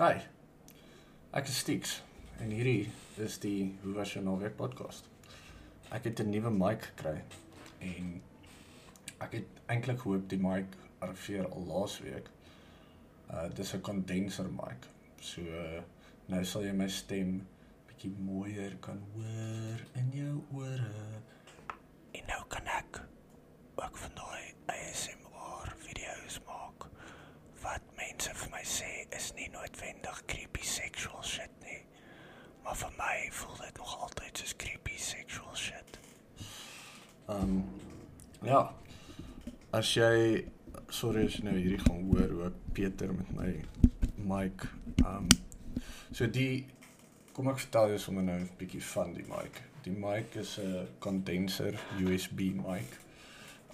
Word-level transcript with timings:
Hi. 0.00 0.22
Ek 1.36 1.50
is 1.52 1.58
Stix 1.60 1.90
en 2.40 2.48
hierdie 2.48 2.86
is 3.20 3.34
die 3.42 3.74
Hoe 3.82 3.92
was 3.98 4.14
jou 4.14 4.22
naweek 4.24 4.54
podcast. 4.56 5.04
Ek 5.92 6.06
het 6.08 6.22
'n 6.24 6.30
nuwe 6.32 6.50
mic 6.50 6.86
gekry 6.86 7.20
en 7.88 8.22
ek 9.20 9.32
het 9.36 9.60
eintlik 9.68 10.00
gehoop 10.00 10.24
die 10.30 10.38
mic 10.40 10.78
arriveer 11.04 11.44
al 11.44 11.66
laas 11.68 11.98
week. 12.00 12.30
Uh 13.28 13.50
dis 13.52 13.74
'n 13.74 13.80
kondenser 13.80 14.48
mic. 14.48 14.88
So 15.20 15.42
uh, 15.42 15.82
nou 16.26 16.44
sal 16.44 16.64
jy 16.64 16.72
my 16.72 16.88
stem 16.88 17.46
bietjie 17.86 18.14
mooier 18.16 18.78
kan 18.80 19.04
hoor 19.12 19.84
in 20.00 20.10
jou 20.10 20.40
ore. 20.54 21.20
En 22.12 22.24
nou 22.32 22.42
kan 22.48 22.66
ek 22.66 23.02
ook 23.76 23.96
van 23.96 24.14
daai 24.14 24.54
ASMR 24.66 25.76
video's 25.84 26.40
maak 26.48 26.88
wat 27.62 27.82
mense 27.96 28.34
vir 28.34 28.50
my 28.56 28.64
sê 28.64 28.92
is 29.16 29.34
nie 29.36 29.51
noodwendig 29.62 30.22
creepy 30.26 30.64
sexual 30.66 31.22
shit 31.22 31.50
nie. 31.62 31.82
Maar 32.64 32.76
vir 32.80 32.94
my 32.98 33.16
voel 33.30 33.58
dit 33.60 33.78
nog 33.78 33.94
altyd 34.06 34.40
soos 34.42 34.56
creepy 34.58 34.96
sexual 34.98 35.54
shit. 35.54 35.98
Um 37.30 37.62
ja. 38.42 38.62
As 39.72 39.92
jy 39.94 40.42
sorry 40.90 41.26
as 41.28 41.38
jy 41.38 41.46
nou 41.46 41.56
hierdie 41.56 41.82
gaan 41.84 42.08
hoor 42.10 42.34
hoe 42.34 42.46
ek 42.50 42.58
Peter 42.76 43.14
met 43.14 43.30
my 43.36 43.52
mic 44.32 44.66
um 45.06 45.28
so 46.12 46.26
die 46.26 46.64
kom 47.32 47.48
ek 47.52 47.62
vertel 47.62 47.94
jou 47.94 48.00
sommer 48.02 48.26
nou 48.26 48.40
'n 48.40 48.50
bietjie 48.58 48.82
van 48.92 49.14
die 49.14 49.26
mic. 49.30 49.62
Die 49.86 49.94
mic 49.94 50.34
is 50.36 50.58
'n 50.58 50.88
condenser 50.98 51.78
USB 52.02 52.50
mic. 52.58 52.98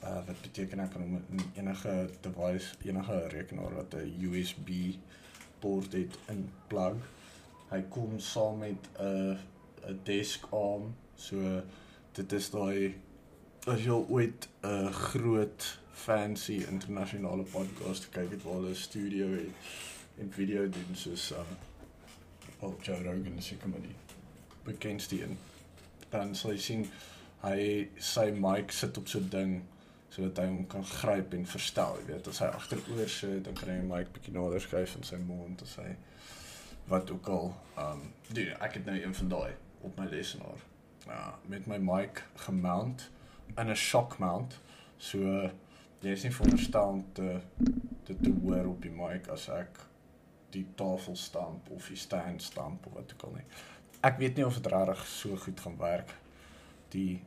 Uh 0.04 0.20
wat 0.26 0.42
beteken 0.42 0.84
ek 0.84 0.92
kan 0.92 1.02
hom 1.02 1.22
in 1.32 1.40
enige 1.56 2.10
device, 2.20 2.76
enige 2.84 3.26
rekenaar 3.32 3.74
wat 3.74 3.94
'n 3.94 4.14
USB 4.28 4.98
poort 5.58 5.92
het 5.92 6.18
in 6.28 6.50
plug. 6.66 6.96
Hy 7.68 7.82
kom 7.92 8.18
saam 8.18 8.58
met 8.58 8.88
'n 9.00 9.38
'n 9.88 10.00
desk 10.04 10.46
arm. 10.50 10.94
So 11.14 11.62
dit 12.12 12.32
is 12.32 12.50
daai 12.50 12.94
as 13.66 13.84
jy 13.84 13.98
ooit 14.08 14.48
'n 14.62 14.92
groot 14.92 15.78
fancy 15.92 16.64
internasionale 16.70 17.42
podcast 17.42 18.08
kyk 18.10 18.30
het 18.30 18.42
waar 18.42 18.54
hulle 18.54 18.70
'n 18.70 18.74
studio 18.74 19.26
het 19.30 19.50
en 20.18 20.32
video 20.32 20.68
doen 20.68 20.94
soos 20.94 21.30
uh 21.32 21.42
Paul 22.58 22.76
Joe 22.82 23.02
Rogan 23.02 23.42
se 23.42 23.56
kom 23.56 23.72
die 23.72 23.94
bekendste 24.64 25.22
een. 25.22 25.38
Dan 26.10 26.34
sal 26.34 26.52
jy 26.52 26.58
sien 26.58 26.86
hy 27.42 27.88
sy 27.96 28.30
mic 28.34 28.72
sit 28.74 28.98
op 28.98 29.08
so 29.08 29.18
'n 29.18 29.28
ding 29.28 29.62
sodat 30.08 30.38
hy 30.42 30.46
hom 30.48 30.66
kan 30.66 30.84
gryp 30.84 31.34
en 31.36 31.46
verstel, 31.46 31.98
jy 32.00 32.06
weet, 32.12 32.28
as 32.28 32.40
hy 32.42 32.46
agteroor 32.46 33.10
sit, 33.12 33.42
dan 33.44 33.56
kan 33.58 33.68
hy 33.68 33.76
hom 33.80 33.90
mic 33.92 34.12
bietjie 34.14 34.34
nader 34.34 34.62
skuif 34.64 34.96
in 34.96 35.06
sy 35.06 35.18
mond 35.20 35.62
as 35.62 35.76
hy 35.82 35.90
wat 36.88 37.10
ook 37.10 37.28
al 37.28 37.50
um 37.76 38.12
doen. 38.32 38.54
Ek 38.64 38.78
het 38.78 38.84
nou 38.88 38.96
een 38.96 39.14
van 39.14 39.28
daai 39.28 39.52
op 39.84 39.98
my 39.98 40.06
lesenaar. 40.08 40.64
Ja, 41.06 41.34
met 41.46 41.66
my 41.66 41.78
mic 41.78 42.24
gemount 42.46 43.10
in 43.56 43.70
'n 43.70 43.74
shock 43.74 44.18
mount. 44.18 44.58
So 44.96 45.18
jy 46.00 46.10
is 46.10 46.22
nie 46.22 46.32
veronderstel 46.32 46.88
om 46.88 47.04
te 47.12 47.40
te 48.04 48.16
te 48.16 48.32
hoor 48.42 48.66
op 48.66 48.82
die 48.82 48.90
mic 48.90 49.28
as 49.28 49.48
ek 49.48 49.80
die 50.50 50.66
tafel 50.74 51.16
stamp 51.16 51.70
of 51.70 51.88
die 51.88 51.96
stand 51.96 52.42
stamp 52.42 52.86
of 52.86 52.92
wat 52.92 53.12
ook 53.12 53.22
al 53.22 53.32
nie. 53.32 53.44
Ek 54.00 54.18
weet 54.18 54.36
nie 54.36 54.46
of 54.46 54.54
dit 54.54 54.72
regtig 54.72 55.06
so 55.06 55.36
goed 55.36 55.60
gaan 55.60 55.76
werk 55.76 56.14
die 56.88 57.22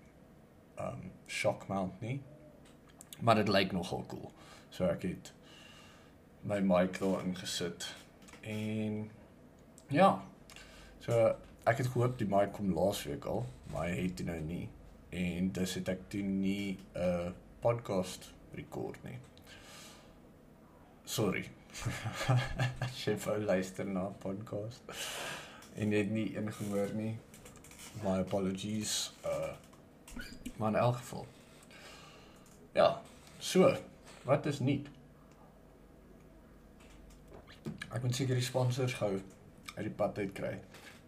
um 0.80 1.12
shock 1.28 1.68
mount 1.68 2.02
nie. 2.02 2.22
Maar 3.22 3.36
dit 3.36 3.48
lyk 3.48 3.72
nogal 3.72 4.04
cool. 4.08 4.32
So 4.70 4.88
ek 4.90 5.06
het 5.08 5.32
my 6.48 6.60
mic 6.66 7.00
daar 7.00 7.22
ingesit 7.26 7.86
en 8.42 9.10
ja. 9.94 10.12
So 11.00 11.36
ek 11.70 11.84
het 11.84 11.92
gehoop 11.94 12.18
die 12.18 12.28
mic 12.30 12.54
kom 12.58 12.74
laasweek 12.74 13.26
al, 13.30 13.46
maar 13.72 13.90
hy 13.90 14.08
het 14.08 14.18
dit 14.18 14.26
nou 14.26 14.40
nie 14.42 14.68
en 15.12 15.50
dus 15.52 15.74
het 15.76 15.90
ek 15.92 16.06
toe 16.10 16.22
nie 16.24 16.78
'n 16.96 17.02
uh, 17.02 17.32
podcast 17.60 18.32
rekord 18.56 19.04
nie. 19.04 19.18
Sorry. 21.04 21.50
Chef 23.02 23.28
ou 23.28 23.40
luister 23.44 23.86
na 23.86 24.08
'n 24.08 24.18
podcast 24.18 24.82
en 25.76 25.92
het 25.92 26.10
nie 26.10 26.38
een 26.38 26.54
gehoor 26.54 26.94
nie. 26.94 27.18
My 28.04 28.20
apologies. 28.20 29.14
Uh 29.26 29.54
maar 30.58 30.70
in 30.70 30.76
elk 30.76 30.96
geval. 30.96 31.26
Ja, 32.72 33.02
so, 33.42 33.74
wat 34.24 34.46
is 34.46 34.60
nie? 34.60 34.80
Ek 37.92 38.04
moet 38.04 38.16
seker 38.16 38.38
die 38.38 38.46
sponsors 38.46 38.94
gou 39.00 39.12
uit 39.76 39.86
die 39.88 39.94
pad 39.98 40.20
uit 40.22 40.34
kry. 40.38 40.56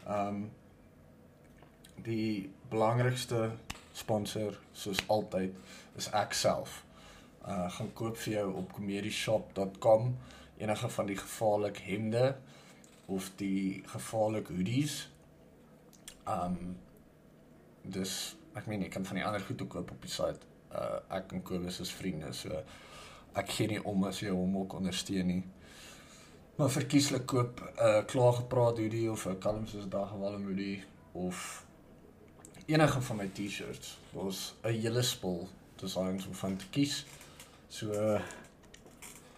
Um 0.09 0.49
die 2.03 2.49
belangrikste 2.71 3.51
sponsor 3.95 4.57
soos 4.75 4.99
altyd 5.13 5.53
is 5.99 6.09
ek 6.17 6.33
self. 6.35 6.81
Uh 7.45 7.69
gaan 7.77 7.91
koop 7.95 8.17
vir 8.25 8.33
jou 8.39 8.47
op 8.63 8.73
comedieshop.com 8.75 10.15
enige 10.57 10.89
van 10.95 11.09
die 11.11 11.17
gevaarlik 11.19 11.83
hemde 11.85 12.35
of 13.05 13.29
die 13.39 13.83
gevaarlik 13.93 14.49
hoodies. 14.51 15.03
Um 16.27 16.75
dis 17.83 18.33
ek 18.57 18.67
meen 18.71 18.83
ek 18.87 18.97
kan 18.97 19.05
van 19.05 19.21
die 19.21 19.25
ander 19.27 19.43
goed 19.43 19.61
ook 19.61 19.77
koop 19.77 19.95
op 19.95 20.01
die 20.01 20.11
site. 20.11 20.52
Uh 20.73 21.17
ek 21.17 21.31
en 21.31 21.43
Kobus 21.43 21.79
is 21.79 21.91
vriende, 21.93 22.33
so 22.33 22.63
ek 23.35 23.49
gee 23.49 23.67
nie 23.67 23.81
om 23.89 24.03
as 24.03 24.19
jy 24.21 24.31
hom 24.33 24.57
ook 24.57 24.73
ondersteun 24.73 25.27
nie. 25.27 25.43
Maar 26.55 26.69
verkieslik 26.69 27.25
koop 27.25 27.61
uh, 27.81 28.03
klaar 28.05 28.33
gepraat 28.33 28.77
hoodie 28.77 29.11
of 29.11 29.25
'n 29.27 29.39
kalm 29.39 29.67
soos 29.67 29.89
dag 29.89 30.09
gewalm 30.09 30.45
hoodie 30.45 30.83
of 31.11 31.65
enige 32.65 33.01
van 33.01 33.17
my 33.17 33.27
T-shirts. 33.27 33.97
Daar's 34.13 34.53
'n 34.63 34.69
hele 34.69 35.01
spul 35.01 35.49
designs 35.75 36.27
om 36.27 36.33
van 36.33 36.57
te 36.57 36.65
kies. 36.69 37.05
So 37.67 37.91
uh, 37.91 38.21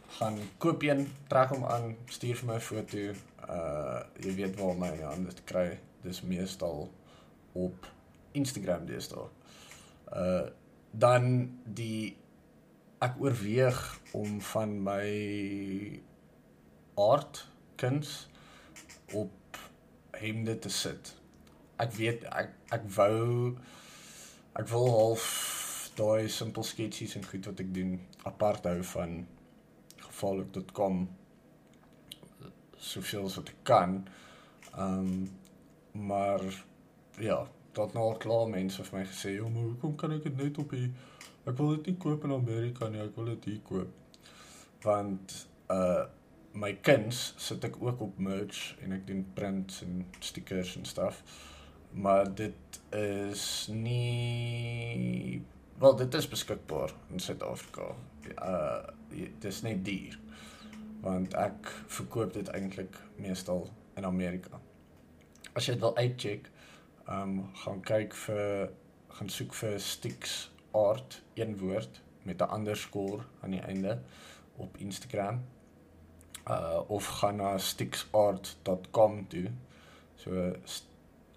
gaan 0.07 0.37
koop 0.57 0.83
een, 0.83 1.07
trek 1.27 1.49
hom 1.49 1.65
aan, 1.65 1.95
stuur 2.05 2.35
vir 2.35 2.47
my 2.47 2.55
'n 2.55 2.59
foto. 2.59 2.97
Uh 3.49 4.01
jy 4.19 4.35
weet 4.35 4.59
waar 4.59 4.77
my 4.77 5.01
hande 5.01 5.33
te 5.33 5.43
kry. 5.43 5.79
Dis 6.01 6.21
meestal 6.21 6.91
op 7.53 7.87
Instagram 8.31 8.85
deesdae. 8.85 9.27
Uh 10.11 10.45
dan 10.99 11.25
die 11.65 12.15
ek 13.03 13.19
oorweeg 13.21 13.79
om 14.15 14.39
van 14.41 14.77
my 14.83 15.09
art 16.95 17.43
kuns 17.75 18.27
op 19.13 19.59
hemde 20.15 20.55
te 20.59 20.71
sit. 20.71 21.11
Ek 21.81 21.91
weet 21.97 22.23
ek 22.31 22.53
ek 22.75 22.87
wou 22.95 23.55
ek 24.55 24.69
wil 24.71 24.87
half 24.93 25.25
daai 25.99 26.29
simple 26.31 26.63
sketchies 26.63 27.15
en 27.19 27.27
goed 27.27 27.47
wat 27.51 27.61
ek 27.63 27.73
doen 27.75 27.97
apart 28.27 28.67
hou 28.67 28.79
van 28.95 29.19
gevaarlik.com 30.05 31.03
soveel 32.79 33.27
as 33.27 33.35
wat 33.39 33.51
ek 33.51 33.65
kan. 33.67 33.99
Ehm 34.75 34.99
um, 34.99 35.27
maar 35.95 36.41
ja, 37.23 37.37
tot 37.75 37.93
nou 37.93 38.05
al 38.09 38.19
klaar 38.21 38.47
mense 38.49 38.83
vir 38.83 38.99
my 38.99 39.05
gesê, 39.05 39.35
"Ja, 39.35 39.47
maar 39.49 39.63
hoekom 39.63 39.95
kan 39.95 40.11
ek 40.11 40.23
dit 40.23 40.37
net 40.37 40.57
op 40.57 40.69
die 40.69 40.91
ek 41.45 41.57
wil 41.57 41.75
dit 41.75 41.85
nie 41.85 41.97
koop 41.97 42.23
in 42.23 42.31
Amerika 42.31 42.89
nie, 42.89 43.01
ek 43.01 43.15
wil 43.15 43.25
dit 43.25 43.45
hier 43.45 43.59
koop." 43.63 43.91
Want 44.83 45.47
uh 45.69 46.05
my 46.55 46.71
kuns 46.87 47.33
sit 47.37 47.63
ek 47.63 47.81
ook 47.81 48.01
op 48.01 48.19
merch 48.19 48.77
en 48.83 48.91
ek 48.95 49.07
doen 49.07 49.25
prints 49.33 49.81
en 49.81 50.05
stickers 50.19 50.75
en 50.77 50.85
stuff. 50.85 51.23
Maar 51.91 52.35
dit 52.35 52.79
is 52.95 53.67
nie 53.71 55.41
wel 55.79 55.95
dit 55.95 56.13
is 56.13 56.27
beskikbaar 56.27 56.93
in 57.11 57.19
Suid-Afrika. 57.19 57.95
Uh 58.35 58.87
dit 59.09 59.45
is 59.45 59.61
net 59.61 59.85
duur. 59.85 60.19
Want 61.01 61.33
ek 61.33 61.69
verkoop 61.87 62.33
dit 62.33 62.47
eintlik 62.47 62.97
meestal 63.15 63.69
in 63.95 64.05
Amerika. 64.05 64.59
As 65.53 65.67
jy 65.67 65.75
dit 65.75 65.83
wil 65.83 65.95
uitcheck, 65.97 66.49
um, 67.09 67.49
gaan 67.53 67.81
kyk 67.81 68.13
vir 68.25 68.71
gaan 69.15 69.29
soek 69.29 69.53
vir 69.53 69.79
Stix 69.79 70.51
Art 70.75 71.21
een 71.33 71.57
woord 71.57 72.01
met 72.23 72.41
'n 72.41 72.53
underscore 72.53 73.23
aan 73.41 73.51
die 73.51 73.61
einde 73.61 74.01
op 74.55 74.77
Instagram 74.77 75.43
uh 76.47 76.79
of 76.87 77.05
gaan 77.05 77.35
na 77.35 77.57
stixart.com 77.57 79.27
toe. 79.27 79.51
So 80.15 80.53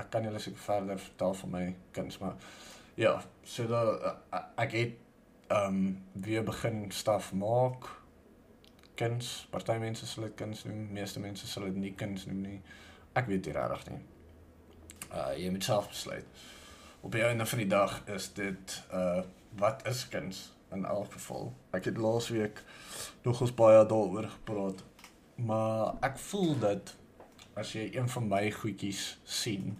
ek 0.00 0.10
kan 0.12 0.26
julle 0.26 0.42
seker 0.42 0.62
verder 0.64 1.00
vertel 1.00 1.34
van 1.42 1.54
my 1.54 1.64
kuns, 1.96 2.18
maar 2.22 2.36
ja, 3.00 3.16
so 3.44 3.66
da 3.70 3.80
ek 4.60 4.76
het 4.78 5.50
um 5.54 5.80
weer 6.12 6.44
begin 6.46 6.86
staf 6.94 7.32
maak. 7.32 7.88
Kuns, 9.00 9.46
party 9.50 9.78
mense 9.80 10.06
sal 10.06 10.28
dit 10.28 10.36
kuns 10.36 10.64
noem, 10.68 10.86
meeste 10.92 11.20
mense 11.20 11.46
sal 11.48 11.66
dit 11.70 11.82
nie 11.82 11.92
kuns 11.98 12.26
noem 12.28 12.40
nie. 12.44 12.56
Ek 13.16 13.26
weet 13.26 13.46
nie 13.48 13.56
regtig 13.56 13.92
nie. 13.94 14.00
Uh 15.10 15.30
jy 15.40 15.50
moet 15.50 15.66
self 15.66 15.88
besluit 15.90 16.48
op 17.00 17.12
die 17.12 17.22
einde 17.24 17.46
van 17.46 17.58
die 17.58 17.68
dag 17.68 18.00
is 18.08 18.32
dit 18.36 18.82
uh 18.92 19.22
wat 19.58 19.86
is 19.88 20.04
kuns 20.08 20.52
in 20.70 20.84
elk 20.86 21.12
geval. 21.12 21.48
Ek 21.74 21.88
het 21.88 21.96
laasweek 21.98 22.60
nog 23.24 23.40
ons 23.40 23.54
baie 23.54 23.80
daaroor 23.86 24.28
gepraat. 24.30 24.84
Maar 25.46 25.94
ek 26.04 26.18
voel 26.18 26.58
dat 26.60 26.96
as 27.58 27.72
jy 27.72 27.86
een 27.94 28.08
van 28.08 28.26
my 28.28 28.42
goedjies 28.54 29.04
sien, 29.24 29.76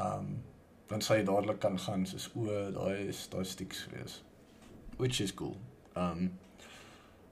um 0.00 0.40
dan 0.92 1.00
sê 1.00 1.20
jy 1.20 1.24
dadelik 1.24 1.56
kan 1.62 1.78
gaan 1.80 2.02
soos 2.04 2.26
o, 2.36 2.44
daai 2.74 3.08
is 3.08 3.22
daai 3.32 3.46
stiks 3.48 3.86
wees. 3.94 4.18
Which 4.98 5.22
is 5.24 5.32
cool. 5.34 5.56
Um 5.96 6.32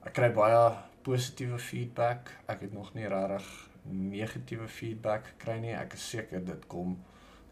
ek 0.07 0.15
kry 0.17 0.31
baie 0.33 0.63
positiewe 1.05 1.59
feedback. 1.61 2.31
Ek 2.49 2.63
het 2.65 2.73
nog 2.73 2.93
nie 2.95 3.09
regtig 3.11 3.49
negatiewe 3.91 4.67
feedback 4.71 5.33
gekry 5.33 5.59
nie. 5.61 5.75
Ek 5.77 5.93
is 5.97 6.07
seker 6.15 6.41
dit 6.45 6.67
kom 6.71 6.95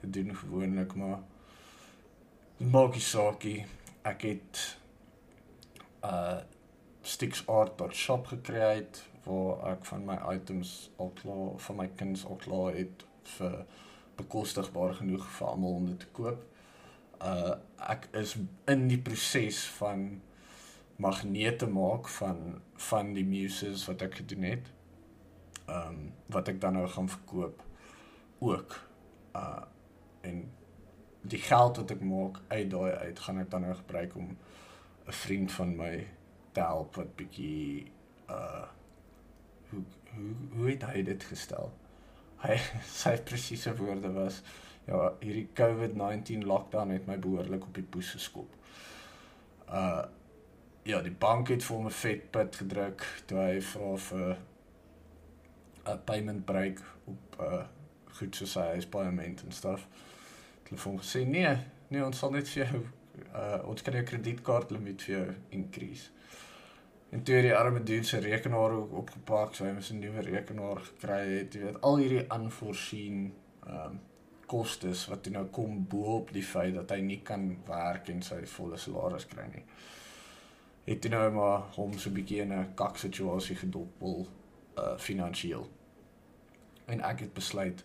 dit 0.01 0.13
doen 0.15 0.31
gewoonlik 0.35 0.95
maar 0.95 1.19
maak 2.59 2.95
nie 2.95 3.03
saakie. 3.05 3.59
Ek 4.07 4.25
het 4.31 4.63
uh 6.07 6.39
sticksart.shop 7.09 8.27
gekry 8.33 8.63
waar 9.25 9.71
ek 9.73 9.85
van 9.85 10.05
my 10.05 10.17
items 10.33 10.91
al 10.97 11.11
klaar 11.21 11.59
van 11.65 11.75
my 11.75 11.87
kinders 11.95 12.25
al 12.25 12.39
klaar 12.41 12.75
het 12.75 13.05
vir 13.37 13.65
bekostigbaar 14.19 14.93
genoeg 14.99 15.27
vir 15.37 15.47
almal 15.47 15.77
om 15.81 15.85
dit 15.91 15.99
te 15.99 16.09
koop. 16.15 16.43
Uh 17.19 17.55
ek 17.89 18.09
is 18.19 18.35
in 18.67 18.87
die 18.91 18.99
proses 19.01 19.61
van 19.77 20.21
magnete 20.99 21.67
maak 21.71 22.09
van 22.19 22.61
van 22.89 23.13
die 23.15 23.25
muses 23.25 23.85
wat 23.87 24.03
ek 24.07 24.19
gedoen 24.21 24.47
het. 24.49 24.71
Um 25.67 25.99
wat 26.27 26.51
ek 26.51 26.61
dan 26.61 26.79
nou 26.79 26.87
gaan 26.87 27.09
verkoop 27.09 27.63
ook. 28.39 28.79
Uh 29.35 29.63
en 30.27 30.41
die 31.21 31.39
geld 31.39 31.77
wat 31.79 31.91
ek 31.91 32.01
maak 32.03 32.41
uit 32.47 32.69
daai 32.71 32.91
uit 32.91 33.19
gaan 33.19 33.39
ek 33.39 33.51
dan 33.51 33.67
nou 33.67 33.75
gebruik 33.75 34.15
om 34.15 34.35
'n 35.07 35.15
vriend 35.23 35.51
van 35.51 35.75
my 35.75 36.07
te 36.51 36.61
help 36.61 36.95
wat 36.95 37.15
bietjie 37.15 37.91
uh 38.29 38.67
hoe 39.69 39.83
hoe 40.13 40.33
hoe 40.55 40.69
het 40.69 40.83
hy 40.89 41.03
dit 41.07 41.23
gestel? 41.23 41.71
Hy 42.43 42.57
sy 43.01 43.15
presiese 43.23 43.75
woorde 43.77 44.11
was 44.15 44.41
ja, 44.87 45.13
hierdie 45.21 45.47
COVID-19 45.53 46.45
lockdown 46.49 46.93
het 46.95 47.07
my 47.07 47.17
behoorlik 47.21 47.67
op 47.67 47.75
die 47.75 47.85
poes 47.85 48.13
geskop. 48.17 48.55
Uh 49.69 50.05
ja, 50.87 51.01
die 51.05 51.13
bank 51.13 51.51
het 51.51 51.61
vir 51.61 51.75
hom 51.75 51.85
'n 51.85 51.93
vet 51.93 52.31
pit 52.31 52.55
gedruk 52.55 53.03
toe 53.29 53.37
hy 53.37 53.59
vra 53.61 53.89
vir 53.97 54.37
'n 55.85 55.99
payment 56.05 56.45
break 56.45 56.79
op 57.05 57.35
uh 57.39 57.65
goed 58.19 58.35
soos 58.35 58.55
hy 58.55 58.77
is 58.77 58.87
payment 58.89 59.43
en 59.43 59.51
stuff 59.51 59.85
hulle 60.69 60.79
vir 60.79 60.91
hom 60.91 60.99
gesê 61.01 61.25
nee, 61.27 61.51
nee, 61.87 62.05
ons 62.05 62.17
sal 62.17 62.31
net 62.31 62.49
vir 62.49 62.65
jou 62.65 62.81
uh 63.33 63.59
ons 63.69 63.81
kan 63.81 63.93
jou 63.93 64.03
kredietkaart 64.03 64.71
limiet 64.71 65.01
vir 65.01 65.15
jou 65.15 65.27
increase. 65.49 66.09
En 67.09 67.23
toe 67.23 67.41
die 67.41 67.55
arme 67.55 67.83
dude 67.83 68.03
se 68.03 68.19
rekenaar 68.19 68.71
ook 68.71 68.91
opgepak, 68.93 69.55
so 69.55 69.65
hy 69.65 69.71
moes 69.73 69.89
'n 69.89 69.99
nuwe 69.99 70.21
rekenaar 70.21 70.77
gekry 70.77 71.23
het, 71.37 71.53
jy 71.53 71.61
weet, 71.61 71.81
al 71.81 71.97
hierdie 71.97 72.25
unforeseen 72.35 73.33
um 73.67 73.99
kostes 74.49 75.05
wat 75.07 75.29
nou 75.29 75.45
kom 75.53 75.87
bo 75.87 76.15
op 76.17 76.31
die 76.33 76.43
feit 76.43 76.73
dat 76.73 76.89
hy 76.89 76.99
nie 77.05 77.19
kan 77.25 77.45
werk 77.67 78.09
en 78.09 78.21
sy 78.25 78.39
volle 78.45 78.77
salaris 78.77 79.27
kry 79.29 79.45
nie. 79.53 79.63
Het 80.87 81.05
hy 81.05 81.11
nou 81.13 81.31
maar 81.35 81.59
hom 81.77 81.93
so 81.97 82.09
'n 82.09 82.13
bietjie 82.13 82.41
in 82.41 82.53
'n 82.53 82.73
kak 82.75 82.97
situasie 82.97 83.55
gedoppel 83.55 84.27
uh 84.77 84.97
finansiëel. 84.97 85.69
En 86.87 87.01
ek 87.01 87.19
het 87.19 87.33
besluit 87.33 87.83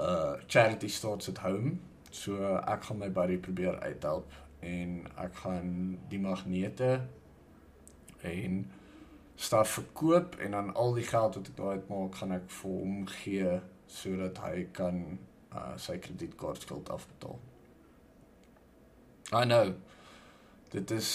uh 0.00 0.34
charity 0.46 0.88
starts 0.88 1.28
at 1.28 1.38
home. 1.38 1.78
So 2.10 2.56
ek 2.56 2.82
gaan 2.84 2.98
my 2.98 3.10
buddy 3.10 3.36
probeer 3.36 3.80
uithelp 3.80 4.32
en 4.60 5.06
ek 5.16 5.34
gaan 5.34 5.98
die 6.08 6.18
magnete 6.18 7.00
en 8.20 8.70
staf 9.36 9.70
verkoop 9.78 10.36
en 10.36 10.50
dan 10.50 10.74
al 10.74 10.94
die 10.94 11.06
geld 11.06 11.34
wat 11.34 11.48
ek 11.48 11.56
daai 11.56 11.74
uitmaak 11.78 12.14
gaan 12.20 12.32
ek 12.32 12.48
vir 12.60 12.70
hom 12.70 12.94
gee 13.06 13.58
sodat 13.86 14.40
hy 14.44 14.64
kan 14.72 15.02
uh 15.52 15.74
sy 15.80 15.98
kredietkaartskuld 15.98 16.90
afbetaal. 16.92 17.38
I 19.32 19.44
know. 19.44 19.74
Dit 20.70 20.90
is 20.90 21.10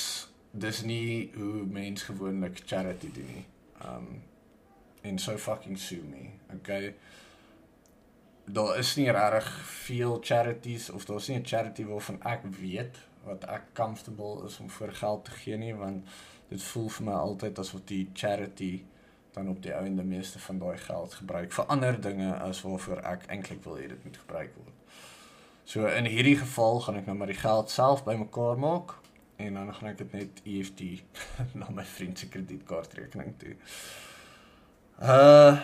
dis 0.51 0.83
nie 0.83 1.31
hoe 1.35 1.65
mens 1.65 2.03
gewoonlik 2.09 2.63
charity 2.65 3.11
doen 3.13 3.33
nie. 3.35 3.45
Um 3.85 4.07
en 5.03 5.19
so 5.19 5.38
fucking 5.38 5.77
sue 5.77 6.01
me. 6.07 6.29
Okay 6.55 6.93
daar 8.45 8.77
is 8.77 8.95
nie 8.95 9.12
regtig 9.12 9.48
veel 9.86 10.17
charities 10.22 10.89
of 10.89 11.05
daar's 11.05 11.27
nie 11.27 11.38
'n 11.38 11.45
charity 11.45 11.86
waarvan 11.86 12.22
ek 12.24 12.41
weet 12.43 12.98
wat 13.24 13.43
ek 13.43 13.63
comfortable 13.74 14.45
is 14.45 14.60
om 14.60 14.69
vir 14.69 14.91
geld 14.91 15.25
te 15.25 15.31
gee 15.31 15.57
nie 15.57 15.75
want 15.75 16.07
dit 16.50 16.63
voel 16.63 16.89
vir 16.89 17.05
my 17.05 17.13
altyd 17.17 17.59
asof 17.59 17.85
die 17.89 18.09
charity 18.13 18.73
dan 19.33 19.50
op 19.50 19.62
die 19.63 19.73
einde 19.73 20.03
meeste 20.03 20.39
van 20.39 20.59
daai 20.62 20.77
geld 20.77 21.13
gebruik 21.13 21.51
vir 21.51 21.65
ander 21.65 22.01
dinge 22.01 22.33
as 22.38 22.62
waarvoor 22.62 23.01
ek 23.13 23.25
eintlik 23.33 23.63
wil 23.65 23.79
hê 23.81 23.88
dit 23.89 24.03
moet 24.05 24.17
gebruik 24.17 24.51
word. 24.55 25.00
So 25.65 25.88
in 25.88 26.05
hierdie 26.05 26.38
geval 26.38 26.81
gaan 26.85 27.00
ek 27.00 27.07
nou 27.09 27.15
maar 27.17 27.31
die 27.31 27.39
geld 27.39 27.71
self 27.71 28.03
bymekaar 28.05 28.59
maak 28.59 28.97
en 29.41 29.57
dan 29.57 29.73
gaan 29.73 29.89
ek 29.89 30.01
dit 30.03 30.13
net 30.13 30.41
EFT 30.45 30.83
na 31.59 31.69
my 31.73 31.85
vriend 31.95 32.19
se 32.19 32.29
kredietkaartrekening 32.29 33.33
toe. 33.41 33.55
Uh 35.01 35.57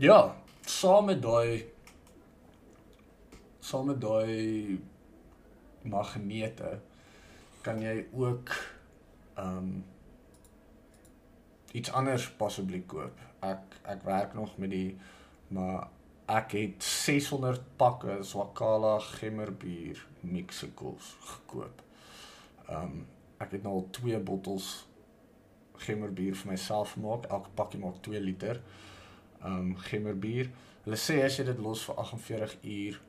ja, 0.00 0.20
saam 0.66 1.10
met 1.12 1.22
daai 1.22 1.64
saam 3.60 3.92
met 3.92 4.00
daai 4.00 4.80
magnete 5.86 6.78
kan 7.62 7.82
jy 7.84 8.06
ook 8.16 8.50
um, 9.46 9.84
iets 11.72 11.92
anders 11.92 12.30
possibly 12.30 12.82
koop. 12.86 13.18
Ek 13.46 13.80
ek 13.82 14.02
werk 14.02 14.34
nog 14.34 14.56
met 14.58 14.70
die 14.70 14.98
maar 15.48 15.88
ek 16.30 16.52
het 16.54 16.84
600 16.84 17.62
pakke 17.76 18.20
Swakala 18.22 18.98
gemmerbier 18.98 20.06
mixicles 20.20 21.16
gekoop. 21.32 21.82
Ehm 22.68 22.82
um, 22.82 23.06
ek 23.40 23.54
het 23.56 23.62
nou 23.64 23.72
al 23.78 23.86
2 23.96 24.18
bottels 24.20 24.66
gemmerbier 25.80 26.34
vir 26.36 26.50
myself 26.50 26.92
gemaak. 26.92 27.24
Elke 27.32 27.50
pakkie 27.56 27.80
maak 27.80 28.02
2 28.04 28.20
liter. 28.20 28.60
Ehm 29.42 29.56
um, 29.56 29.76
gemmerbier. 29.76 30.50
Hulle 30.84 30.96
sê 30.96 31.22
as 31.24 31.38
jy 31.38 31.44
dit 31.48 31.58
los 31.58 31.84
vir 31.88 31.96
48 32.04 32.58
uur 32.62 33.00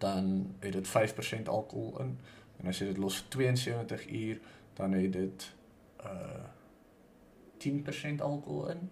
dan 0.00 0.54
het 0.60 0.72
dit 0.72 0.88
5% 0.88 1.48
alkohol 1.48 1.98
in 2.00 2.14
en 2.60 2.68
as 2.68 2.80
jy 2.80 2.86
dit 2.90 2.98
los 2.98 3.18
vir 3.20 3.28
72 3.36 4.06
uur 4.20 4.40
dan 4.80 4.96
het 4.98 5.12
dit 5.12 5.50
uh 6.04 6.48
10% 7.60 8.22
alkohol 8.24 8.70
in. 8.72 8.86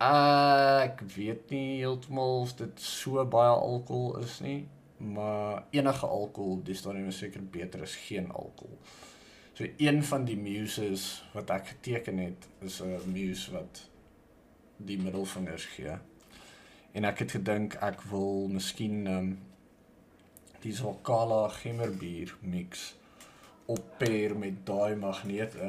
Ek 0.00 1.02
weet 1.14 1.50
nie 1.52 1.82
heeltemal 1.82 2.38
of 2.40 2.54
dit 2.56 2.80
so 2.80 3.20
baie 3.28 3.52
alkohol 3.52 4.16
is 4.22 4.38
nie, 4.40 4.62
maar 4.96 5.66
enige 5.76 6.06
alkohol, 6.06 6.62
dis 6.64 6.80
dan 6.82 6.96
net 6.96 7.14
seker 7.14 7.44
beter 7.44 7.84
as 7.84 7.98
geen 8.06 8.30
alkohol. 8.32 8.78
So 9.52 9.68
een 9.76 10.00
van 10.04 10.24
die 10.24 10.38
muses 10.40 11.24
wat 11.34 11.52
ek 11.52 11.74
geteken 11.74 12.18
het 12.24 12.48
is 12.64 12.80
'n 12.80 13.12
muse 13.12 13.52
wat 13.52 13.82
die 14.76 14.98
middelvingers 14.98 15.64
gee. 15.76 15.98
En 16.92 17.04
ek 17.04 17.18
het 17.18 17.30
gedink 17.30 17.74
ek 17.74 18.02
wil 18.02 18.48
miskien 18.48 19.06
ehm 19.06 19.16
um, 19.16 19.38
die 20.60 20.72
Zokala 20.72 21.48
gemmerbier 21.48 22.36
mix 22.40 22.99
op 23.70 23.82
pair 23.98 24.36
met 24.38 24.64
daai 24.66 24.96
magnete. 24.96 25.68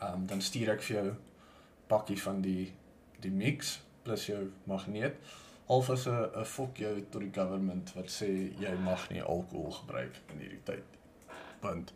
Ehm 0.00 0.14
um, 0.14 0.26
dan 0.26 0.42
stuur 0.42 0.74
ek 0.74 0.82
vir 0.88 0.96
jou 0.96 1.10
pakkie 1.90 2.18
van 2.22 2.40
die 2.44 2.72
die 3.20 3.32
mix 3.34 3.78
plus 4.02 4.26
jou 4.26 4.46
magneet 4.64 5.18
half 5.70 5.90
as 5.90 6.06
'n 6.06 6.30
'n 6.40 6.44
fok 6.44 6.76
jou 6.76 6.94
tot 7.10 7.20
die 7.20 7.34
government 7.40 7.92
wat 7.94 8.08
sê 8.10 8.28
jy 8.64 8.74
mag 8.90 9.10
nie 9.10 9.22
alkohol 9.22 9.70
gebruik 9.70 10.14
in 10.32 10.38
hierdie 10.38 10.64
tyd. 10.64 10.86
Want 11.60 11.92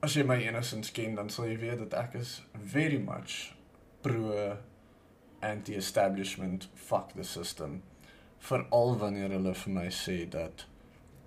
as 0.00 0.14
jy 0.14 0.24
my 0.24 0.36
enigstens 0.36 0.92
ken, 0.92 1.14
dan 1.14 1.30
sal 1.30 1.46
jy 1.46 1.56
weet 1.58 1.78
dat 1.78 1.94
ek 1.94 2.14
is 2.14 2.42
very 2.52 2.98
much 2.98 3.54
pro 4.00 4.56
anti-establishment, 5.40 6.68
fuck 6.74 7.12
the 7.14 7.22
system. 7.22 7.82
Veral 8.38 8.98
wanneer 8.98 9.30
hulle 9.30 9.54
vir 9.54 9.72
my 9.72 9.88
sê 9.88 10.28
dat 10.28 10.66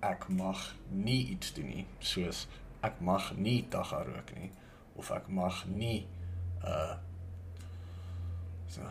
ek 0.02 0.28
mag 0.28 0.60
nie 0.90 1.20
iets 1.34 1.54
doen 1.56 1.70
nie, 1.70 1.86
soos 2.00 2.46
ek 2.82 2.98
mag 3.00 3.30
nie 3.38 3.62
dagga 3.70 4.02
rook 4.08 4.32
nie 4.34 4.50
of 4.98 5.10
ek 5.14 5.28
mag 5.30 5.62
nie 5.70 6.02
uh 6.66 6.98
so 8.72 8.88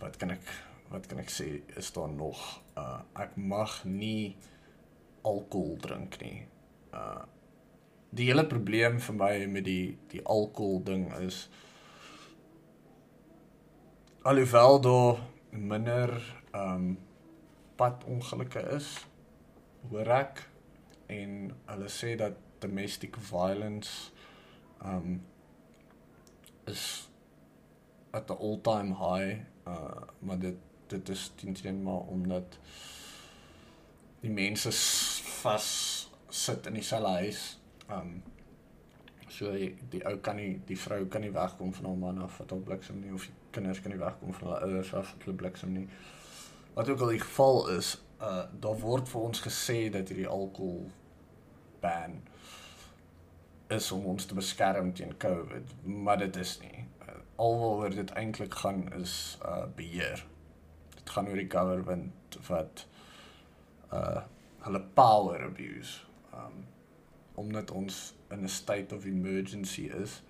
wat 0.00 0.16
kan 0.18 0.32
ek 0.34 0.44
wat 0.88 1.06
kan 1.08 1.20
ek 1.20 1.30
sê 1.32 1.48
is 1.76 1.90
daar 1.94 2.10
nog 2.10 2.42
uh 2.80 3.00
ek 3.24 3.36
mag 3.36 3.80
nie 3.84 4.36
alkohol 5.28 5.76
drink 5.82 6.20
nie. 6.22 6.46
Uh 6.92 7.26
die 8.10 8.30
hele 8.30 8.46
probleem 8.48 8.96
vir 9.04 9.16
my 9.20 9.32
met 9.52 9.66
die 9.68 9.96
die 10.12 10.22
alkohol 10.24 10.80
ding 10.84 11.10
is 11.20 11.42
alhoewel 14.24 14.80
daar 14.80 15.20
minder 15.52 16.14
um 16.56 16.96
pad 17.76 18.06
ongelukke 18.08 18.64
is 18.76 18.88
hoor 19.90 20.08
ek 20.16 20.47
en 21.08 21.34
hulle 21.66 21.90
sê 21.92 22.14
dat 22.20 22.36
domestic 22.60 23.16
violence 23.30 24.12
um 24.84 25.20
is 26.66 27.08
at 28.10 28.26
the 28.26 28.36
all 28.36 28.60
time 28.60 28.94
high 29.00 29.38
uh 29.66 30.02
maar 30.18 30.38
dit 30.38 30.56
dit 30.86 31.08
is 31.08 31.32
teen 31.36 31.82
maar 31.82 32.00
omdat 32.00 32.58
die 34.20 34.30
mense 34.30 34.72
vas 35.42 35.68
sit 36.28 36.66
in 36.66 36.74
dieselfde 36.74 37.08
huis 37.08 37.60
um 37.90 38.22
so 39.28 39.52
die, 39.52 39.70
die 39.92 40.02
ou 40.08 40.16
kan 40.24 40.38
nie 40.40 40.58
die 40.66 40.76
vrou 40.78 41.04
kan 41.12 41.22
nie 41.22 41.32
wegkom 41.34 41.72
van 41.74 41.88
haar 41.90 42.00
man 42.00 42.22
af 42.24 42.38
wat 42.40 42.52
op 42.52 42.64
bliksem 42.64 43.00
nie 43.00 43.14
of 43.14 43.26
die 43.28 43.34
kinders 43.54 43.80
kan 43.84 43.92
nie 43.94 44.00
wegkom 44.00 44.34
van 44.34 44.48
hulle 44.48 44.60
ouers 44.66 44.92
af 44.94 45.12
wat 45.12 45.26
hulle 45.26 45.36
bliksem 45.36 45.72
nie. 45.72 45.86
Wat 46.74 46.88
ook 46.88 47.00
al 47.00 47.14
die 47.14 47.22
geval 47.22 47.68
is 47.76 47.96
uh 48.20 48.44
daar 48.60 48.78
word 48.82 49.08
vir 49.08 49.20
ons 49.20 49.40
gesê 49.40 49.78
dat 49.94 50.08
hierdie 50.10 50.28
alkohol 50.28 50.88
ban 51.80 52.18
is 53.68 53.90
om 53.92 54.06
ons 54.10 54.24
te 54.24 54.34
beskerm 54.34 54.92
teen 54.96 55.12
COVID, 55.20 55.74
maar 55.84 56.18
dit 56.18 56.36
is 56.36 56.54
nie. 56.62 56.86
Uh, 57.04 57.18
Alwaaroor 57.36 57.94
dit 57.94 58.10
eintlik 58.16 58.54
gaan 58.62 58.86
is 58.96 59.38
uh 59.44 59.66
beheer. 59.76 60.24
Dit 60.96 61.10
gaan 61.10 61.28
oor 61.28 61.40
die 61.40 61.50
government 61.52 62.40
wat 62.48 62.86
uh 63.92 64.24
hulle 64.64 64.82
power 64.94 65.44
abuse. 65.44 66.00
Um 66.34 66.64
omdat 67.38 67.70
ons 67.70 68.14
in 68.34 68.42
'n 68.42 68.48
state 68.48 68.94
of 68.94 69.04
emergency 69.04 69.84
is, 70.02 70.22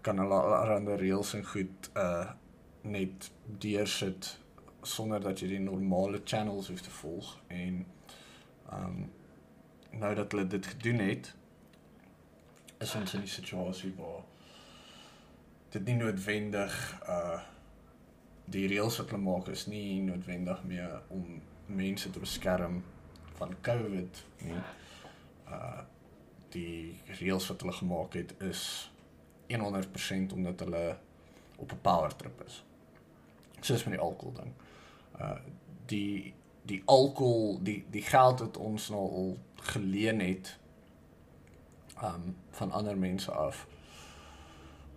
kan 0.00 0.18
hulle 0.18 0.34
allerlei 0.34 0.96
reëls 0.96 1.34
en 1.34 1.44
goed 1.44 1.90
uh 1.94 2.30
net 2.82 3.30
deursit 3.58 4.38
sonder 4.86 5.20
dat 5.20 5.40
jy 5.40 5.48
die 5.48 5.62
normale 5.62 6.20
channels 6.24 6.68
hoef 6.68 6.80
te 6.80 6.90
volg 6.90 7.38
en 7.46 7.86
um 8.72 9.10
nou 9.96 10.14
dat 10.14 10.32
hulle 10.32 10.46
dit 10.46 10.66
gedoen 10.66 10.98
het 10.98 11.34
is 12.78 12.94
ons 12.94 13.14
in 13.14 13.22
'n 13.22 13.26
situasie 13.26 13.94
waar 13.96 14.22
dit 15.70 15.84
nie 15.84 15.94
noodwendig 15.94 16.74
uh 17.08 17.40
die 18.46 18.66
reëls 18.70 18.96
wat 19.00 19.10
hulle 19.10 19.22
maak 19.22 19.48
is 19.48 19.66
nie 19.66 20.02
noodwendig 20.02 20.64
meer 20.64 21.00
om 21.08 21.42
mense 21.66 22.10
te 22.10 22.20
beskerm 22.22 22.84
van 23.38 23.54
COVID 23.60 24.24
nie. 24.38 24.60
Uh 25.48 25.82
die 26.54 27.00
reëls 27.18 27.48
wat 27.50 27.60
hulle 27.60 27.72
gemaak 27.72 28.14
het 28.14 28.34
is 28.40 28.90
100% 29.50 30.32
omdat 30.32 30.60
hulle 30.60 30.98
op 31.56 31.72
'n 31.72 31.80
power 31.80 32.16
trip 32.16 32.42
is. 32.46 32.64
Soos 33.60 33.84
met 33.84 33.94
die 33.94 34.02
alkohol 34.02 34.32
ding 34.32 34.54
uh 35.20 35.36
die 35.86 36.34
die 36.66 36.82
alkohol 36.84 37.58
die 37.62 37.84
die 37.90 38.02
geld 38.02 38.40
wat 38.42 38.56
ons 38.56 38.88
nou 38.90 39.02
al 39.20 39.28
geleen 39.72 40.20
het 40.20 40.56
um 42.02 42.34
van 42.50 42.72
ander 42.72 42.98
mense 42.98 43.30
af 43.30 43.66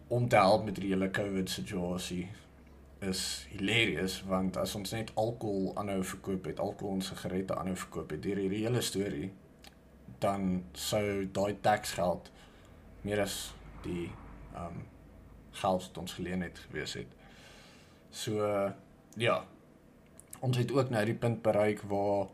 om 0.08 0.28
te 0.28 0.36
help 0.36 0.66
met 0.66 0.76
die 0.76 0.90
hele 0.90 1.12
COVID 1.12 1.50
situasie 1.50 2.28
is 3.00 3.46
hilarious 3.50 4.24
want 4.28 4.58
as 4.58 4.76
ons 4.76 4.92
net 4.92 5.12
alkohol 5.14 5.76
aanhou 5.78 6.02
verkoop 6.04 6.50
het 6.50 6.60
alkohol 6.60 6.98
en 6.98 7.06
sigarette 7.06 7.56
aanhou 7.56 7.78
verkoop 7.78 8.18
het 8.18 8.26
hierdie 8.26 8.66
hele 8.66 8.82
storie 8.82 9.32
dan 10.20 10.64
sou 10.74 11.30
daai 11.32 11.60
tax 11.62 11.94
geld 12.02 12.32
meer 13.02 13.22
as 13.22 13.38
die 13.86 14.10
um 14.58 14.82
geld 15.60 15.86
wat 15.88 15.98
ons 15.98 16.14
geleen 16.14 16.42
het 16.42 16.60
gewees 16.60 16.94
het. 16.94 17.16
So 18.10 18.44
uh, 18.46 18.72
ja 19.16 19.46
ons 20.40 20.58
het 20.58 20.72
ook 20.72 20.90
nou 20.90 21.06
die 21.06 21.18
punt 21.18 21.42
bereik 21.42 21.82
waar 21.82 22.28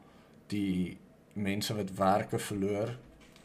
die 0.47 0.97
mense 1.33 1.75
wat 1.75 1.91
werke 1.97 2.39
verloor 2.39 2.93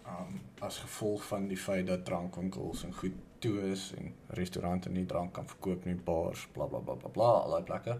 um, 0.06 0.40
as 0.60 0.78
gevolg 0.78 1.24
van 1.24 1.48
die 1.48 1.58
feit 1.58 1.86
dat 1.86 2.04
drankwinkels 2.04 2.84
en 2.84 2.94
goed 2.94 3.16
toe 3.40 3.60
is 3.70 3.90
en 3.96 4.12
restaurante 4.36 4.90
nie 4.92 5.06
drank 5.06 5.32
kan 5.32 5.48
verkoop 5.48 5.84
nie, 5.88 5.96
bars, 5.96 6.46
bla 6.52 6.66
bla 6.68 6.80
bla 6.84 6.94
bla 6.94 7.08
bla, 7.08 7.30
al 7.40 7.56
daai 7.56 7.64
plekke. 7.64 7.96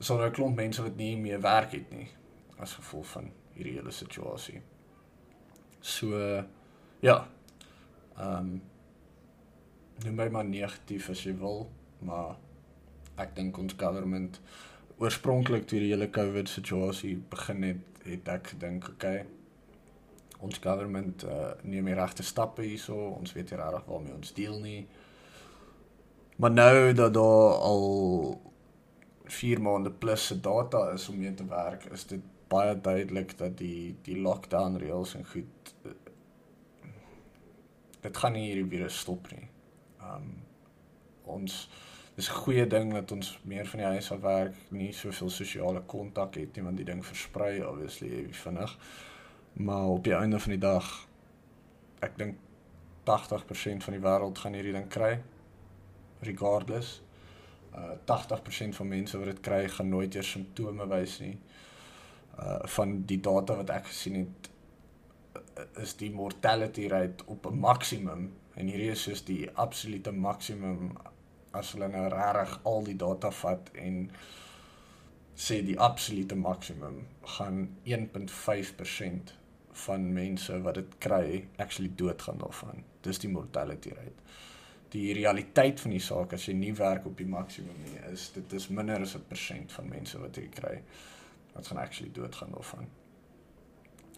So 0.00 0.18
'n 0.20 0.32
klomp 0.32 0.56
mense 0.56 0.82
wat 0.82 0.96
nie 0.96 1.16
meer 1.16 1.40
werk 1.40 1.72
het 1.72 1.90
nie 1.90 2.08
as 2.58 2.74
gevolg 2.74 3.06
van 3.06 3.30
hierdie 3.54 3.74
hele 3.78 3.90
situasie. 3.90 4.62
So 5.80 6.44
ja. 7.00 7.28
Ehm 8.18 8.38
um, 8.38 8.62
noem 10.04 10.14
my 10.14 10.28
maar 10.28 10.44
negatief 10.44 11.08
as 11.10 11.24
jy 11.24 11.32
wil, 11.38 11.70
maar 11.98 12.36
ek 13.16 13.34
dink 13.36 13.58
ons 13.58 13.74
government 13.74 14.40
oorspronklik 14.98 15.66
toe 15.66 15.78
die 15.80 15.92
hele 15.92 16.10
COVID 16.10 16.48
situasie 16.50 17.16
begin 17.30 17.62
het, 17.62 18.00
het 18.08 18.30
ek 18.32 18.52
gedink, 18.54 18.88
okay, 18.94 19.24
ons 20.42 20.58
government 20.62 21.24
uh, 21.26 21.52
neem 21.62 21.90
die 21.90 21.96
regte 21.98 22.26
stappe 22.26 22.66
hierso, 22.66 22.96
ons 23.18 23.34
weet 23.34 23.50
nie 23.50 23.60
regtig 23.60 23.86
waarmee 23.90 24.16
ons 24.16 24.34
deel 24.34 24.58
nie. 24.62 24.80
Maar 26.38 26.54
nou 26.54 26.92
dat 26.94 27.14
daar 27.14 27.54
al 27.68 27.86
4 29.28 29.62
maande 29.62 29.90
plus 29.90 30.26
se 30.26 30.40
data 30.40 30.90
is 30.94 31.08
om 31.08 31.18
mee 31.18 31.34
te 31.34 31.46
werk, 31.46 31.84
is 31.92 32.06
dit 32.06 32.22
baie 32.48 32.74
duidelik 32.80 33.34
dat 33.38 33.58
die 33.58 33.96
die 34.06 34.16
lockdown 34.22 34.78
reëls 34.80 35.14
en 35.18 35.26
goed 35.26 35.74
uh, 35.84 35.92
dit 38.00 38.16
gaan 38.16 38.32
nie 38.32 38.46
hierdie 38.46 38.70
virus 38.76 39.00
stop 39.04 39.28
nie. 39.34 39.48
Um 40.00 40.30
ons 41.28 41.66
dis 42.18 42.30
'n 42.30 42.42
goeie 42.42 42.66
ding 42.66 42.92
dat 42.92 43.12
ons 43.12 43.38
meer 43.42 43.66
van 43.66 43.78
die 43.78 43.88
huis 43.88 44.10
af 44.12 44.20
werk, 44.20 44.54
nie 44.68 44.92
soveel 44.92 45.30
sosiale 45.30 45.82
kontak 45.86 46.34
het 46.34 46.56
nie 46.56 46.64
want 46.64 46.76
die 46.76 46.84
ding 46.84 47.04
versprei 47.06 47.62
obviously 47.64 48.26
vinnig. 48.30 48.78
Maar 49.52 49.86
op 49.86 50.04
die 50.04 50.14
einde 50.14 50.38
van 50.38 50.50
die 50.50 50.60
dag 50.60 51.06
ek 52.00 52.18
dink 52.18 52.36
80% 53.04 53.84
van 53.84 53.94
die 53.94 54.02
wêreld 54.02 54.38
gaan 54.38 54.52
hierdie 54.52 54.72
ding 54.72 54.88
kry 54.88 55.20
regardless. 56.20 57.02
Uh 57.74 57.94
80% 58.10 58.74
van 58.74 58.88
mense 58.88 59.18
wat 59.18 59.30
dit 59.30 59.40
kry 59.40 59.68
gaan 59.68 59.88
nooit 59.88 60.14
eers 60.14 60.30
simptome 60.30 60.88
wys 60.88 61.18
nie. 61.20 61.38
Uh 62.38 62.58
van 62.64 63.02
die 63.06 63.20
data 63.20 63.56
wat 63.56 63.70
ek 63.70 63.86
gesien 63.92 64.14
het 64.14 64.50
uh, 65.36 65.82
is 65.82 65.94
die 65.96 66.10
mortality 66.10 66.88
rate 66.88 67.24
op 67.26 67.46
'n 67.46 67.58
maksimum 67.58 68.32
en 68.54 68.66
hierdie 68.66 68.90
is 68.90 69.02
soos 69.02 69.24
die 69.24 69.50
absolute 69.54 70.12
maksimum 70.12 70.96
as 71.52 71.72
hulle 71.72 71.88
nou 71.88 72.08
regtig 72.12 72.58
al 72.64 72.84
die 72.84 72.96
data 72.96 73.30
vat 73.30 73.70
en 73.74 74.08
sê 75.38 75.60
die 75.62 75.78
absolute 75.78 76.34
maksimum 76.34 77.02
gaan 77.36 77.60
1.5% 77.86 79.34
van 79.84 80.12
mense 80.12 80.56
wat 80.64 80.80
dit 80.80 80.96
kry 80.98 81.44
actually 81.56 81.92
doodgaan 81.94 82.40
daarvan. 82.42 82.82
Dis 83.06 83.20
die 83.22 83.30
mortality 83.30 83.92
rate. 83.94 84.24
Die 84.90 85.12
realiteit 85.14 85.80
van 85.80 85.94
die 85.94 86.02
saak 86.02 86.32
as 86.34 86.48
jy 86.48 86.56
nie 86.58 86.72
werk 86.74 87.06
op 87.06 87.16
die 87.18 87.28
maksimum 87.28 87.76
nie, 87.84 88.00
is 88.10 88.30
dit 88.34 88.52
is 88.56 88.68
minder 88.68 89.04
as 89.04 89.14
'n 89.14 89.28
persent 89.28 89.72
van 89.72 89.88
mense 89.88 90.18
wat 90.18 90.34
dit 90.34 90.54
kry 90.54 90.82
wat 91.54 91.66
gaan 91.66 91.78
actually 91.78 92.12
doodgaan 92.12 92.50
daarvan. 92.50 92.88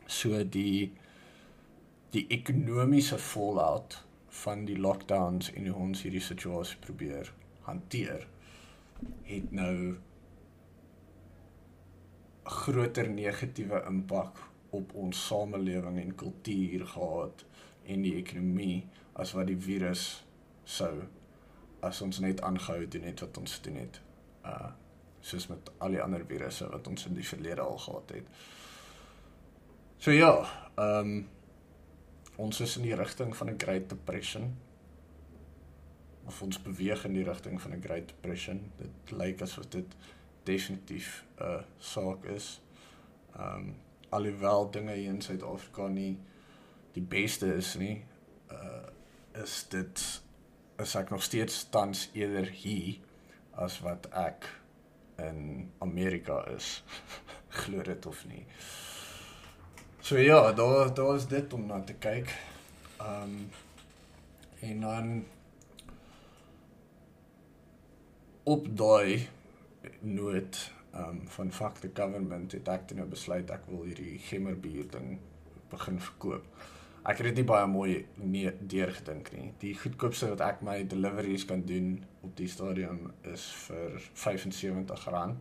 So 0.07 0.45
die 0.45 0.93
die 2.11 2.27
ekonomiese 2.29 3.19
fallout 3.19 4.05
van 4.43 4.65
die 4.65 4.79
lockdowns 4.79 5.53
en 5.53 5.67
hoe 5.67 5.77
ons 5.89 6.03
hierdie 6.03 6.23
situasie 6.23 6.79
probeer 6.85 7.33
hanteer 7.67 8.27
het 9.27 9.53
nou 9.53 9.97
groter 12.51 13.11
negatiewe 13.11 13.83
impak 13.89 14.39
op 14.77 14.95
ons 14.95 15.27
samelewing 15.27 15.99
en 16.01 16.15
kultuur 16.15 16.87
gehad 16.87 17.45
en 17.87 18.03
die 18.07 18.15
ekonomie 18.19 18.85
as 19.13 19.35
wat 19.37 19.51
die 19.51 19.59
virus 19.59 20.05
sou 20.65 20.95
as 21.87 22.01
ons 22.05 22.21
net 22.23 22.43
aangehou 22.45 22.81
het 22.83 22.93
doen 22.93 23.07
net 23.09 23.23
wat 23.25 23.39
ons 23.41 23.59
doen 23.65 23.83
het. 23.83 24.01
Uh 24.45 24.71
soos 25.21 25.51
met 25.51 25.67
al 25.85 25.93
die 25.93 26.01
ander 26.01 26.23
virusse 26.25 26.65
wat 26.73 26.87
ons 26.89 27.03
in 27.05 27.13
die 27.19 27.27
verlede 27.29 27.61
al 27.61 27.77
gehad 27.79 28.13
het. 28.15 28.29
So 30.01 30.15
ja, 30.17 30.33
ehm 30.81 31.11
um, 31.11 31.29
ons 32.41 32.61
is 32.61 32.77
in 32.77 32.87
die 32.89 32.97
rigting 32.97 33.37
van 33.37 33.51
'n 33.51 33.61
Great 33.61 33.89
Depression. 33.89 34.57
Of 36.27 36.43
ons 36.43 36.63
beweeg 36.63 37.05
in 37.05 37.13
die 37.13 37.25
rigting 37.25 37.61
van 37.61 37.75
'n 37.75 37.83
Great 37.83 38.09
Depression. 38.09 38.73
Dit 38.77 39.11
lyk 39.11 39.43
asof 39.43 39.69
dit 39.69 39.97
definitief 40.43 41.25
'n 41.39 41.43
uh, 41.45 41.63
saak 41.79 42.25
is. 42.25 42.61
Ehm 43.37 43.57
um, 43.57 43.77
alhoewel 44.11 44.71
dinge 44.71 44.93
hier 44.93 45.13
in 45.13 45.23
Suid-Afrika 45.23 45.87
nie 45.87 46.19
die 46.93 47.03
beste 47.03 47.55
is 47.55 47.75
nie, 47.75 48.03
uh 48.51 48.89
is 49.43 49.61
dit 49.71 50.01
is 50.83 50.95
ek 50.99 51.11
nog 51.11 51.23
steeds 51.23 51.69
tans 51.71 52.09
eerder 52.13 52.49
hier 52.51 52.97
as 53.63 53.79
wat 53.85 54.09
ek 54.17 54.49
in 55.23 55.71
Amerika 55.79 56.41
is. 56.57 56.83
Glo 57.61 57.83
dit 57.83 58.07
of 58.07 58.25
nie. 58.27 58.47
So 60.03 60.19
ja, 60.19 60.53
daar 60.53 60.95
daar 60.95 61.15
is 61.15 61.27
dit 61.27 61.53
om 61.53 61.67
na 61.67 61.81
te 61.81 61.95
kyk. 61.95 62.35
Ehm 62.97 63.23
um, 63.23 63.51
en 64.61 64.81
dan 64.81 65.25
op 68.43 68.77
daai 68.77 69.29
noot 70.01 70.73
ehm 70.93 71.09
um, 71.09 71.21
van 71.29 71.53
fuck 71.53 71.75
the 71.75 71.91
government 71.95 72.53
het 72.53 72.69
ek 72.69 72.95
nou 72.95 73.07
besluit 73.09 73.51
ek 73.51 73.69
wil 73.69 73.83
hierdie 73.83 74.19
gemmerbier 74.19 74.89
ding 74.91 75.19
begin 75.71 76.01
verkoop. 76.01 76.49
Ek 77.03 77.21
het 77.21 77.27
dit 77.27 77.43
nie 77.43 77.47
baie 77.53 77.67
mooi 77.67 78.07
nee 78.15 78.55
deurgedink 78.61 79.31
nie. 79.37 79.53
Die 79.59 79.75
goedkoopste 79.75 80.33
wat 80.33 80.41
ek 80.41 80.65
my 80.65 80.87
deliveries 80.87 81.45
kan 81.45 81.63
doen 81.69 81.93
op 82.21 82.33
die 82.41 82.49
stadium 82.49 83.13
is 83.23 83.45
vir 83.67 84.01
R75. 84.01 85.37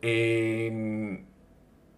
En 0.00 1.26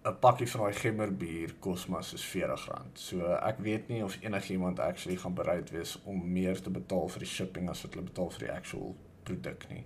'n 0.06 0.18
pakkie 0.20 0.48
van 0.50 0.60
daai 0.60 0.78
gemmerbier 0.82 1.54
kos 1.60 1.86
maar 1.86 2.04
soos 2.04 2.24
R40. 2.34 2.86
So 2.94 3.34
ek 3.34 3.58
weet 3.58 3.88
nie 3.88 4.04
of 4.04 4.18
enigiemand 4.22 4.80
actually 4.80 5.18
gaan 5.18 5.34
bereid 5.34 5.70
wees 5.70 5.98
om 6.04 6.32
meer 6.32 6.62
te 6.62 6.70
betaal 6.70 7.08
vir 7.08 7.18
die 7.18 7.34
shipping 7.34 7.68
as 7.70 7.82
wat 7.82 7.94
hulle 7.94 8.06
betaal 8.06 8.30
vir 8.30 8.46
die 8.46 8.52
actual 8.52 8.96
produk 9.24 9.68
nie 9.70 9.84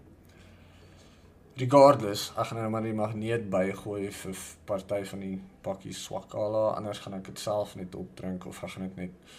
regardless, 1.61 2.31
ek 2.39 2.51
gaan 2.51 2.61
nou 2.63 2.71
maar 2.73 2.85
die 2.87 2.97
magneet 2.97 3.49
bygooi 3.53 4.11
vir 4.15 4.43
party 4.69 5.01
van 5.13 5.25
die 5.25 5.37
pakkies 5.65 6.05
swakala, 6.07 6.71
anders 6.77 7.03
gaan 7.05 7.19
ek 7.19 7.27
dit 7.31 7.43
self 7.43 7.75
net 7.77 7.97
opdrink 7.99 8.47
of 8.49 8.63
ek 8.65 8.75
gaan 8.75 8.87
dit 8.89 9.01
net 9.05 9.35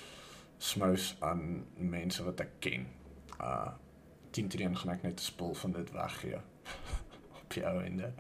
smous 0.62 1.12
aan 1.26 1.64
mense 1.76 2.24
wat 2.28 2.44
ek 2.46 2.60
ken. 2.68 2.90
Uh 3.40 3.72
10 4.32 4.48
trien 4.48 4.78
gaan 4.80 4.94
ek 4.94 5.02
net 5.04 5.20
'n 5.20 5.24
spul 5.24 5.54
van 5.60 5.72
dit 5.76 5.90
weggee. 5.92 6.38
op 7.42 7.54
jou 7.54 7.74
einde. 7.84 8.14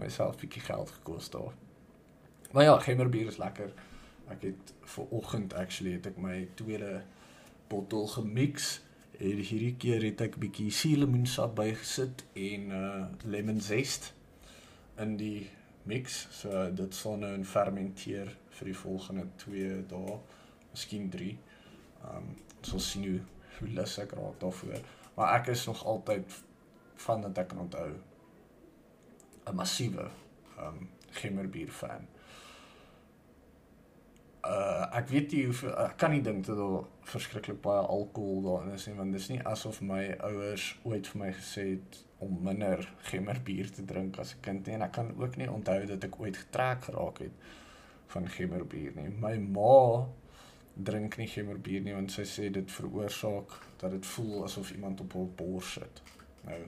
Myself 0.00 0.38
bietjie 0.40 0.62
geld 0.62 0.90
gekos 0.90 1.28
daar. 1.30 1.52
Maar 2.52 2.64
ja, 2.64 2.78
gemmerbier 2.78 3.26
is 3.26 3.40
lekker. 3.40 3.72
Ek 4.28 4.42
het 4.42 4.72
vir 4.94 5.10
oggend 5.10 5.54
actually 5.54 5.96
het 5.96 6.06
ek 6.06 6.18
my 6.20 6.48
tweede 6.54 7.02
bottel 7.68 8.06
gemix 8.06 8.80
En 9.22 9.38
hierdie 9.38 9.74
keer 9.78 10.02
het 10.02 10.22
ek 10.24 10.36
bietjie 10.40 10.70
suurlemoensap 10.74 11.52
bygesit 11.58 12.24
en 12.38 12.70
uh 12.74 13.02
lemon 13.28 13.60
zest 13.62 14.08
in 15.02 15.12
die 15.20 15.50
mix. 15.86 16.24
So 16.34 16.64
dit 16.74 16.96
sal 16.96 17.20
nou 17.20 17.30
in 17.36 17.44
fermenteer 17.46 18.32
vir 18.56 18.70
die 18.70 18.78
volgende 18.78 19.26
2 19.44 19.82
dae, 19.92 20.16
miskien 20.72 21.06
3. 21.12 21.28
Um 22.14 22.32
ons 22.62 22.72
sal 22.72 22.82
sien 22.86 23.06
hoe 23.10 23.20
hoe 23.58 23.68
lus 23.76 23.98
ek 24.02 24.16
raak 24.18 24.40
daarvoor. 24.40 24.82
Maar 25.14 25.36
ek 25.36 25.52
is 25.54 25.66
nog 25.68 25.84
altyd 25.86 26.38
van 27.04 27.22
dat 27.28 27.38
ek 27.44 27.52
kan 27.52 27.62
onthou 27.68 27.90
'n 29.46 29.54
massiewe 29.54 30.08
um 30.58 30.88
gemmerbier 31.20 31.70
fan 31.70 32.08
uh 34.46 34.86
ek 34.98 35.08
weet 35.08 35.32
nie 35.32 35.44
hoe 35.46 35.74
ek 35.84 35.96
kan 36.02 36.10
nie 36.10 36.22
dink 36.22 36.46
dat 36.46 36.56
daar 36.58 36.86
verskriklik 37.06 37.60
baie 37.62 37.82
alkohol 37.96 38.42
daarin 38.46 38.74
is 38.74 38.86
nie 38.86 38.96
want 38.98 39.12
dis 39.12 39.28
nie 39.30 39.42
asof 39.54 39.80
my 39.80 40.02
ouers 40.18 40.64
ooit 40.82 41.06
vir 41.12 41.20
my 41.20 41.30
gesê 41.36 41.66
het 41.74 42.00
om 42.22 42.38
minder 42.46 42.82
gemmerbier 43.10 43.70
te 43.70 43.84
drink 43.84 44.18
as 44.18 44.34
'n 44.34 44.42
kind 44.46 44.66
nie 44.66 44.74
en 44.74 44.82
ek 44.82 44.92
kan 44.92 45.14
ook 45.18 45.36
nie 45.36 45.50
onthou 45.50 45.86
dat 45.86 46.04
ek 46.04 46.20
ooit 46.20 46.36
getrek 46.36 46.84
geraak 46.88 47.18
het 47.18 47.32
van 48.06 48.28
gemmerbier 48.28 48.92
nie. 48.94 49.08
My 49.08 49.36
ma 49.38 50.06
drink 50.74 51.16
nie 51.16 51.26
gemmerbier 51.26 51.82
nie 51.82 51.94
want 51.94 52.12
sy 52.12 52.24
sê 52.28 52.50
dit 52.50 52.70
veroorsaak 52.70 53.56
dat 53.80 53.90
dit 53.90 54.06
voel 54.06 54.44
asof 54.44 54.72
iemand 54.72 55.00
op 55.00 55.12
haar 55.12 55.30
bors 55.36 55.72
sit. 55.72 56.02
Nou 56.44 56.60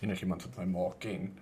enigiemand 0.00 0.42
wat 0.42 0.56
my 0.56 0.64
ma 0.64 0.88
ken 0.98 1.32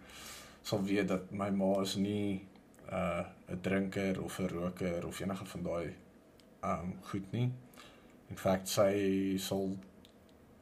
sal 0.63 0.83
weet 0.85 1.09
dat 1.09 1.31
my 1.33 1.51
ma 1.51 1.81
is 1.81 1.97
nie 1.97 2.47
uh 2.91 3.25
'n 3.49 3.61
drinker 3.61 4.23
of 4.23 4.39
'n 4.39 4.49
roker 4.49 5.07
of 5.07 5.21
enige 5.21 5.47
van 5.47 5.63
daai 5.63 5.95
um 6.63 6.95
goed 7.03 7.33
nie. 7.33 7.53
In 8.29 8.37
feite 8.37 8.71
sy 8.71 9.37
sal 9.39 9.77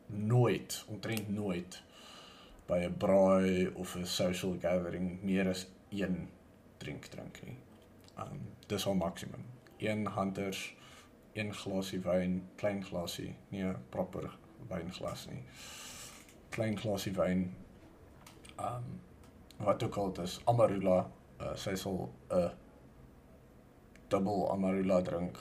nooit, 0.07 0.85
omtrent 0.89 1.29
nooit 1.29 1.83
by 2.67 2.79
'n 2.85 2.97
braai 2.97 3.69
of 3.75 3.97
'n 3.97 4.07
social 4.07 4.57
gathering 4.61 5.23
meer 5.23 5.49
as 5.49 5.67
een 5.91 6.29
drink 6.79 7.05
drink 7.05 7.43
nie. 7.45 7.57
Um 8.19 8.41
dis 8.67 8.87
al 8.87 8.95
maksimum. 8.95 9.45
Een 9.79 10.09
hunters, 10.09 10.75
een 11.33 11.55
glasie 11.55 12.01
wyn, 12.01 12.43
klein 12.57 12.85
glasie, 12.85 13.35
nie 13.49 13.63
'n 13.65 13.77
proper 13.89 14.31
wynglas 14.69 15.27
nie. 15.27 15.43
Klein 16.49 16.79
glasie 16.79 17.13
wyn. 17.13 17.55
Um 18.59 19.01
wat 19.57 19.83
ook 19.83 19.97
al 19.97 20.13
dit 20.13 20.25
is, 20.25 20.41
Amarula 20.45 21.11
uh, 21.41 21.55
sy 21.55 21.75
sal 21.77 22.09
'n 22.31 22.39
uh, 22.39 22.51
dubbel 24.09 24.51
amarula 24.53 25.03
drink. 25.03 25.39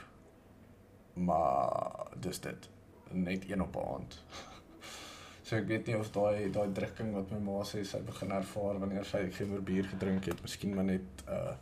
Maar 1.13 2.07
dis 2.19 2.39
dit. 2.39 2.69
Net 3.09 3.49
een 3.49 3.61
op 3.61 3.75
'n 3.75 3.87
aand. 3.93 4.23
so 5.47 5.55
ek 5.55 5.67
weet 5.67 5.85
nie 5.87 5.97
of 5.97 6.11
daai 6.11 6.49
daai 6.51 6.71
drukking 6.71 7.13
wat 7.15 7.29
my 7.31 7.39
ma 7.39 7.63
sê 7.63 7.83
sy 7.87 8.01
begin 8.03 8.31
ervaar 8.35 8.79
wanneer 8.79 9.05
sy 9.05 9.29
gemmer 9.31 9.63
bier 9.63 9.87
gedrink 9.87 10.25
het, 10.25 10.41
miskien 10.41 10.75
maar 10.75 10.83
net 10.83 11.23
uh 11.27 11.55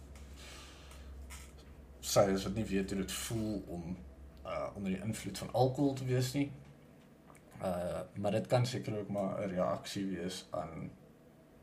sy 2.06 2.24
is 2.34 2.44
wat 2.46 2.56
nie 2.56 2.66
weet 2.70 2.92
hoe 2.92 3.00
dit 3.02 3.12
voel 3.12 3.64
om 3.78 3.98
uh 4.46 4.68
onder 4.76 4.92
die 4.92 5.02
invloed 5.02 5.38
van 5.38 5.54
alkohol 5.54 5.94
te 5.94 6.06
wees 6.06 6.34
nie. 6.34 6.52
Uh 7.62 8.02
maar 8.22 8.32
dit 8.32 8.48
kan 8.48 8.66
seker 8.66 9.00
ook 9.00 9.10
maar 9.10 9.42
'n 9.42 9.50
reaksie 9.54 10.06
wees 10.06 10.46
aan 10.50 10.90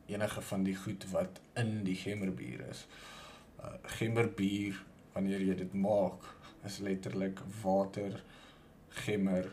enige 0.07 0.43
van 0.43 0.63
die 0.63 0.77
goed 0.77 1.11
wat 1.11 1.41
in 1.53 1.83
die 1.85 1.97
gemmerbier 1.97 2.67
is. 2.71 2.87
Uh 3.61 3.75
gemmerbier 3.99 4.79
wanneer 5.13 5.43
jy 5.45 5.55
dit 5.55 5.75
maak 5.75 6.27
is 6.67 6.79
letterlik 6.79 7.41
water, 7.63 8.23
gemmer, 9.03 9.49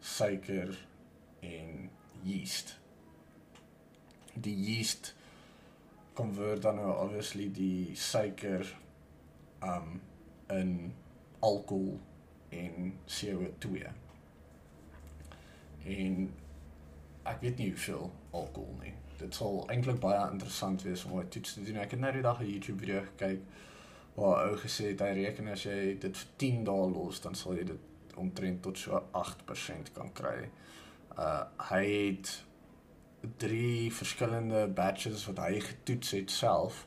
suiker 0.00 0.74
en 1.40 1.88
yeast. 2.22 2.76
Die 4.34 4.54
yeast 4.54 5.14
konverteer 6.18 6.62
dan 6.62 6.78
nou 6.80 6.92
obviously 6.94 7.48
die 7.54 7.96
suiker 7.96 8.66
um 9.62 10.00
in 10.50 10.94
alkohol 11.38 11.98
en 12.54 12.94
CO2. 13.06 13.90
En 15.84 16.22
ek 17.28 17.44
weet 17.44 17.60
nie 17.60 17.68
hoeveel 17.74 18.10
alkohol 18.30 18.80
nie 18.82 18.94
dit 19.18 19.34
sal 19.34 19.64
eintlik 19.72 20.00
baie 20.02 20.20
interessant 20.32 20.82
wees 20.86 21.04
om 21.04 21.18
dit 21.20 21.30
toets 21.36 21.54
te 21.54 21.62
doen. 21.66 21.80
Ek 21.82 21.90
het 21.96 22.00
nou 22.00 22.12
die 22.12 22.22
dag 22.22 22.40
'n 22.40 22.50
YouTube 22.52 22.78
video 22.84 23.02
gekyk 23.10 23.40
waar 24.14 24.48
ou 24.48 24.56
gesê 24.56 24.90
het 24.92 25.00
hy 25.00 25.12
reken 25.22 25.48
as 25.48 25.62
jy 25.62 25.98
dit 25.98 26.16
vir 26.16 26.28
10 26.36 26.64
dae 26.64 26.90
los, 26.90 27.20
dan 27.20 27.34
sal 27.34 27.54
jy 27.54 27.64
dit 27.64 28.16
omtrent 28.16 28.62
tot 28.62 28.78
so 28.78 29.02
8% 29.12 29.92
kan 29.94 30.12
kry. 30.12 30.48
Uh 31.18 31.44
hy 31.70 31.84
het 31.84 32.44
drie 33.36 33.92
verskillende 33.92 34.68
batches 34.68 35.26
wat 35.26 35.38
hy 35.38 35.60
getoets 35.60 36.10
het 36.10 36.30
self 36.30 36.84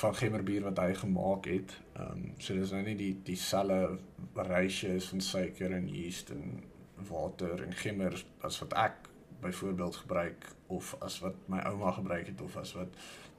van 0.00 0.14
gemmerbier 0.16 0.62
wat 0.62 0.78
hy 0.78 0.94
gemaak 0.94 1.44
het. 1.50 1.76
Ehm 1.96 2.12
um, 2.12 2.34
so 2.38 2.54
dis 2.54 2.70
nou 2.70 2.82
nie 2.82 2.96
die 2.96 3.14
dieselfde 3.24 3.98
ratios 4.34 5.08
van 5.12 5.20
suiker 5.20 5.72
en 5.72 5.88
yeast 5.88 6.30
en 6.30 6.62
water 7.08 7.62
en 7.64 7.72
gemmer 7.72 8.24
as 8.40 8.58
wat 8.58 8.72
ek 8.72 9.09
byvoorbeeld 9.40 9.96
gebruik 9.96 10.46
of 10.66 10.96
as 10.98 11.18
wat 11.24 11.34
my 11.46 11.58
ouma 11.58 11.92
gebruik 11.92 12.26
het 12.26 12.40
of 12.40 12.56
as 12.56 12.72
wat 12.72 12.88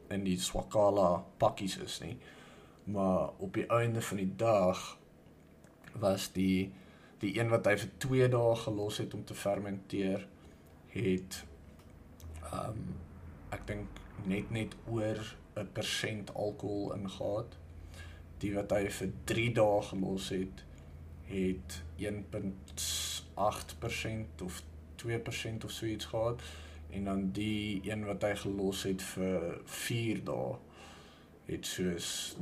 in 0.07 0.23
die 0.23 0.39
Swakala 0.39 1.23
pakkies 1.37 1.77
is 1.77 1.99
nie. 1.99 2.17
maar 2.83 3.29
op 3.37 3.53
die 3.53 3.67
einde 3.67 4.01
van 4.01 4.17
die 4.17 4.35
dag 4.35 4.97
was 5.93 6.31
die 6.31 6.73
die 7.21 7.39
een 7.39 7.49
wat 7.49 7.67
hy 7.69 7.75
vir 7.77 7.89
2 7.97 8.27
dae 8.33 8.55
gelos 8.55 8.97
het 8.97 9.13
om 9.13 9.25
te 9.25 9.37
fermenteer 9.37 10.27
het 10.95 11.43
ehm 12.41 12.69
um, 12.69 12.95
ek 13.51 13.67
dink 13.67 13.87
net 14.25 14.51
net 14.51 14.75
oor 14.87 15.35
'n 15.55 15.67
persent 15.73 16.33
alkohol 16.33 16.93
ingehaat. 16.95 17.57
Die 18.41 18.53
wat 18.55 18.71
hy 18.71 18.89
vir 18.89 19.11
3 19.31 19.53
dae 19.53 19.81
gelos 19.89 20.29
het 20.29 20.63
het 21.31 21.83
1.8% 21.97 24.41
of 24.43 24.63
2% 25.05 25.63
of 25.63 25.71
so 25.71 25.85
iets 25.85 26.05
gehad. 26.05 26.41
En 26.89 27.03
dan 27.03 27.31
die 27.31 27.81
een 27.83 28.05
wat 28.05 28.21
hy 28.21 28.35
gelos 28.35 28.83
het 28.83 29.03
vir 29.13 29.61
4 29.65 30.23
dae 30.23 30.55
het 31.45 31.65
soos 31.65 32.37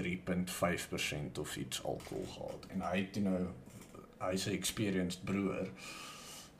3.5% 0.00 1.40
of 1.40 1.56
iets 1.56 1.82
alkohol 1.84 2.26
gehad. 2.36 2.66
En 2.68 2.86
hy 2.90 2.96
het 2.98 3.20
nou 3.22 3.42
hy's 4.18 4.46
'n 4.46 4.56
experienced 4.56 5.24
broer 5.24 5.70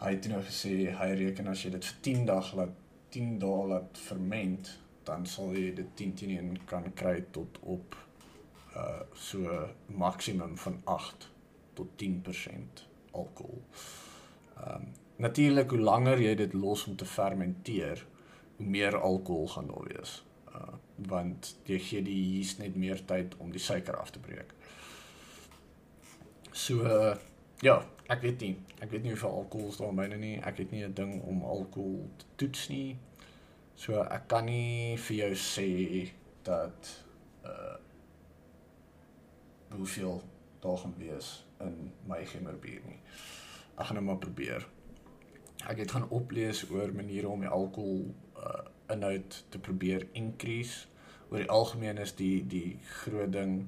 hy 0.00 0.14
het 0.14 0.28
nou 0.32 0.40
gesê 0.42 0.70
hy 0.96 1.08
reken 1.18 1.50
as 1.50 1.64
jy 1.64 1.70
dit 1.74 1.84
vir 1.84 1.98
10 2.06 2.22
dae 2.30 2.54
laat 2.60 2.76
10 3.16 3.34
dae 3.42 3.66
laat 3.72 3.98
ferment 4.00 4.70
dan 5.08 5.26
sal 5.26 5.52
jy 5.56 5.74
dit 5.74 5.90
10 5.98 6.14
teen 6.14 6.32
1 6.36 6.64
kan 6.70 6.86
kry 6.94 7.18
tot 7.36 7.58
op 7.76 7.96
uh 8.76 9.00
so 9.14 9.66
maksimum 9.86 10.56
van 10.64 10.80
8 10.84 11.28
tot 11.74 11.88
10% 12.02 12.84
alkohol. 13.10 13.62
Ehm 14.56 14.74
um, 14.74 14.90
natuurlik 15.20 15.70
hoe 15.70 15.80
langer 15.80 16.20
jy 16.22 16.34
dit 16.38 16.54
los 16.56 16.86
om 16.88 16.96
te 16.96 17.06
fermenteer, 17.08 18.04
hoe 18.56 18.66
meer 18.66 18.96
alkohol 18.98 19.48
gaan 19.54 19.72
daar 19.72 19.88
wees. 19.92 20.20
Uh 20.54 20.78
want 21.08 21.54
jy 21.64 21.78
gee 21.80 22.02
die 22.04 22.18
yeast 22.34 22.58
net 22.60 22.74
meer 22.76 22.98
tyd 23.08 23.32
om 23.40 23.48
die 23.54 23.62
suiker 23.62 23.96
af 23.96 24.10
te 24.12 24.20
breek. 24.20 24.50
So 26.52 26.84
uh, 26.84 27.14
ja, 27.64 27.78
ek 28.12 28.20
weet 28.26 28.42
nie. 28.44 28.50
Ek 28.84 28.90
weet 28.92 29.06
nie 29.06 29.14
hoeveel 29.14 29.38
alkohol 29.38 29.70
daar 29.78 29.94
binne 30.02 30.18
nie. 30.20 30.34
Ek 30.44 30.60
het 30.60 30.74
nie 30.74 30.84
'n 30.84 30.92
ding 30.94 31.14
om 31.22 31.40
alkohol 31.40 32.10
te 32.20 32.26
toets 32.36 32.68
nie. 32.68 32.98
So 33.74 34.02
ek 34.02 34.28
kan 34.28 34.44
nie 34.44 34.98
vir 34.98 35.16
jou 35.16 35.32
sê 35.34 35.70
dat 36.44 36.90
uh 37.44 37.78
hoeveel 39.70 40.20
daar 40.60 40.76
gaan 40.76 40.94
wees 40.98 41.46
in 41.60 41.92
my 42.06 42.24
gemmerbier 42.26 42.82
nie. 42.84 43.00
Ek 43.78 43.86
gaan 43.86 43.96
nou 43.96 44.04
maar 44.04 44.18
probeer. 44.18 44.66
Ek 45.68 45.82
het 45.82 45.90
gaan 45.90 46.08
oplees 46.08 46.62
oor 46.70 46.92
maniere 46.94 47.28
om 47.28 47.40
die 47.40 47.50
alkohol 47.52 48.14
uh, 48.36 48.62
inhoud 48.92 49.44
te 49.48 49.58
probeer 49.58 50.06
increase. 50.12 50.86
Oor 51.30 51.42
die 51.42 51.50
algemeen 51.50 51.98
is 51.98 52.14
die 52.18 52.46
die 52.46 52.78
groot 53.02 53.32
ding 53.32 53.66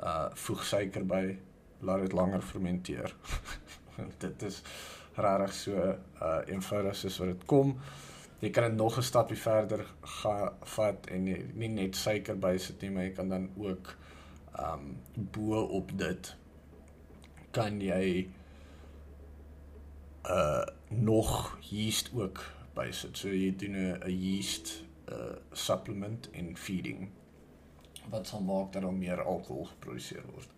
uh 0.00 0.30
voeg 0.34 0.64
suiker 0.66 1.04
by, 1.06 1.36
laat 1.86 2.00
dit 2.06 2.16
langer 2.16 2.42
fermenteer. 2.42 3.14
dit 4.24 4.42
is 4.42 4.62
regtig 5.14 5.54
so 5.54 5.84
uh 5.84 6.40
eenvoudig 6.50 6.96
soos 6.96 7.20
wat 7.22 7.34
dit 7.34 7.44
kom. 7.50 7.76
Jy 8.40 8.50
kan 8.50 8.68
dit 8.68 8.76
nog 8.76 8.98
'n 8.98 9.02
stapie 9.02 9.38
verder 9.38 9.84
gaan 10.20 10.56
vat 10.76 11.06
en 11.06 11.24
nie, 11.24 11.44
nie 11.54 11.68
net 11.68 11.96
suiker 11.96 12.36
bysit 12.36 12.82
nie, 12.82 12.90
maar 12.90 13.04
jy 13.04 13.12
kan 13.12 13.28
dan 13.28 13.50
ook 13.56 13.94
um 14.60 14.96
bo 15.14 15.62
op 15.62 15.98
dit 15.98 16.34
kan 17.54 17.80
jy 17.80 18.28
uh 20.30 20.66
nog 20.88 21.58
yeast 21.60 22.10
ook 22.14 22.40
bysit. 22.74 23.18
So 23.18 23.28
jy 23.28 23.56
doen 23.56 23.76
'n 23.76 24.10
yeast 24.10 24.82
uh 25.08 25.36
supplement 25.52 26.28
in 26.32 26.56
feeding 26.56 27.10
wat 28.08 28.26
sal 28.26 28.40
maak 28.40 28.72
dat 28.72 28.82
daar 28.82 28.92
meer 28.92 29.22
alkohol 29.22 29.64
geproduseer 29.64 30.24
word. 30.32 30.48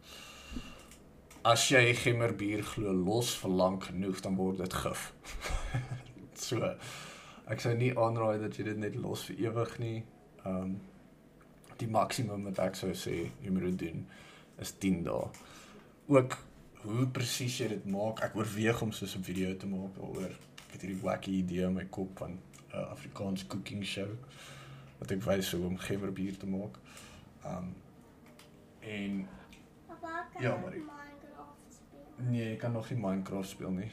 As 1.42 1.68
jy 1.68 1.94
gemmerbier 1.94 2.62
glo 2.62 2.92
los 2.92 3.36
vir 3.38 3.50
lank 3.50 3.84
genoeg 3.84 4.20
dan 4.20 4.36
word 4.36 4.58
dit 4.58 4.72
gif. 4.72 5.12
so 6.46 6.74
ek 7.46 7.60
sou 7.60 7.74
nie 7.74 7.92
aanraai 7.94 8.38
dat 8.42 8.56
jy 8.56 8.64
dit 8.64 8.78
net 8.78 8.94
los 8.94 9.24
vir 9.24 9.36
ewig 9.46 9.78
nie. 9.78 10.04
Um 10.44 10.80
die 11.76 11.88
maksimum 11.88 12.44
wat 12.48 12.58
ek 12.58 12.74
sou 12.74 12.94
sê 12.96 13.30
jy 13.42 13.50
moet 13.52 13.78
doen 13.78 14.06
is 14.58 14.72
10 14.80 15.02
dae. 15.04 15.28
Ook 16.08 16.38
hoe 16.86 17.06
presies 17.12 17.58
jy 17.60 17.68
dit 17.74 17.86
maak. 17.90 18.20
Ek 18.26 18.36
oorweeg 18.38 18.82
om 18.82 18.92
so 18.92 19.06
'n 19.06 19.22
video 19.26 19.56
te 19.56 19.66
maak 19.66 19.94
daaroor. 19.96 20.30
Ek 20.66 20.72
het 20.76 20.80
hierdie 20.82 21.00
wacky 21.02 21.30
idee 21.42 21.64
in 21.66 21.74
my 21.74 21.84
kop 21.90 22.18
van 22.18 22.30
'n 22.30 22.40
uh, 22.74 22.90
Afrikaans 22.90 23.46
cooking 23.46 23.84
show 23.84 24.08
wat 24.98 25.10
ek 25.10 25.22
wys 25.22 25.52
hoe 25.52 25.66
om 25.66 25.76
gemmerbier 25.78 26.36
te 26.38 26.46
maak. 26.46 26.78
Um 27.46 27.74
en 28.80 29.28
Papa, 29.86 30.28
kan 30.32 30.42
Ja, 30.42 30.54
ik 30.54 30.62
Marie. 30.62 30.80
Minecraft 30.80 31.72
spelen? 31.74 32.30
nee, 32.30 32.48
jy 32.50 32.56
kan 32.56 32.72
nog 32.72 32.90
nie 32.90 32.98
Minecraft 33.00 33.48
speel 33.48 33.70
nie. 33.70 33.90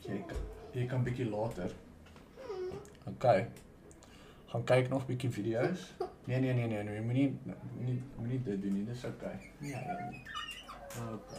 Jy 0.00 0.22
kan 0.26 0.36
jy 0.72 0.86
kan 0.86 1.02
bietjie 1.04 1.28
later. 1.30 1.70
OK. 3.06 3.24
Gaan 4.46 4.64
kyk 4.64 4.88
nog 4.88 5.06
bietjie 5.06 5.30
video's. 5.30 5.92
Nee 6.24 6.40
nee 6.40 6.52
nee 6.54 6.66
nee, 6.66 6.82
nee 6.82 6.94
jy 6.94 7.02
moenie 7.02 7.38
moenie 7.76 8.02
moenie 8.16 8.42
dit 8.42 8.62
doen 8.62 8.72
nie. 8.74 8.84
Dis 8.84 9.04
OK. 9.04 9.22
Nee, 9.58 9.72
nee. 9.74 10.10
nee. 10.10 10.22
OK. 11.12 11.30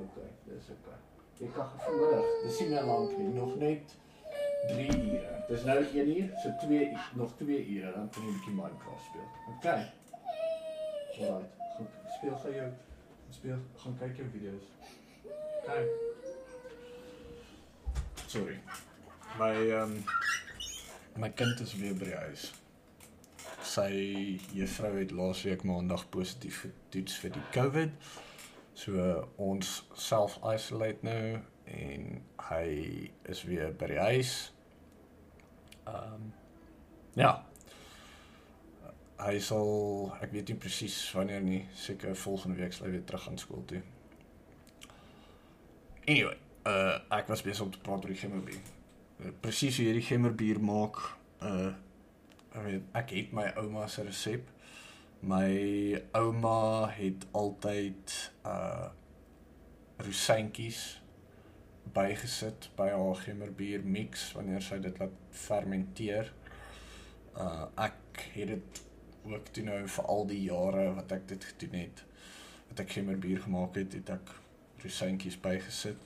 OK. 0.00 0.18
Dis 0.44 0.70
OK. 0.76 0.92
Jy 1.38 1.48
kan 1.56 1.68
vanmiddag, 1.82 2.24
dis 2.44 2.60
nie 2.60 2.68
meer 2.68 2.84
lank 2.86 3.16
nie, 3.18 3.28
nog 3.34 3.56
net 3.58 3.96
3 4.68 4.86
ure. 4.86 5.42
Dis 5.48 5.64
nou 5.64 5.78
1 5.84 6.16
uur, 6.16 6.30
so 6.42 6.52
2 6.66 6.84
uur, 6.90 7.10
nog 7.14 7.36
2 7.36 7.66
ure 7.66 7.92
dan 7.92 8.08
kan 8.10 8.22
jy 8.22 8.28
'n 8.28 8.32
bietjie 8.38 8.54
Minecraft 8.54 9.04
speel. 9.08 9.28
OK. 9.52 9.66
Alright. 11.18 11.50
Gaan 11.76 11.88
speel 12.16 12.36
gou 12.36 12.54
jou 12.54 12.70
speel 13.30 13.58
gaan 13.76 13.98
kyk 13.98 14.16
jou 14.16 14.28
video's. 14.32 14.66
OK. 15.62 15.70
Sorry. 18.26 18.58
My 19.38 19.54
um, 19.80 20.04
my 21.16 21.30
kind 21.30 21.60
is 21.60 21.74
weer 21.76 21.94
by 21.94 22.10
die 22.10 22.18
huis. 22.26 22.50
Sy 23.62 23.88
juffrou 24.52 24.92
het 24.98 25.14
laasweek 25.16 25.64
maandag 25.64 26.04
positief 26.12 26.60
getoets 26.66 27.16
vir 27.22 27.34
die 27.38 27.46
COVID. 27.56 27.90
So 28.82 29.28
ons 29.38 29.68
self-isolate 29.94 31.06
nou 31.06 31.38
en 31.70 32.06
hy 32.48 32.66
is 33.30 33.42
weer 33.46 33.70
by 33.78 33.92
die 33.92 34.02
huis. 34.02 34.36
Ehm 35.86 36.14
um, 36.18 36.30
ja. 37.14 37.32
Hy 39.22 39.36
sal 39.44 39.68
ek 40.24 40.32
weet 40.34 40.50
nie 40.50 40.58
presies 40.58 40.96
wanneer 41.14 41.44
nie, 41.44 41.60
seker 41.78 42.16
volgende 42.18 42.58
week 42.58 42.74
sal 42.74 42.88
hy 42.88 42.96
weer 42.96 43.04
terug 43.06 43.28
aan 43.30 43.38
skool 43.38 43.62
toe. 43.70 43.82
Anyway, 46.08 46.34
uh 46.66 46.98
ek 47.14 47.30
was 47.30 47.44
besig 47.46 47.62
om 47.62 47.70
te 47.70 47.82
praat 47.84 48.02
oor 48.02 48.10
die 48.10 48.18
gemmerbier. 48.18 48.58
Uh, 49.20 49.30
presies 49.44 49.78
hoe 49.78 49.86
jy 49.86 49.94
die 50.00 50.08
gemmerbier 50.08 50.58
maak, 50.58 50.98
uh 51.44 51.70
ek 52.50 52.66
weet 52.66 52.98
ek 52.98 53.14
het 53.14 53.36
my 53.36 53.46
ouma 53.62 53.86
se 53.86 54.02
resep. 54.08 54.50
My 55.22 56.02
ouma 56.18 56.88
het 56.90 57.26
altyd 57.30 58.14
uh 58.46 58.90
rosyntjies 60.02 60.78
bygesit 61.94 62.66
by 62.74 62.88
haar 62.90 63.20
gemmerbier 63.20 63.84
mix 63.86 64.32
wanneer 64.34 64.64
sy 64.66 64.80
dit 64.82 64.98
laat 64.98 65.14
fermenteer. 65.44 66.32
Uh 67.38 67.68
ek 67.84 68.24
het 68.34 68.50
dit 68.50 68.82
ook 69.30 69.52
toe 69.54 69.64
nou 69.68 69.78
vir 69.94 70.10
al 70.16 70.26
die 70.26 70.40
jare 70.48 70.88
wat 70.96 71.14
ek 71.14 71.28
dit 71.30 71.46
gedoen 71.52 71.78
het, 71.84 72.02
wat 72.72 72.82
ek 72.82 72.96
gemmerbier 72.96 73.44
gemaak 73.44 73.78
het, 73.78 73.94
het 74.00 74.10
ek 74.16 74.34
rosyntjies 74.82 75.38
bygesit. 75.44 76.02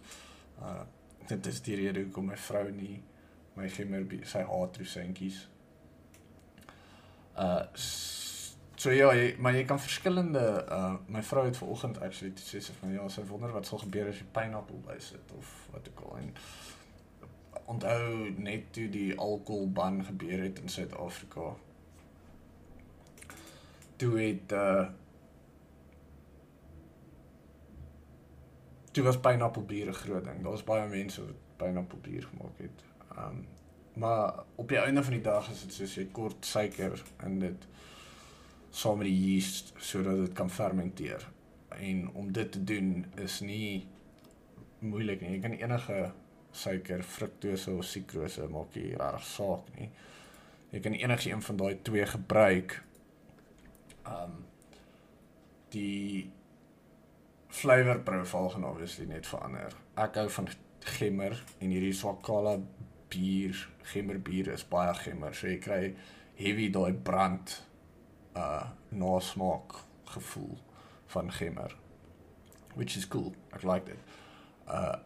Uh 0.60 0.82
dit 1.26 1.46
is 1.46 1.64
die 1.64 1.80
rede 1.80 2.04
hoekom 2.04 2.28
my 2.30 2.36
vrou 2.38 2.68
nie 2.70 3.00
my 3.56 3.70
gemmerbier 3.72 4.28
sy 4.28 4.44
haat 4.44 4.76
rosyntjies. 4.76 5.46
Uh 7.32 7.64
so 8.76 8.92
ja, 8.92 9.10
jy, 9.16 9.34
maar 9.38 9.56
jy 9.56 9.64
kan 9.64 9.80
verskillende 9.80 10.44
uh 10.70 10.94
my 11.08 11.22
vrou 11.22 11.44
het 11.46 11.56
vanoggend 11.56 12.00
actually 12.00 12.34
toe 12.36 12.44
sê 12.44 12.60
sy 12.60 12.76
van 12.80 12.92
ja, 12.92 13.08
sy 13.08 13.24
wonder 13.28 13.52
wat 13.52 13.66
sal 13.66 13.80
gebeur 13.84 14.10
as 14.10 14.20
jy 14.20 14.26
pineappel 14.36 14.82
bysit 14.88 15.32
of 15.38 15.52
wat 15.72 15.88
ook 15.92 16.02
al 16.06 16.18
en 16.18 16.32
onthou 17.66 18.30
net 18.38 18.68
toe 18.72 18.86
die 18.92 19.16
alkoholban 19.18 20.04
gebeur 20.04 20.42
het 20.42 20.60
in 20.62 20.68
Suid-Afrika. 20.68 21.54
Toe 23.96 24.12
het 24.20 24.52
uh 24.52 24.86
Toe 28.96 29.04
was 29.04 29.18
pineappelbier 29.20 29.88
'n 29.88 29.94
groot 29.94 30.24
ding. 30.24 30.42
Daar's 30.42 30.64
baie 30.64 30.88
mense 30.88 31.24
wat 31.24 31.40
pineappelbier 31.56 32.22
gemaak 32.22 32.58
het. 32.58 32.84
Um 33.18 33.46
maar 33.96 34.44
op 34.54 34.68
die 34.68 34.78
einde 34.78 35.02
van 35.04 35.12
die 35.12 35.22
dag 35.22 35.50
is 35.50 35.60
dit 35.62 35.72
soos 35.72 35.94
jy 35.94 36.06
kort 36.12 36.46
suiker 36.46 37.02
in 37.24 37.38
dit 37.38 37.66
saam 38.76 39.00
met 39.00 39.08
die 39.08 39.16
yeast 39.16 39.72
sodat 39.80 40.20
dit 40.20 40.36
kan 40.36 40.50
fermenteer. 40.52 41.24
En 41.68 42.08
om 42.12 42.32
dit 42.32 42.52
te 42.52 42.64
doen 42.64 43.06
is 43.22 43.40
nie 43.40 43.86
moeilik 44.84 45.22
nie. 45.22 45.36
Jy 45.36 45.42
kan 45.44 45.56
enige 45.56 46.00
suiker, 46.56 47.02
fruktose 47.04 47.72
of 47.72 47.88
sukrose 47.88 48.48
maak 48.52 48.76
nie 48.76 48.92
regtig 48.94 49.28
saak 49.30 49.70
nie. 49.78 49.88
Jy 50.72 50.82
kan 50.84 50.96
enige 50.98 51.30
een 51.30 51.44
van 51.48 51.60
daai 51.62 51.78
twee 51.86 52.06
gebruik 52.06 52.80
um 54.06 54.42
die 55.74 56.30
flavor 57.50 57.98
profile 58.06 58.52
gaan 58.52 58.64
obviously 58.68 59.06
net 59.08 59.26
verander. 59.26 59.72
Ek 59.98 60.20
hou 60.20 60.28
van 60.36 60.48
gemmer 60.96 61.34
en 61.58 61.72
hierdie 61.72 61.94
Swakala 61.96 62.58
bier, 63.12 63.56
gemmer 63.92 64.20
bier 64.22 64.52
is 64.54 64.64
baie 64.68 64.92
gemmer. 65.00 65.34
So 65.34 65.48
jy 65.48 65.58
kry 65.64 65.80
heavy 66.36 66.68
daai 66.72 66.92
brand 66.92 67.56
uh 68.36 68.64
nasmaak 68.88 69.74
gevoel 70.04 70.58
van 71.06 71.32
gemmer. 71.32 71.76
Which 72.74 72.96
is 72.96 73.08
cool. 73.08 73.34
Ek 73.50 73.62
like 73.62 73.84
dit. 73.84 74.16
Uh 74.68 74.96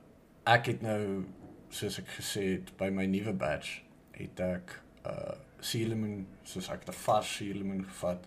ek 0.49 0.67
het 0.73 0.83
nou 0.83 1.25
soos 1.71 2.01
ek 2.01 2.09
gesê 2.17 2.43
het 2.57 2.73
by 2.81 2.89
my 2.91 3.05
nuwe 3.07 3.35
batch 3.37 3.83
het 4.17 4.41
ek 4.41 4.75
uh 5.07 5.37
cinnamon 5.61 6.27
soos 6.43 6.71
ek 6.73 6.89
'n 6.89 6.97
vars 7.05 7.37
cinnamon 7.37 7.85
gevat. 7.85 8.27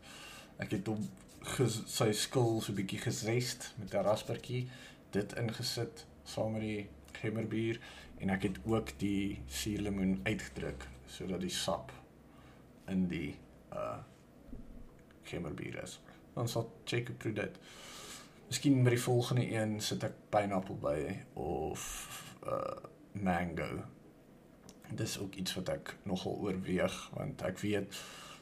Ek 0.57 0.71
het 0.77 0.87
hom 0.87 1.03
sy 1.87 2.11
skil 2.15 2.61
so 2.61 2.73
bietjie 2.73 3.01
gesrest 3.03 3.73
met 3.77 3.93
'n 3.93 4.05
raspertjie 4.07 4.67
dit 5.11 5.33
ingesit 5.33 6.05
saam 6.23 6.53
met 6.55 6.61
die 6.61 6.89
gemmerbier 7.19 7.79
en 8.19 8.29
ek 8.29 8.43
het 8.43 8.57
ook 8.65 8.93
die 8.97 9.41
suurlemoen 9.47 10.19
uitgedruk 10.23 10.87
sodat 11.07 11.41
die 11.41 11.49
sap 11.53 11.91
in 12.87 13.07
die 13.07 13.35
uh 13.73 13.99
gemmerbier 15.23 15.83
is. 15.83 15.99
Dan 16.33 16.47
sal 16.47 16.63
op 16.63 17.23
dit. 17.35 17.57
Miskien 18.47 18.83
by 18.83 18.93
die 18.93 19.01
volgende 19.01 19.45
een 19.51 19.79
sit 19.81 20.03
ek 20.03 20.15
pineappel 20.29 20.77
by 20.81 20.99
of 21.39 21.83
uh 22.47 22.91
mango. 23.13 23.83
Dis 24.89 25.19
ook 25.21 25.35
iets 25.35 25.53
wat 25.53 25.69
ek 25.69 25.95
nogal 26.09 26.39
oorweeg 26.41 26.95
want 27.13 27.41
ek 27.45 27.59
weet 27.61 27.99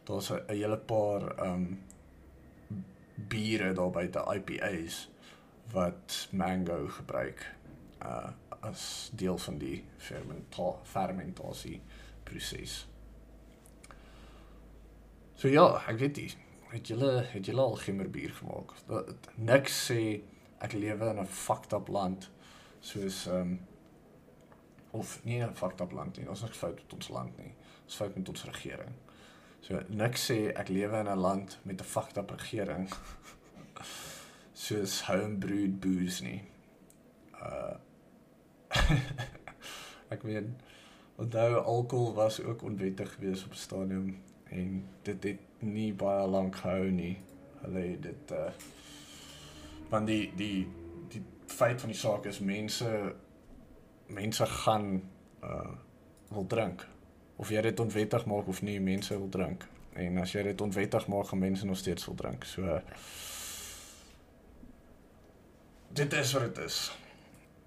daar's 0.07 0.31
'n 0.31 0.43
hele 0.47 0.77
paar 0.77 1.25
um 1.45 1.83
biere 3.15 3.73
daar 3.73 3.91
buite 3.91 4.23
IPA's 4.35 5.09
wat 5.71 6.27
mango 6.31 6.87
gebruik 6.87 7.55
uh 8.03 8.31
as 8.61 9.09
deel 9.13 9.37
van 9.37 9.57
die 9.57 9.83
fermenta 9.97 10.73
fermentasie 10.83 11.81
proses. 12.23 12.87
So 15.35 15.47
ja, 15.47 15.83
ek 15.87 15.97
weet 15.97 16.17
nie. 16.21 16.29
Het 16.71 16.87
julle 16.87 17.23
het 17.27 17.45
julle 17.45 17.61
al 17.61 17.75
gemmerbier 17.75 18.31
gemaak? 18.31 18.73
Dat 18.87 19.27
niks 19.35 19.91
sê 19.91 20.21
ek 20.63 20.73
lewe 20.73 21.09
in 21.11 21.19
'n 21.19 21.27
fucked 21.27 21.73
up 21.73 21.87
land 21.87 22.29
soos 22.79 23.25
ehm 23.27 23.41
um, 23.41 23.59
of 24.91 25.23
nie 25.23 25.43
'n 25.43 25.55
fucked 25.55 25.81
up 25.81 25.91
land 25.91 26.17
nie. 26.17 26.29
Ons 26.29 26.43
is 26.43 26.57
fout 26.57 26.75
met 26.75 26.93
ons 26.93 27.09
land 27.09 27.37
nie. 27.37 27.53
Ons 27.85 27.95
fout 27.95 28.15
met 28.15 28.29
ons 28.29 28.43
regering. 28.43 28.95
So 29.61 29.81
niks 29.87 30.31
sê 30.31 30.39
ek 30.55 30.69
lewe 30.69 30.99
in 30.99 31.09
'n 31.09 31.19
land 31.19 31.59
met 31.63 31.81
'n 31.81 31.83
fucked 31.83 32.17
up 32.17 32.29
regering 32.29 32.89
soos 34.65 35.01
homebrewed 35.01 35.79
booze 35.79 36.23
nie. 36.23 36.43
Uh 37.33 37.75
ek 40.15 40.21
weet 40.23 40.47
onthou 41.15 41.55
alkohol 41.55 42.13
was 42.13 42.41
ook 42.41 42.61
onwettig 42.63 43.13
geweest 43.13 43.45
op 43.45 43.53
stadium 43.53 44.23
en 44.51 44.83
dit 45.07 45.23
het 45.23 45.63
nie 45.63 45.91
baie 45.93 46.27
lank 46.27 46.55
gehou 46.63 46.91
nie. 46.91 47.15
Hulle 47.61 47.87
het 47.87 48.03
dit 48.09 48.37
uh 48.37 48.51
want 49.91 50.07
die 50.07 50.31
die 50.39 50.67
die 51.11 51.21
feit 51.51 51.81
van 51.81 51.91
die 51.91 51.99
saak 51.99 52.25
is 52.25 52.39
mense 52.39 52.89
mense 54.07 54.45
gaan 54.45 55.01
uh 55.43 55.71
wil 56.31 56.47
drink 56.47 56.85
of 57.35 57.49
jy 57.51 57.61
dit 57.61 57.79
onwettig 57.79 58.25
maak 58.25 58.47
of 58.47 58.61
nie 58.61 58.79
mense 58.79 59.17
wil 59.17 59.29
drink 59.29 59.65
en 59.99 60.21
as 60.21 60.31
jy 60.31 60.45
dit 60.47 60.61
onwettig 60.63 61.07
maak 61.11 61.27
gaan 61.27 61.43
mense 61.43 61.65
nog 61.65 61.77
steeds 61.77 62.05
wil 62.07 62.15
drink. 62.15 62.45
So 62.47 62.79
dit 65.93 66.13
is 66.13 66.33
wat 66.33 66.47
dit 66.47 66.63
is. 66.65 66.77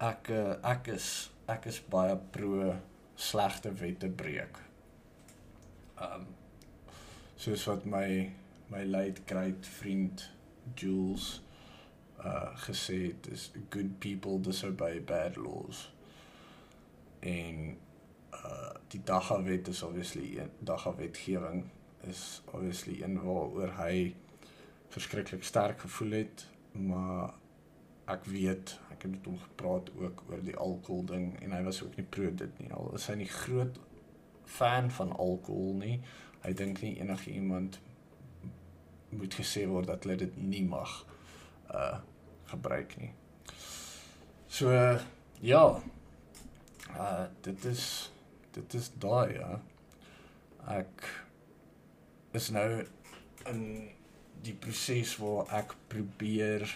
Ek 0.01 0.31
uh, 0.33 0.55
ek 0.71 0.89
is 0.95 1.09
ek 1.51 1.67
is 1.69 1.77
baie 1.93 2.15
pro 2.33 2.73
slegte 3.15 3.73
wette 3.77 4.09
breek. 4.09 4.57
Um 6.01 6.25
soos 7.35 7.65
wat 7.69 7.85
my 7.85 8.31
my 8.67 8.83
late 8.83 9.21
great 9.25 9.65
vriend 9.65 10.31
Jules 10.75 11.41
uh 12.19 12.55
gesê 12.65 13.01
het, 13.07 13.27
is 13.31 13.51
good 13.69 13.99
people 13.99 14.39
disobey 14.39 15.03
bad 15.03 15.35
laws. 15.35 15.93
En 17.19 17.77
uh 18.33 18.73
die 18.87 19.01
Dagga 19.03 19.41
wet 19.43 19.67
is 19.67 19.81
obviously 19.83 20.37
een 20.37 20.51
Dagga 20.59 20.95
wetgewing 20.95 21.65
is 22.07 22.41
obviously 22.51 23.01
een 23.01 23.17
waaroor 23.23 23.73
hy 23.77 24.15
verskriklik 24.93 25.43
sterk 25.43 25.79
gevoel 25.79 26.11
het, 26.11 26.45
maar 26.71 27.33
ek 28.05 28.27
weet, 28.29 28.75
ek 28.93 29.01
het 29.07 29.11
met 29.11 29.25
hom 29.25 29.39
gepraat 29.41 29.89
ook 29.97 30.23
oor 30.29 30.43
die 30.45 30.55
alkohol 30.55 31.03
ding 31.09 31.31
en 31.41 31.55
hy 31.55 31.63
was 31.65 31.81
ook 31.83 31.97
nie 31.97 32.05
pro 32.09 32.29
dit 32.29 32.59
nie. 32.61 32.69
Al 32.73 32.93
is 32.95 33.07
hy 33.09 33.17
nie 33.19 33.31
groot 33.31 33.79
fan 34.45 34.91
van 34.93 35.11
alkohol 35.17 35.73
nie. 35.81 35.97
Hy 36.45 36.53
dink 36.53 36.81
nie 36.81 36.99
enige 37.01 37.31
iemand 37.33 37.79
moet 39.09 39.33
gesê 39.33 39.63
word 39.67 39.87
dat 39.89 40.03
hulle 40.05 40.19
dit 40.21 40.37
nie 40.37 40.63
mag 40.65 40.91
uh 41.73 41.97
gebruik 42.45 42.91
nie. 43.01 43.09
So 44.47 44.69
uh, 44.69 45.01
ja. 45.41 45.81
Uh 46.93 47.25
dit 47.41 47.65
is 47.65 48.11
dit 48.53 48.77
is 48.77 48.91
daai 49.01 49.33
ja. 49.39 49.49
Ek 50.77 51.09
is 52.37 52.51
nou 52.53 52.69
in 53.49 53.65
die 54.45 54.53
proses 54.53 55.17
waar 55.17 55.49
ek 55.63 55.73
probeer 55.89 56.69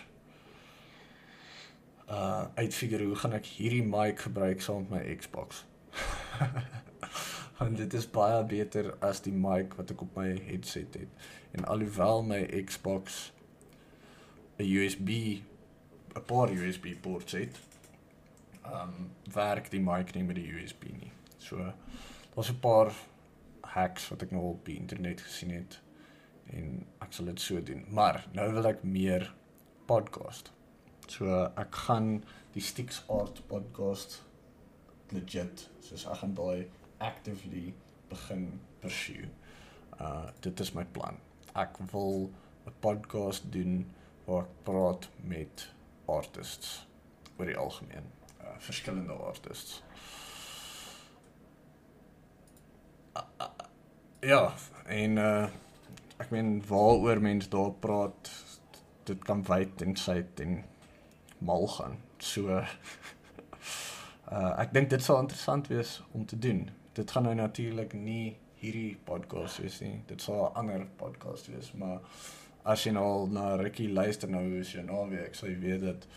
uh 2.10 2.50
uitfigure 2.58 3.06
hoe 3.06 3.22
gaan 3.22 3.38
ek 3.38 3.54
hierdie 3.60 3.86
mic 3.86 4.26
gebruik 4.26 4.66
saam 4.66 4.88
met 4.90 5.06
my 5.06 5.18
Xbox. 5.22 5.66
Want 7.60 7.78
dit 7.78 7.94
is 7.94 8.06
baie 8.08 8.44
beter 8.48 8.94
as 9.04 9.20
die 9.26 9.34
mic 9.36 9.74
wat 9.76 9.90
ek 9.92 10.02
op 10.06 10.16
my 10.16 10.30
headset 10.48 10.94
het. 10.96 11.26
En 11.52 11.66
alhoewel 11.68 12.24
my 12.24 12.40
Xbox 12.64 13.34
'n 14.60 14.64
USB 14.64 15.10
'n 16.16 16.24
paar 16.26 16.52
USB 16.52 16.96
ports 17.02 17.36
het, 17.36 17.60
um 18.64 19.12
werk 19.34 19.70
die 19.72 19.82
mic 19.82 20.14
nie 20.16 20.24
met 20.24 20.36
die 20.36 20.48
USB 20.54 20.84
nie. 20.84 21.12
So 21.38 21.74
daar's 22.36 22.52
'n 22.52 22.60
paar 22.60 22.94
hacks 23.62 24.08
wat 24.10 24.22
ek 24.22 24.32
nou 24.32 24.44
op 24.44 24.66
die 24.66 24.78
internet 24.78 25.22
gesien 25.22 25.52
het 25.52 25.82
en 26.46 26.86
ek 27.02 27.14
sal 27.14 27.26
dit 27.26 27.42
so 27.42 27.64
doen. 27.64 27.86
Maar 27.90 28.28
nou 28.34 28.54
wil 28.54 28.66
ek 28.66 28.84
meer 28.84 29.34
podcast. 29.86 30.52
So 31.08 31.52
ek 31.56 31.76
gaan 31.76 32.24
die 32.54 32.62
Sticks 32.62 33.04
Art 33.08 33.48
podcast 33.48 34.24
legit 35.10 35.70
soos 35.80 36.06
ek 36.06 36.22
gaan 36.24 36.34
daai 36.34 36.70
actively 37.00 37.74
begin 38.10 38.60
pursue. 38.80 39.28
Uh 40.00 40.30
dit 40.40 40.60
is 40.60 40.72
my 40.72 40.86
plan. 40.86 41.20
Ek 41.56 41.78
wil 41.92 42.30
'n 42.66 42.74
podcast 42.80 43.52
doen 43.52 43.92
waar 44.26 44.44
ek 44.44 44.64
praat 44.64 45.10
met 45.22 45.70
artists 46.06 46.88
oor 47.38 47.46
die 47.46 47.58
algemeen, 47.58 48.06
uh 48.42 48.56
verskillende 48.58 49.14
artists. 49.14 49.84
Uh, 53.16 53.24
uh, 53.42 53.50
ja, 54.20 54.54
en 54.86 55.18
uh 55.18 55.50
ek 56.20 56.30
meen 56.30 56.64
waaroor 56.68 57.22
mense 57.22 57.50
daar 57.50 57.72
praat, 57.72 58.32
dit 59.04 59.24
kan 59.24 59.44
wyd 59.44 59.82
en 59.82 59.96
suid 59.96 60.40
en 60.40 60.64
mal 61.38 61.68
gaan. 61.68 62.00
So 62.18 62.48
uh 64.36 64.52
ek 64.60 64.74
dink 64.74 64.90
dit 64.90 65.04
sal 65.04 65.22
interessant 65.24 65.68
wees 65.68 66.02
om 66.12 66.26
te 66.26 66.40
doen. 66.40 66.70
Dit 67.00 67.12
gaan 67.16 67.24
nou 67.24 67.36
natuurlik 67.36 67.94
nie 67.96 68.36
hierdie 68.60 68.98
podcast 69.08 69.62
wees 69.64 69.78
nie. 69.80 70.02
Dit 70.08 70.22
sal 70.22 70.42
'n 70.50 70.56
ander 70.62 70.82
podcast 71.00 71.48
wees, 71.48 71.72
maar 71.72 72.02
as 72.64 72.84
jy 72.84 72.92
nou 72.92 73.30
na 73.32 73.56
Ricky 73.56 73.88
luister 73.88 74.30
nou 74.30 74.44
is 74.60 74.74
jy 74.74 74.82
nou 74.82 75.10
weer 75.10 75.24
ek 75.26 75.36
sal 75.36 75.50
weet 75.50 75.82
dat 75.82 76.08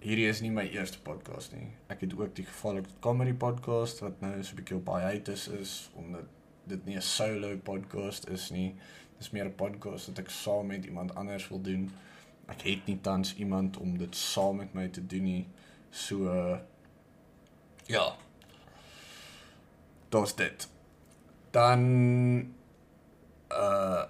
hierdie 0.00 0.28
is 0.28 0.40
nie 0.40 0.50
my 0.50 0.68
eerste 0.68 1.00
podcast 1.02 1.52
nie. 1.52 1.66
Ek 1.88 2.00
het 2.00 2.14
ook 2.18 2.34
die 2.36 2.44
gevaarlike 2.44 2.90
comedy 3.00 3.32
podcast 3.32 4.00
wat 4.00 4.20
nou 4.20 4.42
so 4.42 4.52
'n 4.52 4.56
bietjie 4.56 4.76
op 4.76 4.86
hiatus 4.86 5.48
is 5.48 5.90
omdat 5.94 6.24
dit 6.66 6.86
nie 6.86 6.96
'n 6.96 7.02
solo 7.02 7.56
podcast 7.56 8.28
is 8.28 8.50
nie. 8.50 8.74
Dis 9.18 9.30
meer 9.30 9.46
'n 9.46 9.54
podcast 9.54 10.06
wat 10.06 10.18
ek 10.18 10.30
saam 10.30 10.66
met 10.66 10.84
iemand 10.84 11.14
anders 11.14 11.48
wil 11.48 11.60
doen 11.60 11.90
ek 12.46 12.60
het 12.62 12.86
nie 12.86 12.98
tans 13.00 13.34
iemand 13.34 13.76
om 13.76 13.98
dit 13.98 14.16
saam 14.16 14.56
met 14.56 14.74
my 14.74 14.88
te 14.88 15.06
doen 15.06 15.24
nie. 15.24 15.46
So 15.90 16.60
ja. 17.86 18.16
Dit's 20.14 20.34
dit. 20.34 20.68
Dan 21.50 21.80
uh 23.50 24.04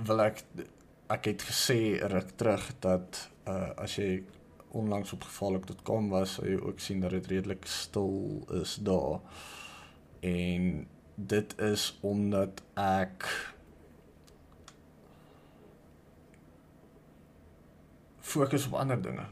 wil 0.00 0.20
ek 0.24 0.38
ek 1.12 1.26
het 1.28 1.42
gesê 1.44 1.80
ruk 2.08 2.30
terug 2.40 2.66
dat 2.84 3.18
uh 3.48 3.72
as 3.84 3.96
jy 4.00 4.22
onlangs 4.76 5.12
op 5.12 5.24
gevaarlik.com 5.26 6.08
was, 6.12 6.36
sou 6.36 6.46
jy 6.48 6.58
ook 6.60 6.80
sien 6.80 7.00
dat 7.00 7.16
dit 7.16 7.26
redelik 7.26 7.66
stil 7.66 8.44
is 8.60 8.76
daar. 8.84 9.20
En 10.24 10.86
dit 11.14 11.56
is 11.60 11.98
omdat 12.00 12.62
ek 12.80 13.28
fokus 18.20 18.66
op 18.66 18.78
ander 18.84 19.02
dinge 19.02 19.26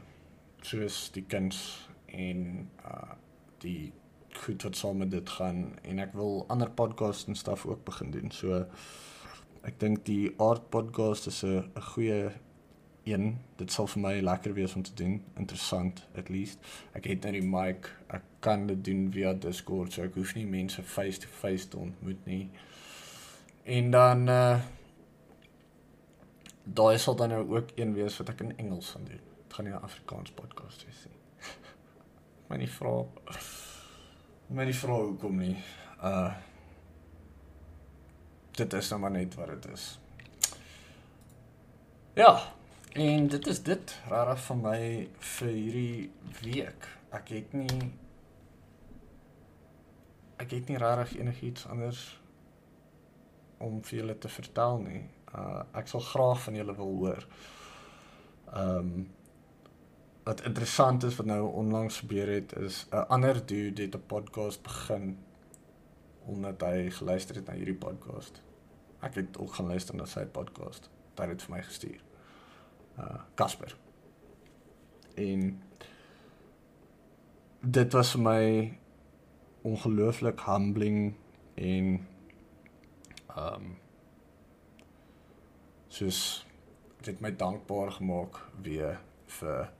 soos 0.61 1.07
die 1.15 1.25
kuns 1.25 1.63
en 2.05 2.69
uh 2.83 3.17
die 3.59 3.91
goed 4.41 4.63
wat 4.63 4.75
saam 4.75 4.97
met 4.97 5.11
dit 5.11 5.29
gaan 5.29 5.63
en 5.81 5.99
ek 5.99 6.13
wil 6.13 6.45
ander 6.47 6.69
podcasts 6.69 7.27
en 7.27 7.35
stuff 7.35 7.65
ook 7.65 7.83
begin 7.85 8.11
doen. 8.11 8.31
So 8.31 8.65
ek 9.67 9.79
dink 9.79 10.05
die 10.05 10.31
art 10.37 10.69
podcast 10.69 11.27
is 11.27 11.43
'n 11.43 11.71
goeie 11.93 12.31
een. 13.03 13.37
Dit 13.55 13.71
sal 13.71 13.87
vir 13.87 14.01
my 14.01 14.13
lekker 14.19 14.53
wees 14.53 14.75
om 14.75 14.83
te 14.83 14.93
doen. 14.93 15.23
Interessant 15.37 16.07
at 16.17 16.29
least. 16.29 16.59
Ek 16.93 17.05
het 17.05 17.23
nou 17.23 17.31
die 17.31 17.45
mic. 17.45 17.89
Ek 18.07 18.23
kan 18.39 18.67
dit 18.67 18.83
doen 18.85 19.11
via 19.11 19.33
Discord, 19.33 19.93
so 19.93 20.03
ek 20.03 20.17
hoef 20.19 20.35
nie 20.35 20.45
mense 20.45 20.83
face 20.83 21.19
to 21.19 21.27
face 21.27 21.67
te 21.67 21.77
ontmoet 21.77 22.25
nie. 22.25 22.49
En 23.63 23.91
dan 23.91 24.27
uh 24.27 24.59
daai 26.69 26.99
sal 27.01 27.15
dan 27.15 27.29
nou 27.29 27.55
ook 27.55 27.71
een 27.75 27.93
wees 27.93 28.17
wat 28.17 28.29
ek 28.29 28.43
in 28.45 28.57
Engels 28.57 28.91
gaan 28.93 29.05
doen. 29.05 29.21
Dit 29.47 29.53
gaan 29.53 29.65
nie 29.65 29.73
'n 29.73 29.81
Afrikaans 29.81 30.31
podcast 30.31 30.85
wees 30.85 31.05
nie. 31.05 31.17
My 32.49 32.57
nie 32.57 32.69
vra 32.69 33.05
my 34.49 34.65
nie 34.65 34.75
vra 34.75 34.97
hoekom 34.97 35.41
nie. 35.41 35.55
Uh 36.01 36.31
dit 38.59 38.73
is 38.75 38.89
nou 38.91 38.97
maar 38.99 39.13
net 39.15 39.35
wat 39.39 39.47
dit 39.53 39.65
is. 39.71 39.83
Ja, 42.17 42.33
en 42.91 43.27
dit 43.31 43.47
is 43.47 43.61
dit 43.63 43.93
rarig 44.11 44.41
van 44.43 44.61
my 44.61 44.79
vir 45.35 45.51
hierdie 45.53 46.09
week. 46.41 46.87
Ek 47.15 47.31
het 47.31 47.53
nie 47.55 47.91
ek 50.39 50.57
het 50.57 50.67
nie 50.67 50.81
rarig 50.81 51.13
enigiets 51.15 51.67
anders 51.71 52.01
om 53.63 53.79
vir 53.83 54.01
julle 54.01 54.17
te 54.17 54.33
vertel 54.33 54.83
nie. 54.83 55.05
Uh 55.31 55.63
ek 55.79 55.87
sal 55.93 56.03
graag 56.09 56.43
van 56.47 56.59
julle 56.59 56.75
wil 56.81 56.93
hoor. 57.03 57.25
Ehm 58.49 58.91
um, 58.91 59.07
wat 60.23 60.41
interessant 60.41 61.03
is 61.03 61.15
wat 61.15 61.25
nou 61.25 61.51
onlangs 61.51 61.99
gebeur 61.99 62.27
het 62.27 62.55
is 62.55 62.85
'n 62.91 63.07
ander 63.07 63.45
dude 63.45 63.81
het 63.81 63.95
'n 63.95 64.05
podcast 64.05 64.61
begin 64.61 65.17
omdat 66.25 66.61
hy 66.61 66.89
geluister 66.89 67.35
het 67.35 67.45
na 67.45 67.53
hierdie 67.53 67.77
podcast. 67.77 68.41
Ek 68.99 69.15
het 69.15 69.37
ook 69.37 69.53
gaan 69.53 69.67
luister 69.67 69.95
na 69.95 70.05
sy 70.05 70.25
podcast. 70.25 70.89
Hy 71.15 71.25
het 71.25 71.29
dit 71.29 71.43
vir 71.43 71.55
my 71.55 71.61
gestuur. 71.61 72.03
Uh 72.99 73.21
Casper. 73.35 73.77
En 75.15 75.63
dit 77.59 77.93
was 77.93 78.11
vir 78.11 78.21
my 78.21 78.77
ongelooflik 79.61 80.39
humbling 80.39 81.15
en 81.55 82.07
ehm 83.27 83.53
um, 83.55 83.77
soos 85.87 86.45
dit 87.01 87.19
my 87.19 87.35
dankbaar 87.35 87.91
gemaak 87.91 88.39
weer 88.61 88.99
vir 89.25 89.71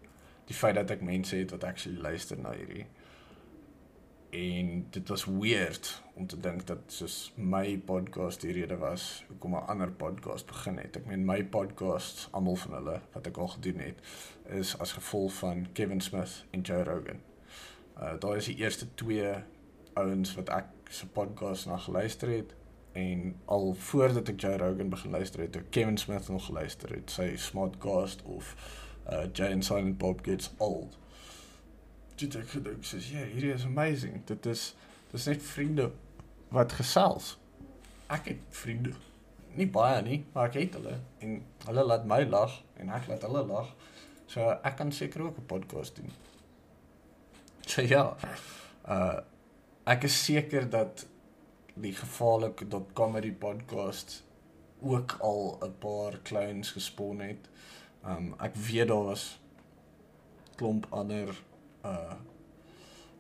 die 0.50 0.58
feit 0.58 0.76
dat 0.76 0.92
ek 0.92 1.06
mense 1.06 1.38
het 1.38 1.54
wat 1.54 1.68
actually 1.70 2.02
luister 2.02 2.40
na 2.42 2.56
hierdie 2.58 2.88
en 4.30 4.86
dit 4.90 5.08
was 5.10 5.26
weird 5.26 6.04
om 6.14 6.28
te 6.28 6.40
dink 6.40 6.68
dat 6.68 6.80
soos 6.94 7.32
my 7.36 7.78
podcast 7.86 8.42
die 8.42 8.52
rede 8.54 8.78
was 8.78 9.24
hoekom 9.28 9.56
'n 9.56 9.66
ander 9.74 9.92
podcast 9.92 10.46
begin 10.46 10.78
het. 10.78 10.96
Ek 10.96 11.06
meen 11.06 11.26
my 11.26 11.46
podcasts 11.46 12.28
almal 12.32 12.56
van 12.56 12.74
hulle 12.74 13.02
wat 13.14 13.28
ek 13.28 13.38
al 13.38 13.48
gedoen 13.48 13.80
het 13.80 13.98
is 14.46 14.78
as 14.78 14.92
gevolg 14.92 15.34
van 15.34 15.68
Kevin 15.74 16.02
Smith 16.02 16.46
en 16.52 16.62
Joe 16.62 16.84
Rogan. 16.84 17.22
Uh 17.98 18.20
daai 18.20 18.38
is 18.38 18.46
die 18.46 18.58
eerste 18.58 18.94
twee 18.96 19.34
ouens 19.94 20.36
wat 20.36 20.50
ek 20.50 20.66
se 20.90 21.08
podcast 21.08 21.66
na 21.66 21.78
geluister 21.78 22.30
het 22.30 22.56
en 22.92 23.36
al 23.46 23.74
voordat 23.74 24.30
ek 24.30 24.42
Joe 24.42 24.58
Rogan 24.58 24.90
begin 24.90 25.12
luister 25.12 25.40
het, 25.40 25.56
het 25.56 25.70
Kevin 25.70 25.98
Smith 25.98 26.30
nog 26.30 26.46
geluister 26.46 26.90
het, 26.90 27.12
sy 27.12 27.36
Smartcast 27.36 28.22
of 28.22 28.56
uh 29.12 29.26
Jay 29.34 29.52
and 29.52 29.66
Silent 29.66 29.98
Bob 29.98 30.24
Gets 30.24 30.52
Old. 30.58 30.98
Dit 32.20 32.36
ek 32.36 32.50
gedink 32.54 32.86
sê, 32.86 33.00
ja, 33.14 33.24
hierdie 33.26 33.54
is 33.54 33.66
amazing. 33.66 34.24
Dit 34.26 34.46
is 34.46 34.74
dis 35.12 35.26
net 35.32 35.44
vriende 35.44 35.92
wat 36.54 36.74
gesels. 36.78 37.38
Ek 38.10 38.32
het 38.34 38.42
vriende. 38.62 38.94
Nie 39.58 39.68
baie 39.70 40.02
nie, 40.06 40.24
maar 40.34 40.50
ek 40.50 40.60
het 40.60 40.78
hulle 40.78 41.00
en 41.26 41.40
hulle 41.66 41.86
laat 41.86 42.06
my 42.10 42.22
lag 42.30 42.60
en 42.78 42.92
ek 42.94 43.10
laat 43.10 43.26
hulle 43.26 43.46
lag. 43.50 43.72
So 44.30 44.46
ek 44.64 44.78
kan 44.78 44.92
seker 44.94 45.26
ook 45.26 45.38
'n 45.38 45.46
podcast 45.46 45.96
doen. 45.96 46.12
So 47.66 47.82
ja. 47.82 48.16
Uh 48.88 49.22
ek 49.90 50.04
is 50.04 50.26
seker 50.26 50.70
dat 50.70 51.08
die 51.74 51.94
gevaarlike.comedy 51.94 53.32
podcast 53.32 54.24
ook 54.82 55.18
al 55.20 55.58
'n 55.64 55.74
paar 55.80 56.20
clowns 56.24 56.72
gespon 56.72 57.20
het. 57.20 57.50
Um 58.06 58.34
ek 58.40 58.56
weet 58.56 58.88
daar 58.88 59.04
was 59.04 59.40
klomp 60.56 60.88
ander 60.90 61.32
uh 61.86 62.16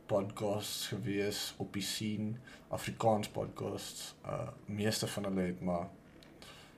podcasts 0.09 0.87
gewees 0.89 1.53
op 1.61 1.73
die 1.73 1.85
scene, 1.85 2.39
Afrikaans 2.73 3.29
podcasts. 3.29 4.15
Uh 4.25 4.47
meeste 4.65 5.07
van 5.07 5.23
hulle 5.23 5.41
het 5.41 5.61
maar 5.61 5.89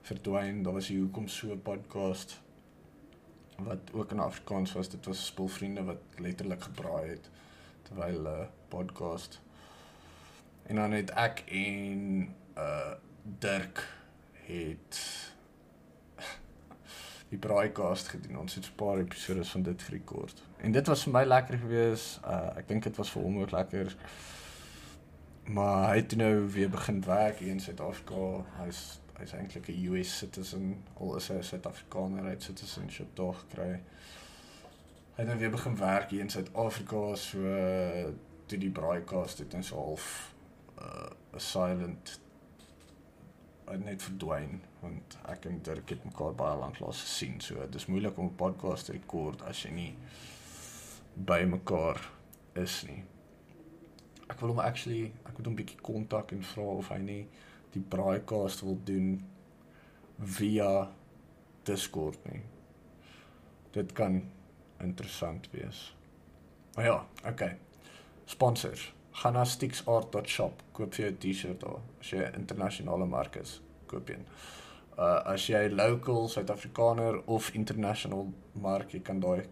verdwyn. 0.02 0.64
Daar 0.64 0.74
was 0.74 0.88
hier 0.88 1.00
hoekom 1.00 1.28
so 1.28 1.54
'n 1.54 1.62
podcast 1.62 2.42
wat 3.58 3.94
ook 3.94 4.12
in 4.12 4.20
Afrikaans 4.20 4.74
was. 4.74 4.90
Dit 4.90 5.06
was 5.06 5.26
spulvriende 5.26 5.84
wat 5.84 6.02
letterlik 6.18 6.62
gebraai 6.64 7.10
het 7.10 7.30
terwyl 7.82 8.26
uh, 8.26 8.46
podcast. 8.68 9.42
En 10.64 10.76
dan 10.76 10.92
het 10.92 11.10
ek 11.10 11.44
en 11.48 12.36
uh 12.58 12.94
Dirk 13.24 13.88
het 14.34 15.31
die 17.32 17.40
braaikaast 17.40 18.08
gedoen. 18.08 18.40
Ons 18.44 18.56
het 18.56 18.66
'n 18.66 18.76
paar 18.76 18.98
episode 18.98 19.46
van 19.46 19.62
dit 19.62 19.82
gerekord. 19.82 20.44
En 20.58 20.72
dit 20.72 20.88
was 20.88 21.04
vir 21.04 21.14
my 21.14 21.24
lekker 21.26 21.58
gewees. 21.58 22.20
Uh 22.24 22.58
ek 22.58 22.68
dink 22.68 22.84
dit 22.84 22.96
was 22.96 23.12
vir 23.12 23.22
hom 23.22 23.40
ook 23.40 23.52
lekker. 23.52 23.96
Maar 25.44 25.88
hy 25.90 25.96
het 25.96 26.16
nou 26.16 26.50
weer 26.52 26.70
begin 26.70 27.04
werk 27.04 27.40
hier 27.40 27.52
in 27.52 27.60
Suid-Afrika. 27.60 28.44
Hy's 28.64 29.00
hy's 29.18 29.34
eintlik 29.34 29.68
'n 29.68 29.86
US 29.94 30.18
citizen. 30.18 30.84
Al 31.00 31.16
is 31.16 31.28
hy 31.28 31.36
'n 31.36 31.44
Suid-Afrikaner, 31.44 32.24
hy 32.24 32.30
het 32.30 32.44
citizenship 32.44 33.16
daar 33.16 33.34
gekry. 33.34 33.82
Hy 35.16 35.24
het 35.24 35.28
nou 35.28 35.40
weer 35.40 35.52
begin 35.52 35.78
werk 35.78 36.10
hier 36.10 36.22
in 36.22 36.30
Suid-Afrika 36.30 37.16
so 37.16 37.40
toe 38.46 38.58
die 38.58 38.72
braaikaast 38.72 39.38
het 39.38 39.54
en 39.54 39.64
so 39.64 39.76
half 39.76 40.34
uh 40.80 41.10
'n 41.34 41.40
silent 41.40 42.20
net 43.80 44.04
verdwyn 44.04 44.62
want 44.82 45.18
ek 45.30 45.46
en 45.46 45.62
Dirk 45.62 45.90
het 45.90 46.06
mekaar 46.06 46.34
baie 46.38 46.58
lank 46.58 46.80
laas 46.80 47.02
gesien. 47.06 47.40
So 47.42 47.68
dis 47.70 47.86
moeilik 47.86 48.18
om 48.18 48.26
'n 48.26 48.36
podcast 48.36 48.86
te 48.86 48.92
rekord 48.92 49.42
as 49.42 49.64
jy 49.64 49.72
nie 49.72 49.96
by 51.16 51.44
mekaar 51.46 52.02
is 52.56 52.84
nie. 52.88 53.04
Ek 54.30 54.40
wil 54.40 54.50
hom 54.50 54.60
actually, 54.60 55.12
ek 55.26 55.38
moet 55.38 55.46
hom 55.46 55.56
bietjie 55.56 55.82
kontak 55.82 56.32
en 56.32 56.44
vra 56.44 56.64
of 56.64 56.90
hy 56.90 56.98
nie 56.98 57.28
die 57.74 57.82
braaikaast 57.82 58.62
wil 58.62 58.80
doen 58.84 59.22
via 60.20 60.90
Discord 61.64 62.20
nie. 62.32 62.42
Dit 63.72 63.94
kan 63.94 64.22
interessant 64.82 65.50
wees. 65.52 65.96
Maar 66.76 66.86
ja, 66.86 67.06
okay. 67.28 67.58
Sponsors 68.26 68.94
gaan 69.12 69.34
na 69.34 69.44
sticksart.shop 69.46 70.64
koop 70.72 70.94
vir 70.96 71.06
jou 71.06 71.12
'n 71.12 71.18
T-shirt 71.18 71.60
daar 71.60 71.80
as 72.00 72.10
jy 72.10 72.18
'n 72.18 72.36
internasionale 72.36 73.06
merk 73.06 73.36
is 73.36 73.62
koop 73.86 74.10
een. 74.10 74.26
Uh 74.98 75.22
as 75.34 75.48
jy 75.48 75.70
local 75.70 76.28
Suid-Afrikaner 76.30 77.22
of 77.26 77.52
international 77.56 78.34
mark, 78.54 78.94
jy 78.94 79.02
kan 79.02 79.20
daai 79.20 79.48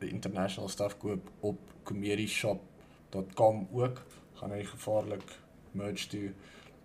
international 0.00 0.68
stuff 0.68 0.98
koop 0.98 1.30
op 1.40 1.58
comedyshop.com 1.88 3.68
ook. 3.72 4.02
Gaan 4.40 4.50
hy 4.50 4.64
gevaarlik 4.64 5.38
merch 5.78 6.08
toe 6.12 6.32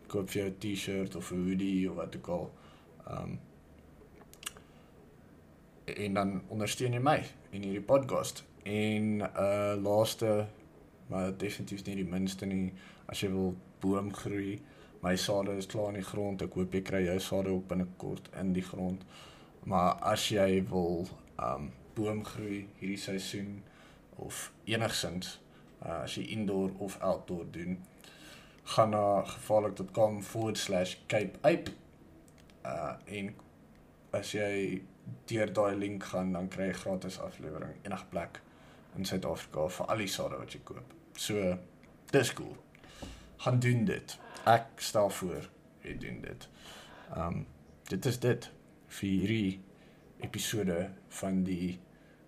koop 0.07 0.29
vir 0.29 0.41
jou 0.41 0.49
'n 0.49 0.57
T-shirt 0.59 1.15
of 1.15 1.31
'n 1.31 1.43
hoodie 1.47 1.89
of 1.89 1.95
wat 1.95 2.15
ook 2.15 2.27
al. 2.27 2.51
Um 3.11 3.39
en 5.85 6.13
dan 6.13 6.41
ondersteun 6.47 6.93
jy 6.93 6.99
my 6.99 7.23
in 7.51 7.63
hierdie 7.63 7.81
podcast. 7.81 8.43
En 8.63 9.21
uh 9.21 9.75
laaste 9.83 10.47
maar 11.07 11.37
definitief 11.37 11.85
nie 11.85 11.95
die 11.95 12.05
minste 12.05 12.45
nie 12.45 12.73
as 13.05 13.21
jy 13.21 13.29
wil 13.31 13.55
boom 13.79 14.13
groei. 14.13 14.59
My 15.07 15.15
sade 15.15 15.55
is 15.55 15.65
klaar 15.65 15.87
in 15.87 15.93
die 16.01 16.03
grond. 16.03 16.41
Ek 16.43 16.51
hoop 16.57 16.73
jy 16.75 16.81
kry 16.83 16.99
jou 17.05 17.19
sade 17.23 17.47
ook 17.53 17.67
binnekort 17.69 18.25
in 18.41 18.49
die 18.51 18.63
grond. 18.65 19.05
Maar 19.71 19.93
as 20.11 20.25
jy 20.33 20.65
wil 20.67 21.07
um 21.39 21.71
boom 21.95 22.25
groei 22.27 22.67
hierdie 22.81 22.99
seisoen 22.99 23.63
of 24.19 24.51
enigsins 24.67 25.39
uh, 25.85 26.01
as 26.01 26.17
jy 26.17 26.23
indoor 26.35 26.75
of 26.83 26.97
outdoor 26.99 27.45
doen, 27.55 27.79
gaan 28.75 28.91
na 28.91 29.23
gevaarlik.com/cape 29.31 31.39
ape 31.53 31.71
uh 32.67 32.95
en 33.05 33.35
as 34.19 34.27
jy 34.35 34.83
deur 35.31 35.49
daai 35.53 35.75
link 35.79 36.03
gaan 36.11 36.35
dan 36.35 36.51
kry 36.51 36.65
jy 36.73 36.77
gratis 36.83 37.15
aflewering 37.23 37.79
enige 37.83 38.07
plek 38.11 38.33
in 38.97 39.05
Suid-Afrika 39.05 39.67
vir 39.79 39.85
al 39.87 39.97
die 40.03 40.13
sade 40.19 40.35
wat 40.43 40.51
jy 40.51 40.59
koop. 40.67 40.87
So 41.15 41.57
dis 42.11 42.33
cool. 42.33 42.57
Gaan 43.45 43.59
doen 43.63 43.85
dit. 43.85 44.26
Ek 44.47 44.79
stel 44.79 45.09
voor 45.09 45.49
jy 45.83 45.97
doen 45.99 46.21
dit. 46.23 46.45
Um 47.11 47.41
dit 47.91 48.05
is 48.05 48.19
dit 48.23 48.45
vir 48.97 49.09
hierdie 49.09 49.59
episode 50.23 50.77
van 51.19 51.41
die 51.43 51.79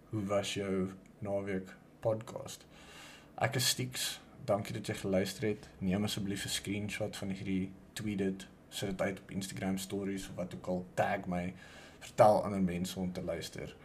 Hoe 0.10 0.26
was 0.28 0.52
jou 0.58 0.90
naweek 1.24 1.72
podcast? 2.04 2.66
Ek 3.40 3.56
is 3.56 3.72
Stix. 3.72 4.10
Dankie 4.46 4.76
dat 4.76 4.92
jy 4.92 4.98
geluister 5.00 5.48
het. 5.48 5.70
Neem 5.80 6.04
asseblief 6.04 6.44
'n 6.46 6.56
screenshot 6.58 7.16
van 7.16 7.32
hierdie 7.32 7.72
tweet 7.94 8.18
dit, 8.18 8.48
sit 8.70 8.90
dit 8.90 9.02
uit 9.02 9.20
op 9.20 9.32
Instagram 9.32 9.78
stories 9.78 10.30
of 10.30 10.36
wat 10.36 10.56
ook 10.56 10.68
al, 10.68 10.86
tag 10.94 11.26
my. 11.26 11.54
Vertel 12.00 12.44
ander 12.44 12.62
mense 12.62 13.00
om 13.00 13.14
te 13.14 13.24
luister. 13.24 13.76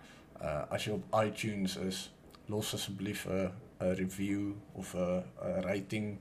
Uh 0.40 0.64
as 0.70 0.84
jy 0.84 0.92
op 0.92 1.22
iTunes 1.24 1.76
is, 1.76 2.10
los 2.46 2.74
asseblief 2.74 3.26
'n 3.26 3.52
review 3.78 4.54
of 4.72 4.94
'n 4.94 5.22
rating. 5.60 6.18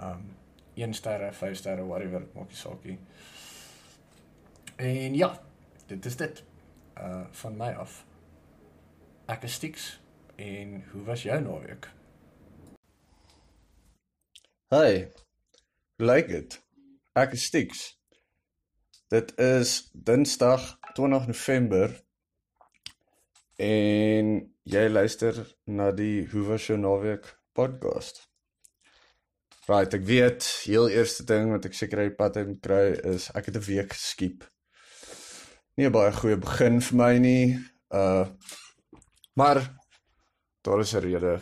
Um 0.00 0.40
1 0.74 0.94
sterre, 0.94 1.32
5 1.32 1.56
sterre, 1.56 1.84
whatever, 1.86 2.26
maak 2.34 2.48
nie 2.48 2.56
saak 2.56 2.84
nie. 2.84 2.98
En 4.76 5.14
ja, 5.14 5.32
dit 5.86 6.06
is 6.06 6.16
dit. 6.16 6.44
Uh 6.96 7.24
van 7.30 7.56
my 7.56 7.72
af. 7.72 8.04
Ek 9.26 9.42
is 9.48 9.54
Stix 9.60 10.00
en 10.36 10.82
hoe 10.92 11.02
was 11.04 11.22
jou 11.22 11.40
naweek? 11.40 11.88
Hoe 14.72 15.10
lyk 15.96 16.28
dit? 16.28 16.58
Ek 17.12 17.36
is 17.36 17.44
Stix. 17.44 17.84
Dit 19.12 19.34
is 19.38 19.90
Dinsdag 19.92 20.78
20 20.96 21.26
November 21.28 21.92
en 23.60 24.34
jy 24.64 24.84
luister 24.88 25.36
na 25.68 25.90
die 25.92 26.24
Hoe 26.32 26.44
was 26.48 26.66
jou 26.66 26.78
naweek 26.80 27.28
podcast. 27.52 28.31
Right, 29.68 29.94
ek 29.94 30.02
weet, 30.02 30.42
heel 30.66 30.88
eerste 30.90 31.22
ding 31.22 31.52
wat 31.52 31.68
ek 31.68 31.76
seker 31.78 32.00
uit 32.02 32.16
pad 32.18 32.34
uit 32.40 32.56
kry 32.64 32.96
is 33.12 33.28
ek 33.30 33.46
het 33.46 33.58
'n 33.60 33.66
week 33.68 33.92
geskiep. 33.94 34.42
Nie 35.78 35.86
'n 35.86 35.94
baie 35.94 36.10
goeie 36.10 36.36
begin 36.36 36.80
vir 36.82 36.96
my 36.98 37.18
nie. 37.18 37.44
Uh 37.94 38.26
maar 39.38 39.62
daar 40.66 40.80
is 40.80 40.94
'n 40.94 41.04
rede. 41.06 41.38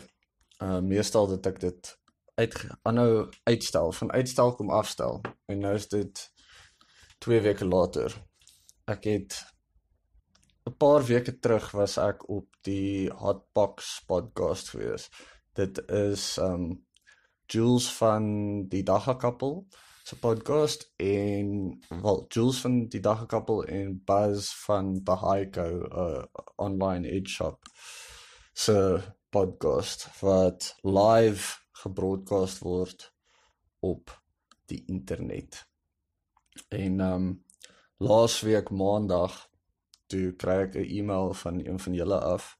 Uh 0.61 0.79
meestal 0.81 1.27
dat 1.33 1.49
ek 1.49 1.59
dit 1.59 1.97
uit 2.37 2.53
aanhou 2.83 3.29
uitstel, 3.43 3.91
van 3.91 4.11
uitstel 4.11 4.55
kom 4.55 4.69
afstel 4.69 5.21
en 5.47 5.59
nou 5.59 5.73
is 5.73 5.87
dit 5.87 6.31
2 7.25 7.41
weke 7.41 7.65
later. 7.65 8.13
Ek 8.85 9.03
het 9.03 9.33
'n 10.69 10.77
paar 10.77 11.01
weke 11.01 11.39
terug 11.39 11.71
was 11.71 11.97
ek 11.97 12.29
op 12.29 12.47
die 12.61 13.09
Hotbox 13.09 14.03
podcast 14.05 14.69
gewees. 14.69 15.09
Dit 15.53 15.81
is 15.89 16.37
um 16.37 16.85
Jules 17.51 17.91
van 17.93 18.25
die 18.69 18.83
Dagga 18.83 19.13
Kappel 19.13 19.65
se 20.03 20.15
podcast 20.19 20.93
en 20.95 21.79
wel 22.01 22.25
Jules 22.27 22.61
van 22.61 22.87
die 22.87 22.99
Dagga 22.99 23.25
Kappel 23.25 23.65
en 23.65 24.03
Buzz 24.05 24.53
van 24.65 25.03
the 25.03 25.15
Haiko 25.19 25.65
uh, 25.83 26.23
online 26.55 27.09
edge 27.09 27.29
shop 27.29 27.67
se 28.53 29.01
podcast 29.29 30.07
wat 30.21 30.77
live 30.81 31.57
gebroadcast 31.83 32.63
word 32.63 33.13
op 33.79 34.21
die 34.71 34.83
internet. 34.87 35.65
En 36.69 36.99
um 36.99 37.25
laasweek 37.97 38.71
maandag 38.71 39.35
toe 40.07 40.31
kry 40.39 40.55
ek 40.69 40.79
'n 40.79 40.87
e-mail 40.99 41.33
van 41.43 41.59
een 41.65 41.79
van 41.79 41.99
julle 41.99 42.19
af 42.19 42.55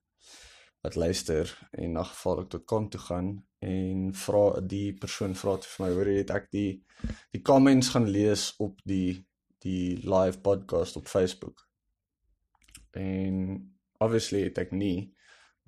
wat 0.84 0.96
luister 0.96 1.56
en 1.72 1.96
na 1.96 2.04
geval 2.04 2.44
ek 2.44 2.50
tot 2.50 2.66
kom 2.66 2.90
toe 2.90 3.02
gaan 3.08 3.32
en 3.62 4.14
vra 4.18 4.46
die 4.66 4.94
persoon 4.98 5.36
vra 5.38 5.58
vir 5.62 5.84
my 5.84 5.90
hoor 5.94 6.10
jy 6.10 6.18
het 6.24 6.34
ek 6.34 6.48
die 6.56 6.70
die 7.34 7.42
comments 7.46 7.92
gaan 7.94 8.08
lees 8.10 8.52
op 8.60 8.82
die 8.90 9.22
die 9.62 10.02
live 10.02 10.40
podcast 10.42 10.98
op 10.98 11.08
Facebook. 11.08 11.68
En 12.98 13.36
obviously 14.02 14.48
het 14.48 14.58
ek 14.58 14.74
nie 14.74 15.14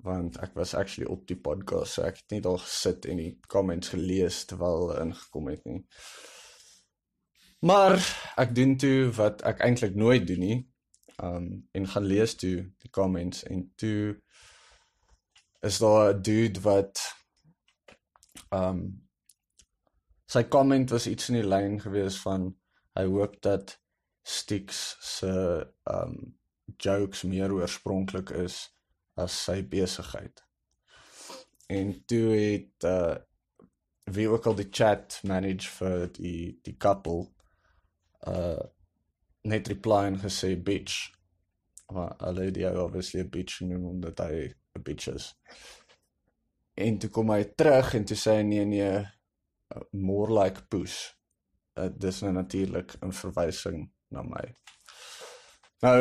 want 0.04 0.36
ek 0.42 0.56
was 0.58 0.74
actually 0.74 1.06
op 1.08 1.22
die 1.30 1.38
podcast 1.38 1.96
so 1.96 2.04
ek 2.04 2.18
het 2.18 2.34
net 2.34 2.46
al 2.50 2.58
gesit 2.60 3.06
en 3.08 3.22
die 3.22 3.32
comments 3.48 3.94
gelees 3.94 4.42
terwyl 4.50 4.82
hulle 4.82 5.00
ingekom 5.06 5.48
het 5.52 5.62
nie. 5.70 5.80
Maar 7.64 7.96
ek 8.42 8.52
doen 8.58 8.74
toe 8.76 9.10
wat 9.16 9.46
ek 9.48 9.62
eintlik 9.64 9.94
nooit 9.96 10.26
doen 10.28 10.42
nie. 10.42 10.58
Um 11.22 11.46
en 11.72 11.86
gaan 11.94 12.10
lees 12.10 12.34
toe 12.36 12.56
die 12.82 12.90
comments 12.90 13.46
en 13.46 13.68
toe 13.80 14.16
is 15.64 15.78
daar 15.78 16.12
'n 16.12 16.22
dude 16.22 16.60
wat 16.60 17.00
um 18.54 18.84
sy 20.34 20.44
comment 20.50 20.90
was 20.90 21.06
iets 21.10 21.28
in 21.30 21.38
die 21.40 21.48
lyn 21.48 21.80
gewees 21.82 22.16
van 22.22 22.52
hy 22.98 23.04
hoop 23.10 23.40
dat 23.46 23.78
Stix 24.24 24.96
se 25.04 25.34
um 25.90 26.16
jokes 26.80 27.22
meer 27.28 27.52
oorspronklik 27.52 28.30
is 28.40 28.56
as 29.20 29.36
sy 29.46 29.60
besigheid. 29.68 30.40
En 31.68 31.94
toe 32.08 32.26
het 32.32 32.88
uh 32.88 33.14
wie 34.04 34.28
ook 34.28 34.46
al 34.46 34.56
die 34.58 34.68
chat 34.68 35.20
manage 35.24 35.70
vir 35.78 36.10
die 36.18 36.58
die 36.64 36.76
couple 36.76 37.22
uh 38.28 38.64
net 39.44 39.68
reply 39.68 40.06
en 40.08 40.18
gesê 40.20 40.54
bitch. 40.56 41.12
Maar 41.92 42.14
hulle 42.18 42.48
het 42.48 42.56
jou 42.56 42.74
obviously 42.84 43.20
'n 43.20 43.30
bitch 43.30 43.56
genoem 43.60 43.84
omdat 43.84 44.18
hy 44.18 44.52
'n 44.76 44.82
bitch 44.82 45.08
is. 45.12 45.34
En 46.74 46.98
toe 46.98 47.10
kom 47.10 47.30
hy 47.30 47.42
terug 47.54 47.94
en 47.94 48.04
toe 48.04 48.16
sê 48.18 48.38
hy 48.40 48.46
nee 48.46 48.64
nee 48.66 48.92
uh, 48.98 49.82
more 49.92 50.32
like 50.34 50.66
push. 50.68 51.14
Uh, 51.78 51.90
dis 51.90 52.20
nou 52.22 52.32
natuurlik 52.34 52.96
'n 53.02 53.12
verwysing 53.12 53.90
na 54.10 54.22
my. 54.22 54.44
Nou 55.82 56.00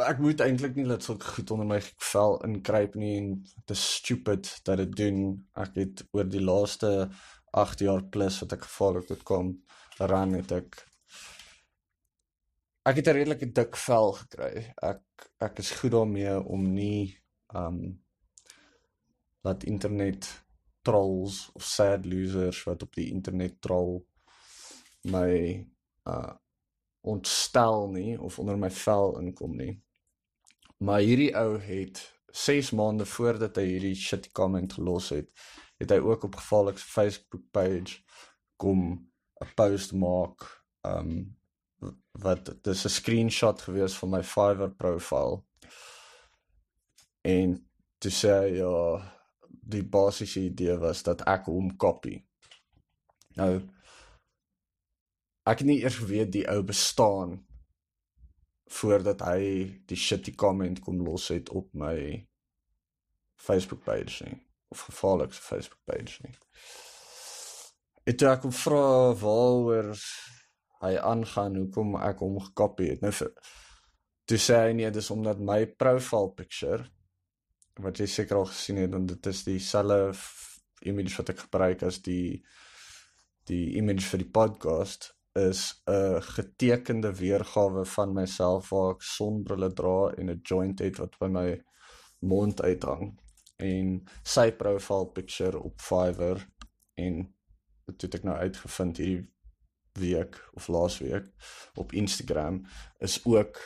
ek 0.00 0.20
moet 0.24 0.40
eintlik 0.40 0.76
nie 0.76 0.86
laat 0.88 1.04
sulke 1.04 1.28
goed 1.36 1.50
onder 1.52 1.66
my 1.68 1.80
vel 2.12 2.38
inkruip 2.46 2.94
nie 2.96 3.16
en 3.18 3.28
is 3.70 3.84
stupid 3.98 4.48
dat 4.64 4.80
dit 4.80 4.96
doen. 4.96 5.18
Ek 5.54 5.76
het 5.76 6.04
oor 6.12 6.28
die 6.28 6.44
laaste 6.44 7.10
8 7.52 7.84
jaar 7.84 8.04
plus 8.08 8.40
wat 8.40 8.52
ek 8.56 8.64
gevaarlik 8.68 9.06
tot 9.06 9.22
kom 9.28 9.52
ran 10.00 10.32
het 10.38 10.52
ek 10.52 10.80
ek 12.88 12.96
het 12.96 13.08
'n 13.08 13.16
redelike 13.16 13.52
dik 13.52 13.76
vel 13.76 14.12
gekry. 14.12 14.74
Ek 14.82 15.02
ek 15.40 15.58
is 15.58 15.70
goed 15.70 15.92
daarmee 15.92 16.40
om 16.40 16.72
nie 16.74 17.18
um 17.54 18.01
laat 19.42 19.64
internet 19.64 20.28
trolls 20.82 21.50
of 21.54 21.64
sad 21.64 22.06
losers 22.06 22.62
wat 22.64 22.82
op 22.82 22.94
die 22.94 23.10
internet 23.10 23.60
troll 23.60 24.00
my 25.02 25.32
uh 26.08 26.32
ontstel 27.02 27.88
nie 27.90 28.14
of 28.20 28.38
onder 28.38 28.54
my 28.58 28.68
vel 28.70 29.16
inkom 29.18 29.56
nie. 29.58 29.72
Maar 30.78 31.00
hierdie 31.02 31.32
ou 31.34 31.56
het 31.58 31.98
6 32.30 32.70
maande 32.78 33.06
voordat 33.10 33.58
hy 33.58 33.64
hierdie 33.66 33.96
shit 33.98 34.28
comment 34.38 34.72
gelos 34.78 35.08
het, 35.10 35.26
het 35.82 35.90
hy 35.90 35.98
ook 35.98 36.28
op 36.28 36.38
gevaarlik 36.38 36.78
se 36.78 36.86
Facebook 36.86 37.42
page 37.50 37.98
kom 38.56 39.10
'n 39.42 39.50
post 39.58 39.92
maak 39.98 40.46
um 40.86 41.34
wat 42.22 42.52
dis 42.62 42.84
'n 42.84 42.94
screenshot 42.98 43.62
gewees 43.62 43.98
van 43.98 44.10
my 44.10 44.22
Fiverr 44.22 44.70
profiel. 44.70 45.44
En 47.20 47.58
toe 47.98 48.10
sê 48.10 48.30
hy 48.38 48.56
ja, 48.62 48.78
die 49.52 49.84
basiese 49.84 50.40
idee 50.40 50.76
was 50.80 51.02
dat 51.06 51.24
ek 51.28 51.48
hom 51.50 51.76
copy. 51.76 52.18
Nou 53.38 53.54
ek 55.48 55.62
het 55.62 55.66
nie 55.66 55.80
eers 55.82 55.98
geweet 55.98 56.30
die 56.34 56.44
ou 56.50 56.60
bestaan 56.62 57.40
voordat 58.72 59.24
hy 59.26 59.42
die 59.90 59.98
shitty 59.98 60.34
comment 60.38 60.80
kom 60.80 61.02
los 61.04 61.28
het 61.34 61.50
op 61.50 61.72
my 61.74 61.96
Facebook 63.42 63.82
page 63.84 64.24
nie 64.24 64.38
of 64.72 64.86
gevaarlik 64.88 65.32
se 65.32 65.42
Facebook 65.42 65.80
page 65.84 66.22
nie. 66.24 66.34
Het 68.08 68.22
ek 68.26 68.46
hom 68.46 68.54
vra 68.56 68.86
waaroor 69.18 69.98
hy 70.82 70.94
aangaan 70.98 71.58
hoekom 71.60 71.98
ek 72.00 72.22
hom 72.24 72.38
gekopie 72.42 72.88
het. 72.94 73.02
Nou 73.04 73.12
vir 73.14 73.34
toe 74.30 74.38
sê 74.40 74.58
hy 74.64 74.72
nee, 74.78 74.90
dis 74.94 75.10
omdat 75.14 75.42
my 75.42 75.60
profile 75.78 76.32
picture 76.38 76.86
wat 77.82 77.98
jy 77.98 78.06
seker 78.06 78.36
al 78.36 78.48
gesien 78.50 78.76
het 78.76 78.94
en 78.94 79.06
dit 79.06 79.26
is 79.26 79.44
dieselfde 79.44 80.12
image 80.88 81.16
wat 81.16 81.32
ek 81.34 81.42
gebruik 81.46 81.82
as 81.82 82.00
die 82.02 82.42
die 83.50 83.74
image 83.78 84.06
vir 84.06 84.22
die 84.22 84.30
podcast 84.30 85.10
is 85.38 85.82
'n 85.88 86.20
getekende 86.22 87.12
weergawe 87.16 87.84
van 87.84 88.14
myself 88.14 88.70
waar 88.70 88.94
ek 88.94 89.02
sonbrille 89.02 89.72
dra 89.72 90.12
en 90.18 90.30
'n 90.30 90.40
joint 90.42 90.78
het 90.78 90.98
wat 90.98 91.18
by 91.18 91.26
my 91.26 91.62
mond 92.20 92.62
uithang. 92.62 93.18
En 93.56 94.04
sy 94.22 94.52
profile 94.52 95.06
picture 95.06 95.58
op 95.58 95.80
Fiverr 95.80 96.48
en 96.94 97.34
dit 97.86 98.02
het 98.02 98.14
ek 98.14 98.24
nou 98.24 98.36
uitgevind 98.36 98.96
hierdie 98.96 99.30
week 99.98 100.36
of 100.52 100.68
laas 100.68 100.98
week 100.98 101.26
op 101.74 101.92
Instagram 101.92 102.64
is 102.98 103.24
ook 103.24 103.58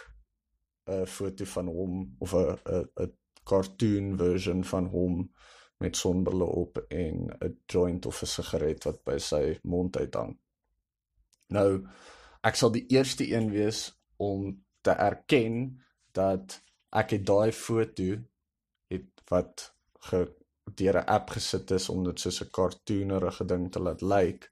'n 0.86 1.06
foto 1.06 1.44
van 1.44 1.66
hom 1.66 2.16
of 2.18 2.34
'n 2.34 2.58
'n 2.64 2.88
'n 2.96 3.12
cartoon 3.46 4.14
version 4.18 4.64
van 4.64 4.88
hom 4.92 5.20
met 5.82 5.96
sonbrille 5.96 6.44
op 6.44 6.78
en 6.88 7.36
'n 7.38 7.58
joint 7.66 8.06
of 8.06 8.22
'n 8.22 8.26
sigaret 8.26 8.84
wat 8.84 9.04
by 9.04 9.18
sy 9.18 9.58
mond 9.62 9.96
uithang. 9.96 10.38
Nou 11.48 11.86
ek 12.42 12.54
sal 12.54 12.70
die 12.70 12.86
eerste 12.86 13.26
een 13.32 13.50
wees 13.50 13.80
om 14.16 14.64
te 14.80 14.90
erken 14.90 15.82
dat 16.12 16.62
ek 16.90 17.10
het 17.10 17.26
daai 17.26 17.52
foto 17.52 18.16
het 18.88 19.22
wat 19.28 19.74
ge 20.08 20.26
deur 20.74 20.96
'n 21.00 21.08
app 21.16 21.30
gesit 21.30 21.70
is 21.70 21.88
om 21.88 22.04
dit 22.04 22.20
soos 22.20 22.40
'n 22.42 22.50
cartoonerige 22.50 23.44
ding 23.44 23.72
te 23.72 23.80
laat 23.80 24.00
lyk 24.00 24.50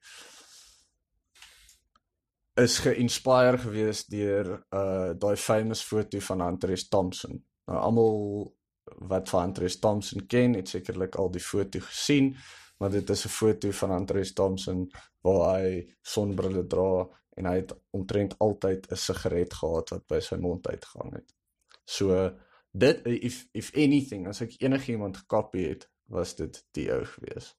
is 2.55 2.79
geïnspireer 2.79 3.59
gewees 3.59 4.05
deur 4.07 4.51
uh 4.71 5.11
daai 5.19 5.37
famous 5.37 5.83
foto 5.83 6.21
van 6.21 6.41
Hunter 6.41 6.77
S 6.79 6.89
Thompson. 6.89 7.45
Nou 7.67 7.79
almal 7.79 8.55
wat 8.85 9.29
van 9.29 9.43
Hunter 9.43 9.71
S 9.71 9.79
Thompson 9.79 10.27
ken, 10.27 10.55
het 10.55 10.69
sekerlik 10.69 11.15
al 11.17 11.31
die 11.31 11.43
foto 11.43 11.81
gesien, 11.81 12.35
maar 12.79 12.91
dit 12.91 13.11
is 13.11 13.25
'n 13.25 13.29
foto 13.29 13.71
van 13.71 13.91
Hunter 13.91 14.25
S 14.25 14.33
Thompson 14.33 14.91
waar 15.23 15.57
hy 15.57 15.95
sonbrille 16.03 16.67
dra 16.67 17.09
en 17.37 17.47
hy 17.47 17.55
het 17.57 17.75
omtrent 17.91 18.39
altyd 18.39 18.91
'n 18.91 18.97
sigaret 18.97 19.55
gehad 19.55 19.91
wat 19.91 20.07
by 20.07 20.21
sy 20.21 20.37
mond 20.37 20.69
uitgehang 20.69 21.13
het. 21.15 21.35
So 21.85 22.37
dit 22.73 23.01
if 23.05 23.47
if 23.53 23.75
anything 23.75 24.27
as 24.27 24.41
ek 24.41 24.57
enigiemand 24.59 25.17
gekopie 25.17 25.69
het, 25.69 25.91
was 26.09 26.35
dit 26.35 26.65
die 26.73 26.93
ou 26.93 27.05
gewees. 27.05 27.55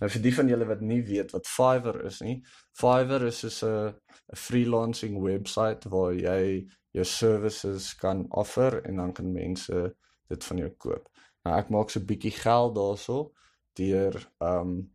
Nou 0.00 0.10
vir 0.10 0.22
die 0.22 0.34
van 0.34 0.48
julle 0.48 0.66
wat 0.68 0.80
nie 0.80 1.02
weet 1.02 1.32
wat 1.32 1.46
Fiverr 1.48 2.04
is 2.04 2.20
nie, 2.20 2.42
Fiverr 2.72 3.26
is 3.26 3.38
soos 3.38 3.62
'n 3.62 3.94
'n 4.32 4.36
freelancing 4.36 5.22
website 5.22 5.88
waar 5.88 6.14
jy 6.14 6.66
jou 6.92 7.04
services 7.04 7.94
kan 7.94 8.26
offer 8.30 8.82
en 8.84 8.96
dan 8.96 9.12
kan 9.12 9.32
mense 9.32 9.94
dit 10.28 10.44
van 10.44 10.56
jou 10.62 10.70
koop. 10.70 11.08
Nou 11.44 11.56
ek 11.58 11.70
maak 11.70 11.90
so 11.90 12.00
'n 12.00 12.06
bietjie 12.08 12.32
geld 12.32 12.74
daarso 12.74 13.32
deur 13.76 14.14
um 14.40 14.94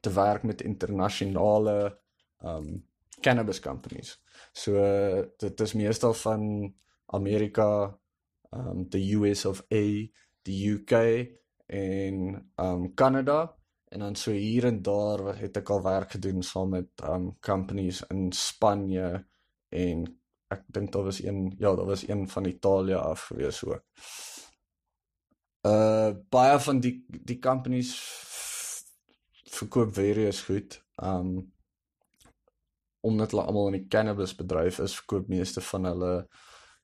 te 0.00 0.10
werk 0.10 0.42
met 0.42 0.62
internasionale 0.62 1.98
um 2.42 2.84
cannabis 3.20 3.60
companies. 3.60 4.18
So 4.52 4.72
dit 5.38 5.60
is 5.60 5.74
meestal 5.74 6.14
van 6.14 6.74
Amerika, 7.06 7.98
um 8.52 8.88
the 8.88 9.02
US 9.16 9.44
of 9.44 9.62
A, 9.72 9.84
die 10.42 10.60
UK 10.72 10.92
en 11.66 12.50
um 12.56 12.94
Canada 12.94 13.54
en 13.88 13.98
dan 14.00 14.16
so 14.16 14.30
hier 14.32 14.64
en 14.64 14.82
daar 14.82 15.36
het 15.36 15.56
ek 15.56 15.70
al 15.70 15.82
werk 15.82 16.10
gedoen 16.16 16.42
saam 16.42 16.70
met 16.76 16.88
um 17.08 17.36
companies 17.40 18.02
in 18.12 18.32
Spanje 18.32 19.24
en 19.68 20.04
ek 20.48 20.64
dink 20.72 20.92
daar 20.92 21.04
was 21.04 21.22
een 21.22 21.52
ja, 21.58 21.74
daar 21.74 21.88
was 21.88 22.08
een 22.08 22.28
van 22.28 22.44
Italië 22.44 22.94
af 22.94 23.28
gewees 23.32 23.64
ook. 23.64 23.84
Uh 25.68 26.14
baie 26.32 26.58
van 26.64 26.80
die 26.80 26.94
die 27.08 27.38
companies 27.38 27.92
verkoop 29.58 29.94
various 29.94 30.42
goed. 30.48 30.80
Um 31.02 31.52
omdat 33.00 33.30
hulle 33.30 33.44
almal 33.46 33.70
in 33.70 33.78
die 33.78 33.88
cannabis 33.88 34.34
bedryf 34.36 34.78
is, 34.82 34.96
verkoop 35.00 35.28
meeste 35.30 35.62
van 35.70 35.86
hulle 35.88 36.12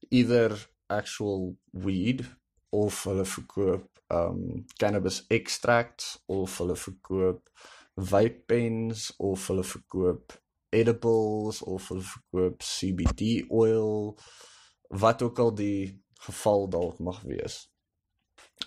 either 0.08 0.54
actual 0.86 1.56
weed 1.86 2.22
of 2.70 3.02
hulle 3.08 3.24
verkoop 3.24 4.02
um 4.14 4.64
cannabis 4.76 5.24
extracts 5.26 6.22
of 6.26 6.58
hulle 6.58 6.76
verkoop 6.76 7.50
vape 7.94 8.44
pens 8.46 9.10
of 9.16 9.46
hulle 9.48 9.64
verkoop 9.64 10.38
edibles 10.74 11.62
of 11.62 11.88
hulle 11.88 12.06
verkoop 12.14 12.62
CBD 12.62 13.44
oil 13.50 14.18
wat 14.88 15.22
ook 15.22 15.38
al 15.38 15.54
die 15.54 16.02
geval 16.26 16.68
dalk 16.68 16.98
mag 16.98 17.22
wees. 17.22 17.73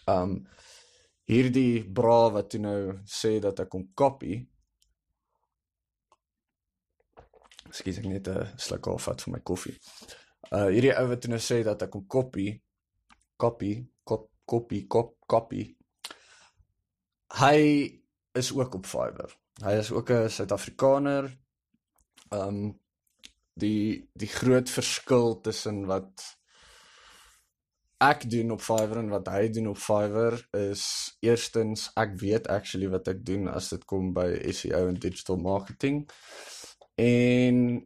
Um 0.08 0.38
hierdie 1.28 1.84
bra 1.84 2.30
wat 2.32 2.53
jy 2.53 2.62
nou 2.64 2.80
sê 3.03 3.39
dat 3.43 3.60
ek 3.60 3.70
kom 3.74 3.89
copy 3.95 4.38
Ekskuus 7.68 7.99
ek 7.99 8.08
net 8.08 8.28
'n 8.32 8.47
sluk 8.58 8.88
af 8.88 9.08
vat 9.08 9.22
vir 9.24 9.34
my 9.34 9.41
koffie. 9.49 9.76
Uh 10.55 10.70
hierdie 10.72 10.93
ou 10.95 11.08
wat 11.12 11.28
nou 11.28 11.39
sê 11.39 11.64
dat 11.68 11.82
ek 11.84 11.91
kom 11.91 12.05
copy 12.08 12.47
copy 13.43 13.72
kop 14.08 14.30
copy 14.47 14.80
kop 14.88 15.10
copy. 15.28 15.64
Hy 17.41 17.60
is 18.34 18.51
ook 18.55 18.76
op 18.80 18.86
Fiverr. 18.86 19.36
Hy 19.66 19.74
is 19.84 19.91
ook 19.91 20.10
'n 20.12 20.30
Suid-Afrikaner. 20.30 21.38
Um 22.32 22.80
die 23.55 24.10
die 24.14 24.32
groot 24.39 24.70
verskil 24.70 25.41
tussen 25.41 25.86
wat 25.88 26.37
ek 28.04 28.28
doen 28.30 28.52
op 28.54 28.62
Fiverr 28.62 29.02
en 29.02 29.10
wat 29.10 29.30
hy 29.34 29.48
doen 29.54 29.72
op 29.72 29.80
Fiverr 29.82 30.38
is 30.58 30.84
eerstens 31.26 31.88
ek 31.98 32.14
weet 32.22 32.50
actually 32.54 32.89
wat 32.93 33.10
ek 33.10 33.24
doen 33.26 33.48
as 33.50 33.72
dit 33.74 33.84
kom 33.89 34.12
by 34.14 34.28
SEO 34.54 34.86
en 34.91 35.00
digital 35.02 35.41
marketing. 35.41 36.04
En 37.02 37.82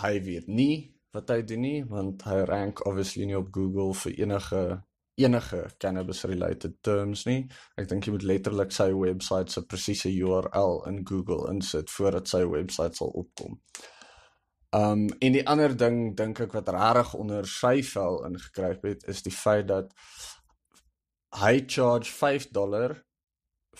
hy 0.00 0.14
weet 0.24 0.48
nie 0.48 0.76
wat 1.14 1.30
hy 1.30 1.42
doen 1.46 1.62
nie 1.62 1.78
want 1.90 2.24
hy 2.26 2.40
rank 2.48 2.82
obviously 2.88 3.28
nie 3.28 3.38
op 3.38 3.52
Google 3.54 3.92
vir 4.04 4.16
enige 4.24 4.64
enige 5.14 5.68
cannabis 5.78 6.24
related 6.26 6.80
terms 6.82 7.22
nie. 7.28 7.44
Ek 7.78 7.86
dink 7.90 8.06
jy 8.06 8.14
moet 8.16 8.26
letterlik 8.26 8.72
sy 8.74 8.88
webwerf 8.90 9.52
se 9.52 9.62
presiese 9.70 10.10
URL 10.10 10.80
in 10.90 11.04
Google 11.06 11.52
insit 11.52 11.92
voordat 11.94 12.30
sy 12.30 12.42
webwerf 12.42 12.98
sal 12.98 13.12
opkom. 13.14 13.60
Um 14.74 15.08
en 15.18 15.32
die 15.36 15.46
ander 15.46 15.76
ding 15.76 16.16
dink 16.18 16.40
ek 16.42 16.54
wat 16.56 16.70
regtig 16.74 17.14
onder 17.14 17.46
sy 17.46 17.76
vel 17.86 18.24
ingekruip 18.26 18.86
het 18.88 19.04
is 19.12 19.22
die 19.22 19.34
feit 19.34 19.68
dat 19.68 19.92
hy 21.38 21.60
charge 21.70 22.10
5 22.10 22.48
dollar 22.56 22.96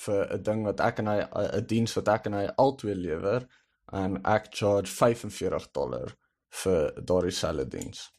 vir 0.05 0.27
'n 0.37 0.43
ding 0.43 0.63
wat 0.65 0.81
ek 0.81 0.99
en 1.03 1.11
hy 1.11 1.19
'n 1.23 1.67
diens 1.67 1.95
wat 1.99 2.09
ek 2.09 2.27
en 2.27 2.39
hy 2.39 2.47
altyd 2.67 2.97
lewer 2.97 3.49
en 3.93 4.21
ek 4.25 4.53
charge 4.55 4.91
45 4.91 5.71
dollar 5.73 6.15
vir 6.63 6.93
daardie 7.03 7.35
selfde 7.35 7.67
diens. 7.77 8.11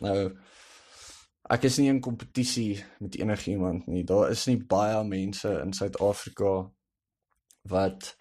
Nou 0.00 0.36
ek 1.50 1.64
is 1.64 1.78
nie 1.78 1.88
in 1.88 2.00
kompetisie 2.00 2.84
met 3.00 3.16
enigiemand 3.16 3.86
nie. 3.86 4.04
Daar 4.04 4.30
is 4.30 4.46
nie 4.46 4.58
baie 4.58 5.04
mense 5.04 5.60
in 5.62 5.72
Suid-Afrika 5.72 6.70
wat 7.62 8.16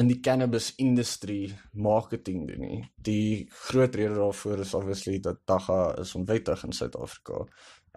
in 0.00 0.08
die 0.08 0.20
cannabis 0.24 0.72
industrie 0.80 1.52
marketing 1.72 2.46
doen 2.48 2.64
nie. 2.64 2.80
Die 2.96 3.48
groot 3.68 3.94
rede 3.94 4.16
daarvoor 4.16 4.64
is 4.64 4.74
obviously 4.74 5.18
dat 5.20 5.42
dagga 5.46 5.94
is 6.00 6.14
onwettig 6.14 6.64
in 6.64 6.72
Suid-Afrika. 6.72 7.44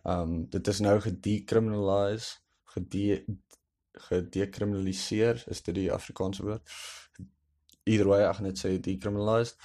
Um 0.03 0.43
dit 0.51 0.67
is 0.67 0.81
nou 0.83 0.99
gedecriminalise, 1.01 2.35
gede 2.75 3.23
gedekriminaliseer 4.09 5.43
is 5.47 5.63
dit 5.63 5.75
die 5.75 5.91
Afrikaanse 5.91 6.43
woord. 6.43 6.75
Either 7.87 8.09
way 8.11 8.25
ek 8.27 8.41
net 8.43 8.59
sê 8.59 8.75
decriminalized 8.83 9.55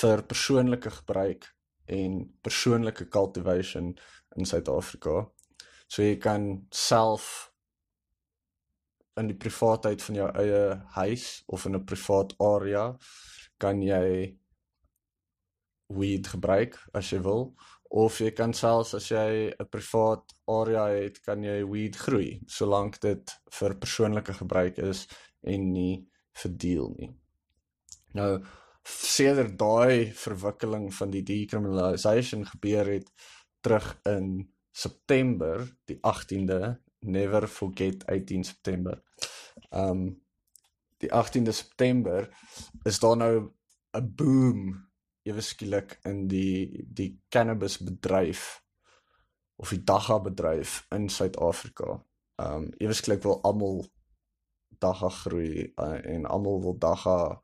vir 0.00 0.22
persoonlike 0.24 0.90
gebruik 0.90 1.50
en 1.92 2.22
persoonlike 2.40 3.10
cultivation 3.12 3.92
in 4.38 4.48
Suid-Afrika. 4.48 5.26
So 5.86 6.02
jy 6.02 6.16
kan 6.16 6.64
self 6.72 7.52
in 9.20 9.26
die 9.30 9.38
privaatheid 9.38 10.02
van 10.02 10.14
jou 10.14 10.30
eie 10.42 10.64
huis 10.96 11.42
of 11.46 11.66
in 11.66 11.76
'n 11.76 11.84
privaat 11.84 12.34
area 12.38 12.96
kan 13.58 13.82
jy 13.82 14.36
weed 15.88 16.26
gebruik 16.26 16.78
as 16.92 17.12
jy 17.12 17.20
wil 17.22 17.54
of 17.94 18.18
jy 18.18 18.32
kan 18.34 18.52
selfs 18.52 18.94
as 18.98 19.10
jy 19.10 19.52
'n 19.54 19.68
privaat 19.70 20.34
area 20.50 20.86
het, 20.90 21.20
kan 21.22 21.42
jy 21.42 21.62
weed 21.62 21.96
groei 21.96 22.40
solank 22.48 22.98
dit 23.00 23.34
vir 23.58 23.74
persoonlike 23.78 24.34
gebruik 24.34 24.78
is 24.78 25.06
en 25.42 25.72
nie 25.72 26.06
vir 26.42 26.52
deel 26.58 26.94
nie. 26.98 27.12
Nou 28.14 28.42
sedert 28.84 29.56
daai 29.58 30.12
verwikkeling 30.12 30.90
van 30.94 31.10
die 31.10 31.22
decriminalisation 31.22 32.44
gebeur 32.44 32.90
het 32.92 33.08
terug 33.62 33.94
in 34.06 34.50
September 34.72 35.62
die 35.86 35.98
18de, 36.02 36.74
never 37.04 37.48
forget 37.48 38.06
18 38.06 38.44
September. 38.44 39.02
Um 39.70 40.22
die 41.02 41.10
18de 41.12 41.52
September 41.52 42.28
is 42.82 42.98
daar 42.98 43.16
nou 43.16 43.50
'n 43.92 44.14
boom 44.14 44.88
ewe 45.22 45.40
skielik 45.40 45.98
in 46.02 46.26
die 46.28 46.84
die 46.88 47.20
cannabis 47.28 47.78
bedryf 47.78 48.62
of 49.56 49.68
die 49.68 49.84
dagga 49.84 50.20
bedryf 50.20 50.86
in 50.90 51.08
Suid-Afrika. 51.08 52.04
Um 52.36 52.70
ewe 52.76 52.92
skielik 52.92 53.22
wil 53.22 53.42
almal 53.42 53.84
dagga 54.78 55.08
groei 55.08 55.72
uh, 55.76 56.06
en 56.06 56.26
almal 56.26 56.60
wil 56.62 56.78
dagga 56.78 57.42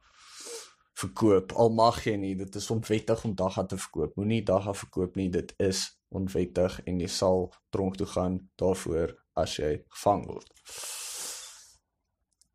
verkoop. 1.01 1.53
Al 1.53 1.71
mag 1.71 2.03
jy 2.05 2.17
nie, 2.17 2.35
dit 2.37 2.55
is 2.55 2.71
onwettig 2.71 3.25
om 3.25 3.35
dagga 3.35 3.65
te 3.65 3.79
verkoop. 3.81 4.17
Moenie 4.17 4.43
dagga 4.45 4.75
verkoop 4.75 5.17
nie, 5.17 5.31
dit 5.31 5.55
is 5.63 5.87
onwettig 6.09 6.81
en 6.85 7.01
jy 7.01 7.09
sal 7.09 7.49
tronk 7.71 7.97
toe 7.97 8.07
gaan 8.07 8.41
daarvoor 8.61 9.15
as 9.35 9.57
jy 9.57 9.85
gevang 9.89 10.27
word. 10.27 10.49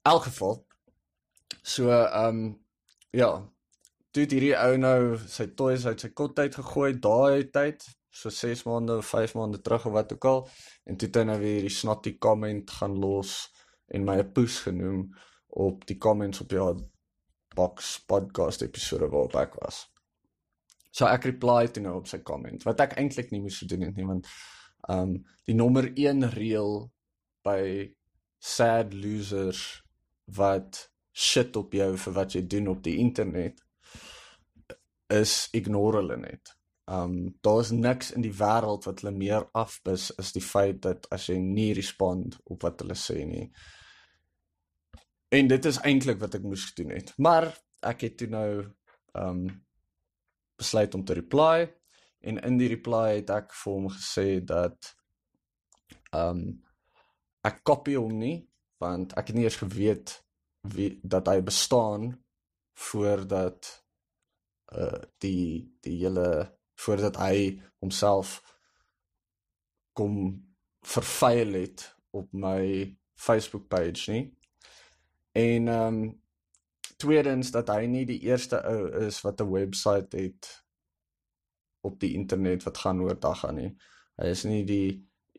In 0.05 0.11
elk 0.11 0.23
geval 0.30 0.65
so 1.63 1.89
um 1.91 2.41
ja, 3.11 3.30
het 4.15 4.32
hierdie 4.32 4.55
ou 4.55 4.78
nou 4.80 5.17
sy 5.28 5.47
toys 5.59 5.86
uit 5.88 6.01
sy 6.01 6.11
kot 6.15 6.39
uit 6.39 6.55
gegooi 6.55 6.91
daai 7.03 7.47
tyd 7.51 7.84
so 8.15 8.32
6 8.32 8.63
maande 8.67 8.99
of 9.01 9.09
5 9.11 9.36
maande 9.36 9.61
terug 9.61 9.86
of 9.89 9.95
wat 9.95 10.13
ook 10.13 10.26
al 10.26 10.43
en 10.86 10.97
toe 10.97 11.09
het 11.09 11.19
hy 11.19 11.23
nou 11.28 11.38
weer 11.41 11.57
hierdie 11.59 11.73
snotty 11.78 12.15
comment 12.23 12.71
gaan 12.78 12.95
los 13.01 13.34
en 13.91 14.05
my 14.07 14.17
'n 14.21 14.32
poes 14.34 14.59
genoem 14.67 15.09
op 15.65 15.86
die 15.89 15.97
comments 15.97 16.41
op 16.41 16.51
ja 16.51 16.69
box 17.55 17.99
podcast 18.07 18.61
episode 18.61 19.07
waarop 19.09 19.36
ek 19.36 19.53
was. 19.63 19.86
So 20.91 21.07
ek 21.07 21.23
reply 21.23 21.67
toe 21.67 21.84
nou 21.84 21.97
op 21.99 22.07
sy 22.07 22.19
comment 22.23 22.63
wat 22.63 22.80
ek 22.80 22.97
eintlik 22.99 23.32
nie 23.32 23.41
moes 23.41 23.59
gedoen 23.63 23.88
het 23.88 23.95
nie 23.95 24.07
want 24.07 24.28
um 24.92 25.18
die 25.46 25.56
nommer 25.56 25.88
1 25.94 26.30
reël 26.36 26.90
by 27.46 27.62
sad 28.40 28.94
losers 28.94 29.62
wat 30.38 30.90
shit 31.16 31.56
op 31.56 31.74
jou 31.74 31.94
vir 31.98 32.14
wat 32.14 32.36
jy 32.36 32.44
doen 32.50 32.68
op 32.74 32.84
die 32.84 32.98
internet 33.02 33.62
is 35.14 35.48
ignore 35.54 36.02
hulle 36.02 36.18
net. 36.18 36.54
Um 36.92 37.36
daar's 37.46 37.72
niks 37.72 38.12
in 38.14 38.26
die 38.26 38.34
wêreld 38.34 38.86
wat 38.86 39.02
hulle 39.02 39.16
meer 39.16 39.48
afbis 39.58 40.12
is 40.22 40.34
die 40.36 40.44
feit 40.44 40.82
dat 40.86 41.08
as 41.14 41.30
jy 41.30 41.38
nie 41.42 41.72
respond 41.78 42.38
op 42.44 42.66
wat 42.68 42.84
hulle 42.84 42.98
sê 43.00 43.24
nie. 43.26 43.48
En 45.34 45.48
dit 45.50 45.66
is 45.66 45.82
eintlik 45.82 46.20
wat 46.22 46.38
ek 46.38 46.46
moes 46.46 46.68
gedoen 46.72 46.94
het. 46.98 47.14
Maar 47.18 47.50
ek 47.86 48.06
het 48.10 48.18
toe 48.22 48.30
nou 48.34 48.50
um 49.16 49.48
besluit 50.56 50.94
om 50.96 51.04
te 51.06 51.16
reply 51.18 51.66
en 52.26 52.41
in 52.49 52.59
die 52.61 52.69
reply 52.71 53.19
het 53.19 53.32
ek 53.34 53.53
vir 53.53 53.78
hom 53.78 53.88
gesê 53.93 54.28
dat 54.53 54.91
um 56.15 56.43
ek 57.45 57.61
kopie 57.67 57.97
hom 57.99 58.17
nie 58.19 58.38
want 58.82 59.13
ek 59.19 59.30
het 59.30 59.38
nie 59.38 59.45
eers 59.47 59.61
geweet 59.61 60.15
wie 60.76 60.95
dat 61.03 61.30
hy 61.30 61.39
bestaan 61.45 62.11
voordat 62.89 63.69
uh 64.73 65.01
die 65.23 65.71
die 65.86 65.99
hele 66.01 66.28
voordat 66.82 67.17
hy 67.21 67.61
homself 67.80 68.39
kom 69.95 70.17
vervuil 70.86 71.53
het 71.53 71.86
op 72.11 72.34
my 72.34 72.95
Facebook 73.15 73.67
page 73.67 74.11
nie. 74.11 74.26
En 75.32 75.67
ehm 75.67 76.03
um, 76.03 76.23
tweedens 76.97 77.51
dat 77.51 77.67
hy 77.67 77.86
nie 77.91 78.05
die 78.07 78.19
eerste 78.28 78.61
ou 78.63 78.88
is 79.05 79.21
wat 79.21 79.41
'n 79.41 79.51
webwerf 79.51 80.11
het 80.11 80.64
op 81.86 82.00
die 82.02 82.14
internet 82.18 82.66
wat 82.68 82.82
gaan 82.84 83.02
oor 83.06 83.20
dagga 83.20 83.52
nie. 83.56 83.72
Hy 84.22 84.32
is 84.32 84.44
nie 84.48 84.64
die 84.68 84.90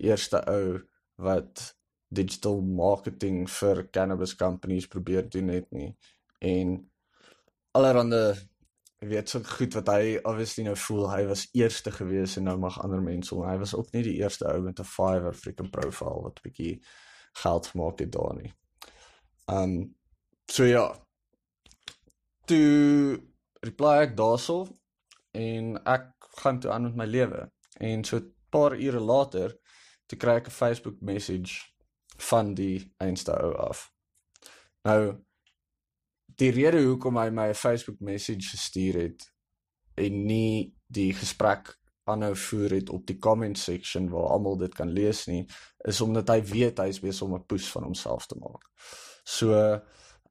eerste 0.00 0.42
ou 0.50 0.80
wat 1.22 1.72
digital 2.08 2.60
marketing 2.60 3.46
vir 3.50 3.86
cannabis 3.92 4.36
companies 4.36 4.86
probeer 4.86 5.28
doen 5.30 5.48
het 5.48 5.70
nie. 5.74 5.90
En 6.40 6.76
allerhande 7.76 8.36
ek 8.96 9.10
weet 9.10 9.28
so 9.28 9.44
goed 9.44 9.74
wat 9.76 9.90
hy 9.92 10.16
obviously 10.24 10.64
nou 10.64 10.76
voel 10.86 11.08
hy 11.12 11.24
was 11.28 11.48
eerste 11.56 11.92
gewees 11.92 12.38
en 12.38 12.46
nou 12.48 12.56
mag 12.60 12.78
ander 12.80 13.02
mense 13.04 13.34
hom. 13.34 13.44
Hy 13.44 13.58
was 13.60 13.74
ook 13.76 13.92
nie 13.92 14.04
die 14.06 14.16
eerste 14.22 14.46
ou 14.48 14.62
met 14.64 14.80
'n 14.80 14.88
Fiverr 14.88 15.36
freaking 15.36 15.70
profile 15.70 16.22
wat 16.24 16.40
'n 16.40 16.48
bietjie 16.48 16.80
geld 17.42 17.66
gemaak 17.66 17.98
het 18.00 18.12
daar 18.12 18.34
nie. 18.40 18.52
Um 19.46 19.94
so 20.48 20.64
ja. 20.64 20.86
Toe 22.46 23.20
reply 23.60 23.94
ek 24.06 24.16
daarso 24.16 24.66
en 25.32 25.76
ek 25.84 26.15
gaan 26.40 26.60
toe 26.60 26.70
aan 26.70 26.82
met 26.82 26.96
my 26.96 27.06
lewe. 27.06 27.50
En 27.78 28.04
so 28.04 28.16
'n 28.16 28.34
paar 28.50 28.78
ure 28.78 29.00
later 29.00 29.56
toe 30.06 30.18
kry 30.18 30.36
ek 30.36 30.46
'n 30.46 30.50
Facebook 30.50 31.00
message 31.00 31.52
van 32.16 32.54
die 32.54 32.92
einste 32.96 33.32
ou 33.32 33.54
af. 33.54 33.92
Nou 34.82 35.26
die 36.36 36.50
rede 36.50 36.82
hoekom 36.84 37.16
hy 37.16 37.30
my 37.30 37.48
'n 37.48 37.54
Facebook 37.54 38.00
message 38.00 38.48
gestuur 38.48 38.94
het 39.00 39.32
en 39.94 40.26
nie 40.26 40.74
die 40.86 41.12
gesprek 41.14 41.78
aanhou 42.04 42.36
voer 42.36 42.70
het 42.70 42.90
op 42.90 43.06
die 43.06 43.18
comment 43.18 43.58
section 43.58 44.08
waar 44.08 44.30
almal 44.30 44.56
dit 44.56 44.74
kan 44.74 44.90
lees 44.90 45.24
nie, 45.26 45.46
is 45.78 46.00
omdat 46.00 46.28
hy 46.28 46.42
weet 46.42 46.78
hy 46.78 46.88
is 46.88 47.00
besig 47.00 47.26
om 47.26 47.34
'n 47.34 47.46
push 47.46 47.70
van 47.72 47.82
homself 47.82 48.26
te 48.26 48.38
maak. 48.38 48.62
So 49.24 49.54
ehm 49.56 49.82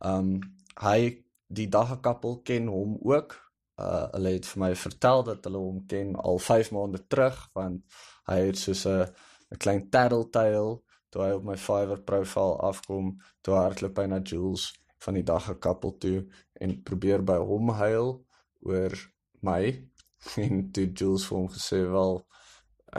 um, 0.02 0.40
hy 0.82 1.26
die 1.48 1.68
dagkappel 1.68 2.42
ken 2.42 2.68
hom 2.68 2.98
ook. 3.02 3.45
Uh 3.76 4.06
hulle 4.16 4.36
het 4.38 4.46
vir 4.48 4.60
my 4.62 4.72
vertel 4.80 5.24
dat 5.28 5.44
hulle 5.48 5.60
hom 5.60 5.82
ken 5.92 6.16
al 6.16 6.40
5 6.40 6.72
maande 6.72 7.02
terug 7.12 7.40
want 7.58 7.82
hy 8.30 8.38
het 8.48 8.58
soos 8.58 8.86
'n 8.88 9.08
'n 9.52 9.58
klein 9.58 9.90
tattletale 9.90 10.80
toe 11.16 11.24
hy 11.24 11.32
op 11.38 11.46
my 11.48 11.56
Fiverr 11.56 12.02
profiel 12.04 12.58
afkom, 12.68 13.14
toe 13.42 13.56
hardloop 13.56 14.00
hy 14.02 14.08
na 14.12 14.20
Jules 14.20 14.74
van 15.06 15.16
die 15.16 15.24
dag 15.24 15.46
gekappel 15.48 15.94
toe 16.04 16.26
en 16.60 16.74
probeer 16.84 17.24
by 17.24 17.38
hom 17.40 17.72
huil 17.80 18.18
oor 18.68 18.96
my. 19.40 19.62
En 20.42 20.72
toe 20.74 20.88
Jules 20.90 21.28
vir 21.30 21.38
hom 21.38 21.50
gesê 21.54 21.84
wel 21.86 22.18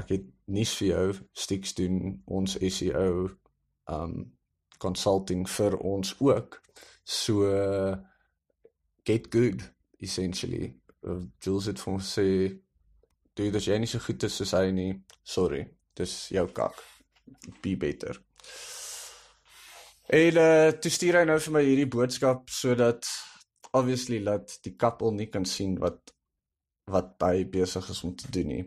ek 0.01 0.13
het 0.15 0.27
nuus 0.47 0.73
vir 0.79 0.89
jou 0.89 1.07
stiks 1.45 1.75
doen. 1.75 1.97
Ons 2.27 2.55
SEO 2.57 3.27
um 3.91 4.15
consulting 4.79 5.45
vir 5.51 5.77
ons 5.81 6.15
ook. 6.23 6.61
So 7.05 7.51
get 9.05 9.29
good 9.35 9.76
essentially 10.07 10.71
uh, 11.09 11.23
Jules 11.43 11.71
het 11.71 11.83
vir 11.83 11.93
hom 11.93 12.01
gesê 12.03 12.29
doen 13.37 13.53
dit 13.59 13.69
jy 13.69 13.81
nie 13.83 13.91
so 13.91 14.03
goed 14.07 14.29
is 14.29 14.39
soos 14.41 14.55
hy 14.57 14.71
nie 14.75 14.93
sorry 15.37 15.67
dis 15.99 16.17
jou 16.35 16.47
kak 16.57 16.81
be 17.63 17.75
better 17.77 18.23
En 20.07 20.37
uh 20.39 20.71
toe 20.79 20.91
stuur 20.95 21.17
hy 21.19 21.25
nou 21.27 21.39
vir 21.43 21.55
my 21.57 21.63
hierdie 21.67 21.89
boodskap 21.91 22.51
sodat 22.55 23.09
obviously 23.75 24.21
laat 24.23 24.53
die 24.63 24.77
koppel 24.79 25.11
nie 25.17 25.27
kan 25.33 25.45
sien 25.45 25.75
wat 25.83 26.13
wat 26.87 27.17
hy 27.27 27.43
besig 27.51 27.89
is 27.91 28.03
om 28.07 28.13
te 28.15 28.31
doen 28.31 28.53
nie. 28.53 28.67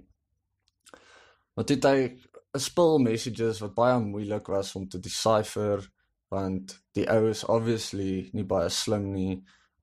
Want 1.55 1.71
dit 1.71 1.87
hy 1.87 2.09
'n 2.09 2.59
spul 2.59 2.99
messages 2.99 3.61
wat 3.63 3.77
baie 3.77 4.01
moeilik 4.03 4.51
was 4.51 4.73
om 4.75 4.89
te 4.89 4.99
decipher 4.99 5.87
want 6.29 6.75
die 6.93 7.07
ou 7.07 7.29
is 7.29 7.45
obviously 7.47 8.29
nie 8.33 8.43
baie 8.43 8.69
slim 8.69 9.13
nie. 9.13 9.39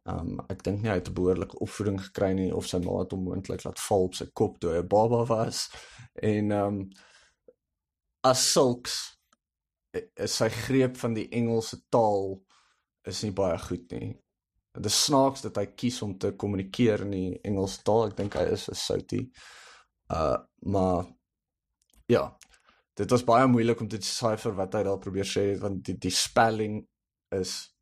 Um 0.07 0.37
ek 0.53 0.63
dink 0.63 0.83
nie 0.83 0.91
hy 0.91 1.01
het 1.01 1.09
'n 1.11 1.15
behoorlike 1.19 1.59
opvoeding 1.65 1.99
gekry 2.01 2.33
nie 2.35 2.53
of 2.55 2.67
sy 2.67 2.79
ma 2.79 3.01
het 3.01 3.11
hom 3.11 3.25
moontlik 3.27 3.65
laat 3.65 3.81
val 3.89 4.05
op 4.07 4.15
sy 4.15 4.27
kop 4.33 4.61
toe 4.61 4.71
hy 4.75 4.83
'n 4.83 4.89
baba 4.89 5.25
was. 5.27 5.69
En 6.23 6.53
um 6.53 6.91
as 8.23 8.53
sulks 8.53 9.19
is 10.17 10.37
sy 10.37 10.49
greep 10.49 10.97
van 10.97 11.15
die 11.15 11.29
Engelse 11.31 11.81
taal 11.91 12.41
is 13.05 13.23
nie 13.23 13.33
baie 13.33 13.59
goed 13.59 13.91
nie. 13.93 14.15
Dit 14.75 14.87
is 14.87 15.05
snaaks 15.05 15.43
dat 15.43 15.57
hy 15.57 15.67
kies 15.67 16.03
om 16.03 16.19
te 16.19 16.33
kommunikeer 16.33 17.03
in 17.07 17.11
die 17.11 17.41
Engelse 17.43 17.83
taal. 17.83 18.07
Ek 18.07 18.17
dink 18.17 18.35
hy 18.35 18.47
is 18.53 18.69
'n 18.69 18.75
soutie. 18.75 19.31
Uh 20.11 20.39
maar 20.61 21.07
ja, 22.07 22.39
dit 22.95 23.11
was 23.11 23.25
baie 23.25 23.47
moeilik 23.47 23.81
om 23.81 23.89
te 23.89 23.99
decipher 23.99 24.55
wat 24.55 24.75
hy 24.75 24.83
daar 24.83 24.99
probeer 24.99 25.25
sê 25.25 25.59
want 25.59 25.85
die 25.85 25.99
die 25.99 26.11
spelling 26.11 26.87
is 27.31 27.75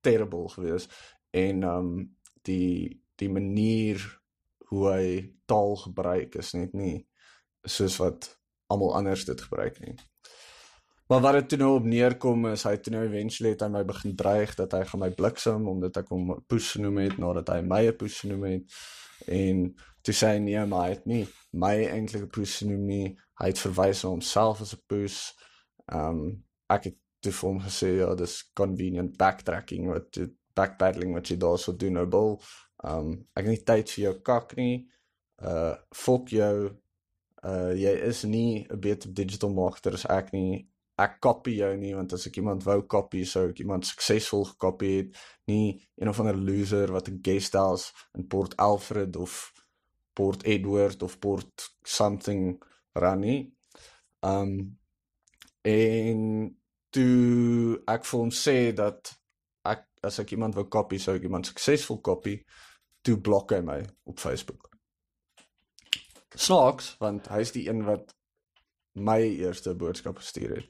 terrible 0.00 0.48
geweest 0.48 0.92
en 1.36 1.62
um 1.68 1.90
die 2.48 3.02
die 3.20 3.30
manier 3.32 4.02
hoe 4.70 4.88
hy 4.90 5.06
taal 5.48 5.76
gebruik 5.84 6.36
is 6.40 6.52
net 6.56 6.74
nie 6.76 7.06
soos 7.66 7.96
wat 8.02 8.28
almal 8.72 8.94
anders 8.98 9.24
dit 9.28 9.40
gebruik 9.40 9.78
nie. 9.84 9.94
Maar 11.06 11.20
wat 11.22 11.36
dit 11.38 11.48
toe 11.48 11.58
nou 11.58 11.72
op 11.78 11.84
neerkom 11.86 12.48
is 12.50 12.64
hy 12.66 12.74
toe 12.82 12.92
nou 12.96 13.04
eventually 13.06 13.52
het 13.54 13.62
hy 13.62 13.68
my 13.70 13.82
begin 13.86 14.16
dreig 14.18 14.54
dat 14.58 14.72
hy 14.74 14.82
gaan 14.90 15.02
my 15.04 15.10
bliksem 15.14 15.68
omdat 15.70 16.00
ek 16.02 16.08
hom 16.10 16.32
push 16.50 16.72
genoem 16.74 17.04
het 17.04 17.20
nadat 17.22 17.52
hy 17.54 17.60
my 17.62 17.82
'n 17.86 17.98
push 18.00 18.24
genoem 18.24 18.46
het. 18.50 18.78
En 19.26 19.60
toe 20.02 20.14
sê 20.14 20.32
hy 20.34 20.40
nee 20.42 20.64
maar 20.66 20.88
hy 20.88 20.96
het 20.96 21.06
nie 21.06 21.26
my 21.52 21.76
eintlik 21.86 22.26
'n 22.26 22.34
push 22.38 22.58
genoem 22.62 22.86
nie. 22.86 23.06
Hy 23.38 23.52
het 23.52 23.58
verwys 23.58 24.02
na 24.02 24.10
homself 24.10 24.60
as 24.60 24.74
'n 24.74 24.82
push 24.86 25.20
um 25.92 26.42
ek 26.68 26.90
het 26.90 26.98
toe 27.20 27.32
vir 27.32 27.48
hom 27.48 27.60
gesê 27.60 27.88
ja 27.98 28.14
dis 28.14 28.42
convenient 28.54 29.16
backtracking 29.16 29.86
wat 29.86 30.12
dit 30.12 30.34
backpedaling 30.56 31.14
wat 31.14 31.30
jy 31.30 31.36
daar 31.36 31.58
sou 31.58 31.76
doen 31.76 31.98
nou 32.00 32.06
bil 32.06 32.40
um 32.84 33.12
ek 33.34 33.44
het 33.44 33.52
nie 33.52 33.64
tyd 33.70 33.92
vir 33.94 34.04
jou 34.04 34.14
kak 34.30 34.56
nie 34.56 34.76
uh 35.42 35.74
fok 35.94 36.32
jou 36.32 36.56
uh 37.46 37.72
jy 37.76 37.92
is 38.08 38.24
nie 38.24 38.66
'n 38.70 38.80
beter 38.80 39.12
digital 39.12 39.50
marketer 39.50 39.94
as 39.94 40.06
ek 40.06 40.32
nie. 40.32 40.68
Ek 40.98 41.20
kopie 41.20 41.56
jou 41.56 41.76
nie 41.76 41.94
want 41.94 42.12
as 42.12 42.26
ek 42.26 42.36
iemand 42.36 42.64
wou 42.64 42.80
kopie 42.82 43.24
sou 43.24 43.50
ek 43.50 43.60
iemand 43.60 43.86
suksesvol 43.86 44.44
gekopie 44.44 44.96
het. 44.96 45.16
Nie 45.46 45.80
een 45.96 46.08
of 46.08 46.20
ander 46.20 46.36
loser 46.36 46.92
wat 46.92 47.08
'n 47.08 47.20
guest 47.22 47.52
house 47.52 47.92
in 48.14 48.26
Port 48.26 48.56
Alfred 48.56 49.16
of 49.16 49.52
Port 50.14 50.44
Edward 50.44 51.02
of 51.02 51.18
Port 51.18 51.68
something 51.84 52.62
ran 52.94 53.20
nie. 53.20 53.52
Um 54.22 54.78
en 55.62 56.56
toe 56.90 57.82
ek 57.86 58.04
vir 58.04 58.20
hom 58.20 58.30
sê 58.30 58.72
dat 58.74 59.12
as 60.06 60.20
ek 60.22 60.36
iemand 60.36 60.56
wou 60.58 60.68
kopie 60.70 61.02
sou 61.02 61.16
ek 61.18 61.28
iemand 61.28 61.50
suksesvol 61.50 62.00
kopie 62.04 62.38
toe 63.06 63.18
blok 63.20 63.52
hy 63.54 63.60
my 63.66 63.82
op 64.06 64.22
Facebook 64.22 64.70
snaaks 66.36 66.94
want 67.00 67.28
hy's 67.32 67.52
die 67.56 67.66
een 67.68 67.82
wat 67.86 68.14
my 68.96 69.20
eerste 69.20 69.74
boodskap 69.74 70.20
gestuur 70.20 70.56
het. 70.56 70.64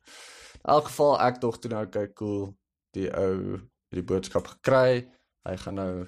In 0.62 0.72
elk 0.74 0.90
geval 0.90 1.18
ek 1.22 1.40
dog 1.42 1.58
toe 1.58 1.70
nou 1.70 1.84
kyk 1.90 2.14
cool 2.18 2.50
die 2.96 3.08
ou 3.14 3.60
die 3.94 4.02
boodskap 4.06 4.48
gekry. 4.56 5.06
Hy 5.46 5.56
gaan 5.62 5.78
nou 5.78 6.06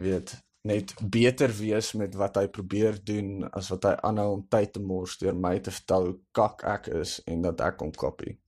weet 0.00 0.36
net 0.64 0.94
beter 1.12 1.52
wees 1.52 1.92
met 1.92 2.14
wat 2.16 2.38
hy 2.40 2.46
probeer 2.48 2.96
doen 3.04 3.44
as 3.52 3.68
wat 3.72 3.84
hy 3.84 3.92
aanhou 4.08 4.30
om 4.38 4.46
tyd 4.48 4.72
te 4.72 4.80
mors 4.80 5.18
deur 5.20 5.36
my 5.36 5.58
te 5.60 5.74
vertel 5.74 6.08
hoe 6.08 6.16
kak 6.32 6.64
ek 6.64 6.88
is 7.02 7.18
en 7.28 7.44
dat 7.44 7.60
ek 7.60 7.84
hom 7.84 7.92
kopie. 7.92 8.38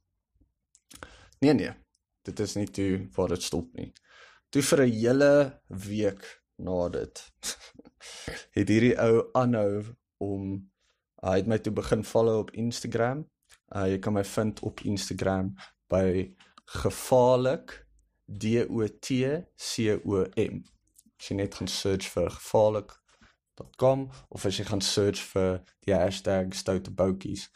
Nee 1.44 1.52
nee, 1.52 1.74
dit 2.26 2.40
is 2.44 2.56
nie 2.58 2.68
toe 2.78 3.06
waar 3.16 3.34
dit 3.34 3.42
stop 3.42 3.70
nie. 3.78 3.92
Toe 4.50 4.62
vir 4.62 4.82
'n 4.86 4.92
hele 4.92 5.32
week 5.68 6.24
na 6.58 6.88
dit 6.88 7.22
het 8.56 8.68
hierdie 8.68 8.96
ou 9.00 9.24
aanhou 9.32 9.84
om 10.22 10.52
uh, 11.22 11.30
hy 11.30 11.38
het 11.42 11.48
my 11.50 11.58
toe 11.58 11.72
begin 11.72 12.04
follow 12.04 12.38
op 12.38 12.50
Instagram. 12.50 13.26
Uh, 13.74 13.86
jy 13.90 13.98
kan 13.98 14.14
my 14.14 14.24
vind 14.24 14.60
op 14.60 14.80
Instagram 14.80 15.54
by 15.90 16.34
gevaarlik 16.82 17.86
D 18.26 18.66
O 18.68 18.86
T 18.86 19.22
C 19.56 19.98
O 20.04 20.24
M. 20.36 20.62
As 21.18 21.28
jy 21.30 21.36
net 21.38 21.54
gaan 21.54 21.70
search 21.70 22.08
vir 22.12 22.30
gevaarlik.com 22.30 24.08
of 24.28 24.46
as 24.46 24.58
jy 24.58 24.66
gaan 24.68 24.82
search 24.84 25.22
vir 25.32 25.62
die 25.86 25.94
hashtag 25.94 26.54
stoute 26.54 26.90
boutjies 26.90 27.48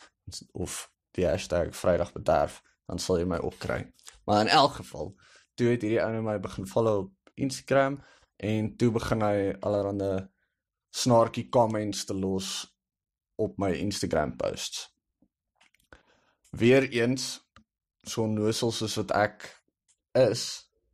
of 0.52 0.86
die 1.18 1.26
hashtag 1.26 1.74
vrydagbederf, 1.74 2.60
dan 2.86 2.98
sal 3.02 3.18
jy 3.18 3.26
my 3.26 3.40
opkry. 3.42 3.82
Maar 4.31 4.41
in 4.41 4.49
elk 4.49 4.72
geval, 4.72 5.16
toe 5.55 5.72
het 5.72 5.83
hierdie 5.83 5.99
ou 5.99 6.20
my 6.22 6.37
begin 6.39 6.66
follow 6.70 6.99
op 6.99 7.31
Instagram 7.35 7.97
en 8.37 8.68
toe 8.78 8.93
begin 8.95 9.24
hy 9.26 9.57
allerlei 9.66 10.28
snaartjie 10.95 11.49
comments 11.51 12.05
te 12.07 12.14
los 12.14 12.51
op 13.43 13.59
my 13.59 13.72
Instagram 13.74 14.37
posts. 14.39 14.85
Weereens 16.55 17.26
so 18.07 18.28
nosel 18.31 18.70
soos 18.70 18.95
wat 19.01 19.16
ek 19.18 19.49
is, 20.14 20.45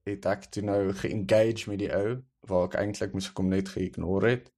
het 0.08 0.24
ek 0.32 0.48
toe 0.56 0.64
nou 0.64 0.80
geengage 0.96 1.68
met 1.68 1.84
die 1.84 1.92
ou 1.92 2.16
waar 2.48 2.70
ek 2.70 2.78
eintlik 2.80 3.12
moes 3.12 3.28
kom 3.36 3.52
net 3.52 3.74
geïgnoreer 3.76 4.38
het. 4.38 4.48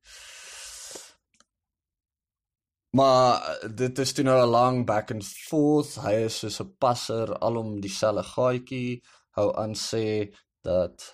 Maar 2.91 3.59
dit 3.74 3.99
is 3.99 4.12
toe 4.12 4.24
nou 4.24 4.39
'n 4.43 4.51
lang 4.51 4.86
back 4.86 5.11
and 5.11 5.24
forth. 5.24 5.95
Hy 5.95 6.14
is 6.28 6.39
soos 6.39 6.61
'n 6.61 6.74
passer 6.78 7.39
alom 7.39 7.80
dieselfde 7.80 8.22
gaatjie 8.22 9.03
hou 9.36 9.49
aan 9.57 9.74
sê 9.74 10.34
dat 10.62 11.12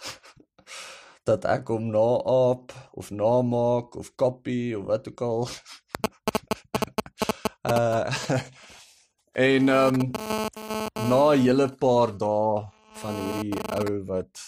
dat 1.29 1.45
ek 1.45 1.68
hom 1.68 1.91
naap 1.91 2.72
of 2.93 3.11
namaak 3.11 3.97
of 3.97 4.14
copy 4.14 4.75
of 4.75 4.85
wat 4.85 5.09
ook 5.09 5.20
al. 5.20 5.49
uh 7.68 8.07
en 9.49 9.68
um, 9.68 10.11
na 11.11 11.35
'n 11.35 11.41
hele 11.43 11.68
paar 11.83 12.11
dae 12.16 12.70
van 13.01 13.14
hierdie 13.14 13.62
ou 13.79 14.05
wat 14.11 14.43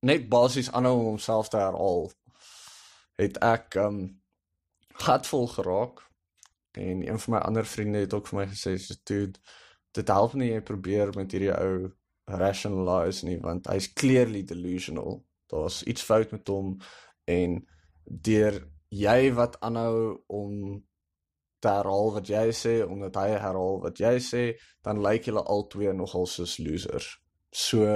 net 0.00 0.28
basies 0.28 0.70
aanhou 0.72 0.98
om 0.98 1.04
homself 1.04 1.48
te 1.48 1.56
herhaal 1.56 2.10
het 3.22 3.38
ek 3.38 3.78
um, 3.86 4.00
gatvol 4.94 5.46
geraak 5.46 6.02
en 6.72 7.02
een 7.06 7.18
van 7.18 7.34
my 7.34 7.40
ander 7.40 7.66
vriende 7.66 7.98
het 7.98 8.14
ook 8.14 8.26
vir 8.30 8.38
my 8.38 8.46
gesê 8.50 8.74
dude 9.04 9.38
dit 9.94 10.08
help 10.08 10.34
nie 10.34 10.50
jy 10.50 10.62
probeer 10.66 11.12
met 11.14 11.32
hierdie 11.32 11.52
ou 11.54 11.90
rationalize 12.24 13.26
nie 13.26 13.38
want 13.42 13.68
hy's 13.70 13.90
clearly 13.92 14.42
delusional. 14.42 15.20
Daar's 15.52 15.82
iets 15.82 16.02
fout 16.02 16.32
met 16.32 16.48
hom 16.48 16.78
en 17.30 17.60
deur 18.04 18.58
jy 18.94 19.32
wat 19.36 19.58
aanhou 19.60 20.24
om 20.26 20.82
te 21.60 21.72
herhaal 21.72 22.12
wat 22.16 22.28
jy 22.28 22.46
sê 22.56 22.74
omdat 22.86 23.16
hy 23.20 23.28
herhaal 23.34 23.80
wat 23.84 24.00
jy 24.00 24.16
sê 24.20 24.44
dan 24.84 25.02
lyk 25.04 25.28
julle 25.28 25.44
albei 25.44 25.92
nogal 25.96 26.26
soos 26.30 26.58
losers. 26.58 27.14
So 27.52 27.86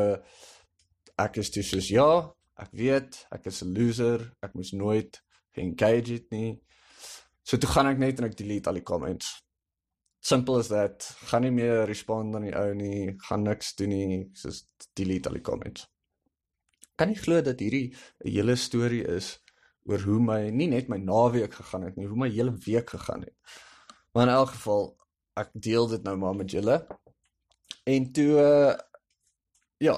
ek 1.19 1.41
is 1.43 1.51
dis 1.55 1.73
soos 1.73 1.91
ja 1.93 2.11
ek 2.59 2.73
weet 2.79 3.25
ek 3.35 3.51
is 3.51 3.63
'n 3.63 3.75
loser. 3.75 4.21
Ek 4.43 4.55
moes 4.55 4.73
nooit 4.73 5.23
engage 5.57 6.15
it 6.15 6.31
nie 6.31 6.61
So 7.49 7.57
toe 7.57 7.71
gaan 7.73 7.89
ek 7.89 8.01
net 8.03 8.19
en 8.21 8.29
ek 8.29 8.37
delete 8.37 8.69
al 8.69 8.77
die 8.77 8.85
comments. 8.85 9.39
Simple 10.21 10.59
as 10.61 10.69
that. 10.69 11.07
Gaan 11.31 11.47
nie 11.47 11.55
meer 11.55 11.87
respond 11.89 12.37
aan 12.37 12.45
die 12.45 12.57
ou 12.59 12.75
nie, 12.77 13.15
gaan 13.25 13.47
niks 13.47 13.73
doen 13.79 13.95
nie, 13.95 14.19
soos 14.37 14.67
delete 14.99 15.31
al 15.31 15.39
die 15.39 15.47
comments. 15.47 15.87
Kan 17.01 17.09
nie 17.09 17.17
glo 17.17 17.41
dat 17.41 17.63
hierdie 17.63 17.95
hele 18.27 18.59
storie 18.61 19.05
is 19.17 19.39
oor 19.89 20.05
hoe 20.05 20.19
my 20.21 20.39
nie 20.53 20.69
net 20.69 20.91
my 20.93 20.99
naweek 21.01 21.57
gegaan 21.63 21.87
het 21.89 21.97
nie, 21.97 22.09
hoe 22.11 22.21
my 22.21 22.29
hele 22.35 22.53
week 22.67 22.93
gegaan 22.93 23.25
het. 23.25 23.57
Maar 24.13 24.29
in 24.29 24.35
elk 24.35 24.53
geval, 24.53 24.91
ek 25.41 25.55
deel 25.55 25.89
dit 25.95 26.05
nou 26.05 26.17
maar 26.21 26.37
met 26.37 26.53
julle. 26.53 26.83
En 27.89 28.13
toe 28.13 28.29
uh 28.43 28.77
ja, 29.79 29.95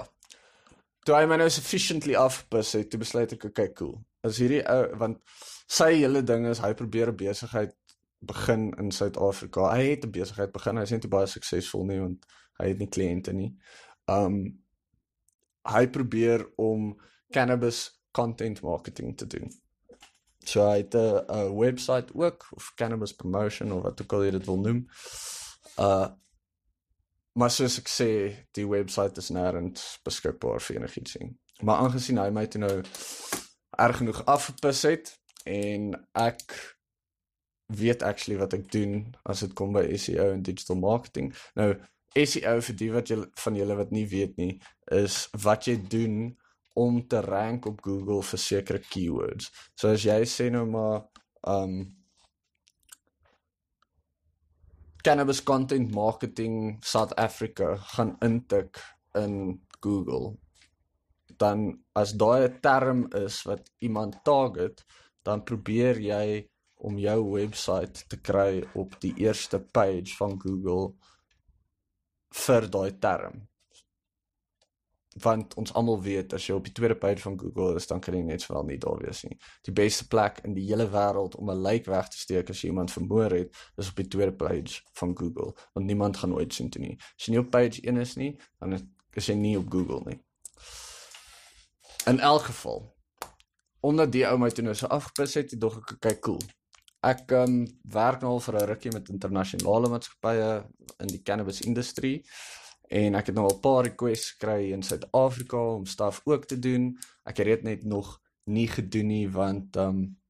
toe 1.09 1.16
hy 1.16 1.24
my 1.26 1.40
nou 1.40 1.48
sufficiently 1.51 2.14
afbus 2.14 2.76
het, 2.76 2.90
toe 2.92 3.01
besluit 3.01 3.32
ek, 3.32 3.48
okay, 3.48 3.72
cool. 3.74 3.96
As 4.22 4.38
hierdie 4.38 4.61
ou 4.68 4.82
want 5.01 5.24
sy 5.71 5.93
hele 6.01 6.23
ding 6.27 6.49
is 6.51 6.62
hy 6.64 6.73
probeer 6.75 7.12
'n 7.12 7.16
besigheid 7.16 7.75
begin 8.21 8.75
in 8.79 8.91
Suid-Afrika. 8.91 9.71
Hy 9.71 9.91
het 9.91 10.05
'n 10.05 10.11
besigheid 10.11 10.53
begin. 10.53 10.77
Hy 10.77 10.83
is 10.83 10.91
net 10.91 11.09
baie 11.09 11.27
suksesvol 11.27 11.87
nie 11.87 12.01
want 12.01 12.27
hy 12.59 12.68
het 12.68 12.79
nie 12.79 12.89
kliënte 12.89 13.33
nie. 13.33 13.55
Um 14.07 14.61
hy 15.68 15.87
probeer 15.87 16.47
om 16.57 17.01
cannabis 17.33 18.03
content 18.12 18.62
marketing 18.62 19.16
te 19.16 19.27
doen. 19.27 19.51
So 20.45 20.66
hy 20.68 20.77
het 20.77 20.95
'n 20.95 21.57
webwerf 21.57 22.14
ook 22.14 22.47
of 22.51 22.73
cannabis 22.75 23.12
promotion 23.12 23.73
of 23.73 23.83
wat 23.83 24.03
ook 24.03 24.12
al 24.12 24.25
jy 24.25 24.31
dit 24.31 24.47
wil 24.47 24.59
noem. 24.59 24.87
Uh 25.79 26.09
maar 27.33 27.51
soos 27.51 27.79
ek 27.79 27.89
sê, 27.89 28.37
die 28.53 28.66
webwerf 28.66 29.16
is 29.16 29.31
nêrens 29.31 30.01
beskikbaar 30.05 30.61
vir 30.61 30.77
enigiets 30.77 31.16
nie. 31.16 31.39
Maar 31.62 31.77
aangesien 31.77 32.18
hy 32.18 32.31
my 32.31 32.47
toe 32.47 32.61
nou 32.61 32.83
erg 33.71 33.97
genoeg 33.97 34.25
afgepis 34.25 34.83
het, 34.83 35.20
en 35.45 35.95
ek 36.18 36.55
weet 37.70 38.03
actually 38.03 38.38
wat 38.41 38.55
ek 38.57 38.66
doen 38.72 39.14
as 39.30 39.45
dit 39.45 39.55
kom 39.55 39.72
by 39.76 39.84
SEO 39.95 40.32
en 40.34 40.43
digital 40.43 40.78
marketing. 40.80 41.30
Nou 41.59 41.72
SEO 42.18 42.59
vir 42.66 42.76
die 42.80 42.91
wat 42.91 43.12
julle 43.12 43.28
van 43.45 43.59
julle 43.59 43.76
wat 43.78 43.93
nie 43.95 44.07
weet 44.11 44.36
nie, 44.41 44.53
is 44.91 45.28
wat 45.45 45.68
jy 45.70 45.76
doen 45.93 46.18
om 46.80 47.01
te 47.09 47.20
rank 47.22 47.66
op 47.70 47.80
Google 47.84 48.22
vir 48.26 48.43
sekere 48.43 48.82
keywords. 48.82 49.51
So 49.78 49.95
as 49.95 50.07
jy 50.07 50.20
sê 50.26 50.51
nou 50.51 50.66
maar 50.70 51.07
um 51.47 51.82
cannabis 55.07 55.41
content 55.47 55.95
marketing 55.95 56.78
South 56.84 57.14
Africa 57.16 57.76
gaan 57.95 58.16
intik 58.20 58.82
in 59.16 59.61
Google 59.80 60.34
dan 61.41 61.78
as 61.97 62.12
daai 62.12 62.49
'n 62.49 62.61
term 62.61 63.01
is 63.26 63.43
wat 63.49 63.70
iemand 63.78 64.20
target 64.24 64.84
dan 65.23 65.45
probeer 65.45 66.01
jy 66.01 66.49
om 66.81 66.99
jou 66.99 67.21
webwerf 67.35 68.07
te 68.09 68.18
kry 68.21 68.64
op 68.75 68.97
die 69.01 69.12
eerste 69.21 69.61
page 69.61 70.16
van 70.16 70.39
Google 70.41 70.95
vir 72.47 72.68
daai 72.71 72.99
term. 72.99 73.47
Want 75.21 75.57
ons 75.59 75.73
almal 75.75 75.99
weet 76.03 76.33
as 76.33 76.47
jy 76.47 76.55
op 76.57 76.68
die 76.68 76.73
tweede 76.73 76.95
page 76.97 77.21
van 77.25 77.37
Google 77.39 77.75
is, 77.77 77.89
dan 77.91 78.01
kan 78.01 78.14
jy 78.14 78.23
net 78.25 78.45
sowel 78.45 78.64
nie 78.68 78.79
daar 78.81 79.01
wees 79.03 79.25
nie. 79.27 79.37
Die 79.66 79.75
beste 79.75 80.07
plek 80.09 80.39
in 80.47 80.55
die 80.55 80.64
hele 80.68 80.87
wêreld 80.89 81.37
om 81.37 81.51
'n 81.51 81.62
lijk 81.62 81.87
weg 81.91 82.09
te 82.09 82.18
steek 82.18 82.51
as 82.51 82.62
jy 82.62 82.71
iemand 82.71 82.93
vermoor 82.93 83.31
het, 83.31 83.51
is 83.77 83.91
op 83.91 83.97
die 83.97 84.09
tweede 84.09 84.33
page 84.33 84.81
van 84.95 85.16
Google, 85.18 85.53
want 85.75 85.87
niemand 85.87 86.16
gaan 86.16 86.35
ooit 86.35 86.55
sien 86.55 86.71
toe 86.71 86.83
nie. 86.83 86.97
As 87.18 87.27
jy 87.27 87.33
nie 87.33 87.41
op 87.41 87.51
page 87.51 87.83
1 87.83 87.97
is 87.97 88.16
nie, 88.16 88.39
dan 88.59 88.79
is 89.12 89.27
jy 89.27 89.35
nie 89.35 89.59
op 89.59 89.66
Google 89.71 90.03
nie. 90.07 90.21
In 92.07 92.21
elk 92.21 92.43
geval, 92.43 92.95
omdat 93.81 94.12
die 94.12 94.26
ou 94.28 94.39
my 94.39 94.51
toe 94.51 94.64
nou 94.64 94.74
so 94.74 94.87
afgepis 94.87 95.35
het, 95.35 95.55
dog 95.61 95.78
ek 95.81 95.99
kyk 96.01 96.20
cool. 96.26 96.43
Ek 97.07 97.31
um 97.33 97.62
werk 97.89 98.20
nou 98.20 98.35
al 98.35 98.43
vir 98.45 98.57
'n 98.61 98.68
rukkie 98.68 98.93
met 98.93 99.09
internasionale 99.09 99.89
maatskappye 99.89 100.49
in 101.01 101.09
die 101.09 101.22
cannabis 101.22 101.61
industrie 101.61 102.24
en 102.91 103.14
ek 103.14 103.26
het 103.26 103.35
nou 103.35 103.45
al 103.47 103.57
'n 103.57 103.61
paar 103.61 103.85
requests 103.85 104.33
gekry 104.33 104.72
in 104.72 104.83
Suid-Afrika 104.83 105.57
om 105.57 105.87
staf 105.87 106.20
ook 106.24 106.45
te 106.45 106.59
doen. 106.59 106.99
Ek 107.24 107.37
het 107.37 107.47
dit 107.47 107.62
net 107.62 107.85
nog 107.85 108.20
nie 108.45 108.68
gedoen 108.68 109.07
nie 109.07 109.28
want 109.31 109.76
um 109.76 110.20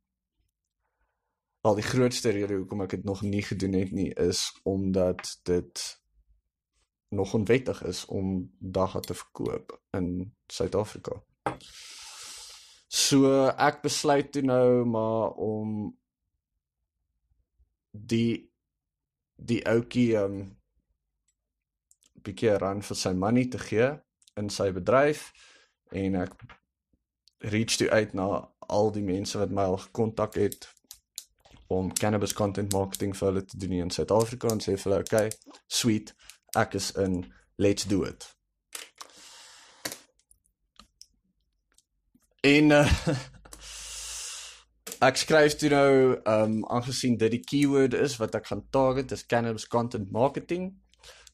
al 1.61 1.74
die 1.74 1.84
grootste 1.84 2.30
rede 2.30 2.55
hoekom 2.55 2.80
ek 2.80 2.90
dit 2.90 3.05
nog 3.05 3.22
nie 3.22 3.42
gedoen 3.42 3.72
het 3.72 3.90
nie 3.92 4.12
is 4.14 4.61
omdat 4.62 5.40
dit 5.42 6.01
nog 7.09 7.34
onwettig 7.34 7.82
is 7.84 8.05
om 8.07 8.51
dagga 8.59 9.01
te 9.01 9.14
verkoop 9.14 9.82
in 9.90 10.34
Suid-Afrika. 10.46 11.22
So 12.91 13.30
ek 13.55 13.82
besluit 13.84 14.32
toe 14.34 14.43
nou 14.43 14.84
maar 14.84 15.36
om 15.38 15.74
die 17.93 18.51
die 19.41 19.61
ouetjie 19.66 20.16
um 20.20 20.41
bietjie 22.26 22.57
ran 22.61 22.82
vir 22.84 22.99
sy 22.99 23.12
money 23.16 23.47
te 23.53 23.61
gee 23.62 23.86
in 24.41 24.51
sy 24.53 24.68
bedryf 24.74 25.30
en 26.03 26.18
ek 26.24 26.34
reach 27.55 27.78
toe 27.78 27.88
uit 27.95 28.12
na 28.18 28.26
al 28.68 28.93
die 28.95 29.07
mense 29.07 29.38
wat 29.38 29.55
my 29.55 29.70
al 29.70 29.78
gekontak 29.86 30.36
het 30.43 30.68
om 31.70 31.93
cannabis 31.95 32.34
content 32.34 32.74
marketing 32.74 33.14
vir 33.16 33.28
hulle 33.30 33.45
te 33.47 33.59
doen 33.62 33.78
in 33.86 33.95
Suid-Afrika 33.95 34.51
en 34.51 34.61
sê 34.62 34.74
vir 34.74 34.91
hulle 34.91 35.01
okay, 35.07 35.30
sweet, 35.70 36.11
ek 36.59 36.74
is 36.74 36.91
in, 36.99 37.20
let's 37.62 37.86
do 37.86 38.03
it. 38.05 38.26
En 42.41 42.70
uh, 42.70 42.88
ek 45.09 45.18
skryf 45.20 45.59
toe 45.61 45.68
nou 45.72 45.93
um 46.24 46.61
aangesien 46.72 47.18
dit 47.20 47.34
die 47.34 47.43
keyword 47.45 47.97
is 47.97 48.16
wat 48.20 48.36
ek 48.38 48.47
gaan 48.49 48.62
target 48.72 49.12
is 49.12 49.26
cannabis 49.28 49.68
content 49.68 50.09
marketing. 50.12 50.70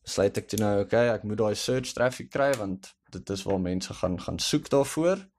Besluit 0.03 0.39
ek 0.39 0.49
toe 0.51 0.59
nou 0.59 0.73
okay, 0.83 1.07
ek 1.13 1.23
moet 1.23 1.39
daai 1.39 1.59
search 1.59 1.95
traffic 1.95 2.33
kry 2.35 2.51
want 2.59 2.91
dit 3.15 3.31
is 3.31 3.45
waar 3.47 3.63
mense 3.63 3.95
gaan 4.01 4.19
gaan 4.21 4.43
soek 4.43 4.71
daarvoor. 4.75 5.23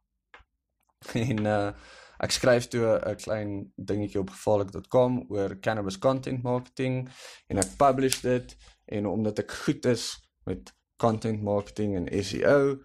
En 1.28 1.46
uh 1.46 1.72
ek 2.18 2.32
skryf 2.34 2.66
toe 2.74 2.96
'n 2.98 3.20
klein 3.22 3.50
dingetjie 3.78 4.24
op 4.24 4.32
gevaarlik.com 4.34 5.20
oor 5.30 5.54
cannabis 5.62 6.00
content 6.02 6.42
marketing 6.44 7.04
en 7.52 7.62
ek 7.62 7.76
publish 7.78 8.24
dit 8.24 8.56
en 8.98 9.06
omdat 9.06 9.44
ek 9.44 9.54
goed 9.68 9.86
is 9.86 10.16
met 10.50 10.72
content 10.98 11.44
marketing 11.46 11.94
en 12.00 12.10
SEO 12.24 12.80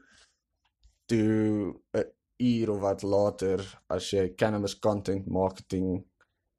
toe 1.08 1.72
'n 1.96 2.04
uur 2.42 2.70
of 2.74 2.80
wat 2.82 3.02
later 3.02 3.62
as 3.86 4.10
jy 4.10 4.34
cannabis 4.34 4.74
content 4.78 5.26
marketing 5.26 6.02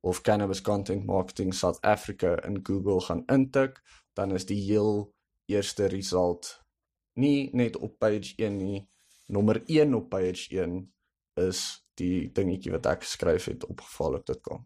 of 0.04 0.22
cannabis 0.22 0.62
content 0.62 1.06
marketing 1.06 1.54
South 1.54 1.80
Africa 1.82 2.36
in 2.48 2.60
Google 2.64 3.02
gaan 3.02 3.24
intik, 3.32 3.80
dan 4.14 4.32
is 4.36 4.46
die 4.46 4.60
heel 4.64 5.14
eerste 5.46 5.86
result 5.92 6.64
nie 7.14 7.50
net 7.54 7.78
op 7.78 8.00
page 8.00 8.34
1 8.36 8.58
nie, 8.58 8.84
nommer 9.28 9.62
1 9.66 9.94
op 9.94 10.10
page 10.10 10.50
1 10.50 10.80
is 11.44 11.62
die 12.00 12.30
dingetjie 12.34 12.74
wat 12.74 12.90
ek 12.90 13.06
geskryf 13.06 13.50
het 13.52 13.66
op 13.70 13.84
gevaarlik.com. 13.86 14.66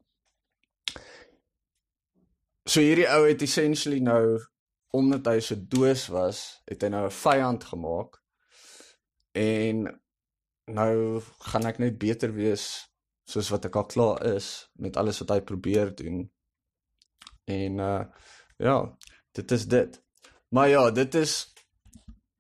So 2.68 2.84
hierdie 2.84 3.08
ou 3.12 3.24
het 3.28 3.44
essentially 3.44 4.00
nou 4.04 4.40
omdat 4.96 5.28
hy 5.28 5.40
so 5.44 5.56
doos 5.60 6.08
was, 6.12 6.62
het 6.68 6.84
hy 6.84 6.90
nou 6.92 7.06
'n 7.06 7.12
vyand 7.12 7.64
gemaak. 7.64 8.18
En 9.36 9.88
nou 10.68 11.22
gaan 11.52 11.68
ek 11.70 11.80
net 11.80 11.98
beter 12.00 12.34
wees 12.36 12.88
soos 13.28 13.52
wat 13.52 13.68
ek 13.68 13.76
al 13.80 13.88
klaar 13.92 14.24
is 14.36 14.68
met 14.80 14.98
alles 15.00 15.20
wat 15.24 15.36
hy 15.36 15.40
probeer 15.44 15.94
doen. 15.96 16.26
En 17.48 17.80
uh 17.80 18.04
ja, 18.58 18.78
dit 19.38 19.52
is 19.52 19.68
dit. 19.70 20.00
Maar 20.50 20.70
ja, 20.70 20.92
dit 20.92 21.16
is 21.16 21.54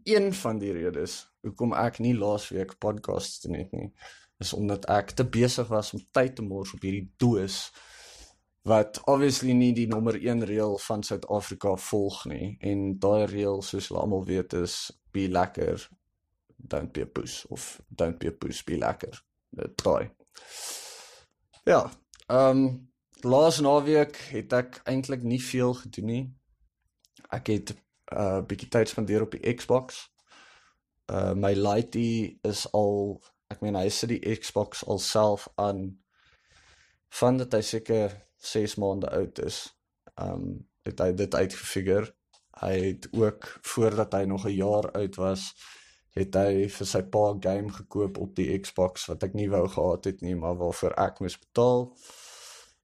een 0.04 0.34
van 0.34 0.58
die 0.60 0.72
redes 0.74 1.28
hoekom 1.46 1.76
ek 1.78 2.00
nie 2.04 2.16
laasweek 2.18 2.78
podcasts 2.82 3.44
doen 3.44 3.60
het 3.60 3.72
nie. 3.72 3.92
Is 4.42 4.54
omdat 4.54 4.88
ek 4.92 5.14
te 5.18 5.26
besig 5.26 5.70
was 5.70 5.94
om 5.94 6.02
tyd 6.12 6.36
te 6.36 6.46
mors 6.46 6.74
op 6.74 6.82
hierdie 6.82 7.12
doos 7.22 7.68
wat 8.68 9.00
obviously 9.08 9.54
nie 9.56 9.72
die 9.76 9.88
nommer 9.88 10.18
1 10.20 10.44
reël 10.50 10.76
van 10.84 11.04
Suid-Afrika 11.04 11.76
volg 11.80 12.26
nie 12.28 12.58
en 12.60 12.98
daai 13.00 13.26
reël 13.32 13.62
soos 13.64 13.88
hulle 13.88 14.02
almal 14.02 14.26
weet 14.28 14.56
is 14.60 14.76
be 15.16 15.28
lekker 15.32 15.88
don't 16.58 16.94
be 16.94 17.02
a 17.02 17.06
puss 17.06 17.46
of 17.50 17.82
don't 17.88 18.20
be 18.20 18.28
a 18.28 18.32
puss 18.32 18.64
be 18.64 18.78
lekker. 18.78 19.24
Dit 19.50 19.78
daai 19.84 20.12
ja 21.68 21.92
ehm 22.28 22.58
um, 22.58 22.92
laas 23.22 23.60
naweek 23.60 24.18
het 24.32 24.54
ek 24.54 24.82
eintlik 24.86 25.24
nie 25.24 25.42
veel 25.44 25.74
gedoen 25.74 26.06
nie. 26.06 26.26
Ek 27.34 27.48
het 27.48 27.74
'n 27.74 27.80
uh, 28.16 28.42
bietjie 28.46 28.70
tyd 28.70 28.90
spandeer 28.90 29.22
op 29.22 29.32
die 29.32 29.54
Xbox. 29.54 30.12
Uh 31.12 31.34
my 31.34 31.54
Lite 31.54 32.38
is 32.42 32.68
al 32.72 33.22
ek 33.48 33.62
meen 33.62 33.76
hy 33.76 33.90
sit 33.90 34.10
die 34.10 34.36
Xbox 34.36 34.84
al 34.86 35.00
self 35.00 35.48
aan 35.56 36.00
van 37.20 37.38
dit 37.38 37.54
hy 37.54 37.62
seker 37.62 38.16
6 38.38 38.76
maande 38.76 39.10
oud 39.10 39.40
is, 39.40 39.76
um 40.22 40.68
het 40.88 41.00
hy 41.00 41.12
dit 41.12 41.36
uitgefigure. 41.36 42.14
Hy 42.62 42.76
het 42.80 43.08
ook 43.12 43.48
voordat 43.62 44.14
hy 44.14 44.24
nog 44.26 44.46
'n 44.46 44.56
jaar 44.56 44.92
oud 44.92 45.16
was, 45.16 45.54
het 46.16 46.36
hy 46.36 46.68
vir 46.74 46.90
sy 46.90 47.02
pa 47.14 47.26
game 47.44 47.74
gekoop 47.74 48.18
op 48.22 48.36
die 48.38 48.50
Xbox 48.60 49.08
wat 49.12 49.24
ek 49.28 49.36
nie 49.38 49.50
wou 49.52 49.66
gehad 49.70 50.10
het 50.10 50.22
nie, 50.26 50.36
maar 50.36 50.58
waarvoor 50.60 50.96
ek 50.98 51.22
moes 51.22 51.38
betaal. 51.40 51.90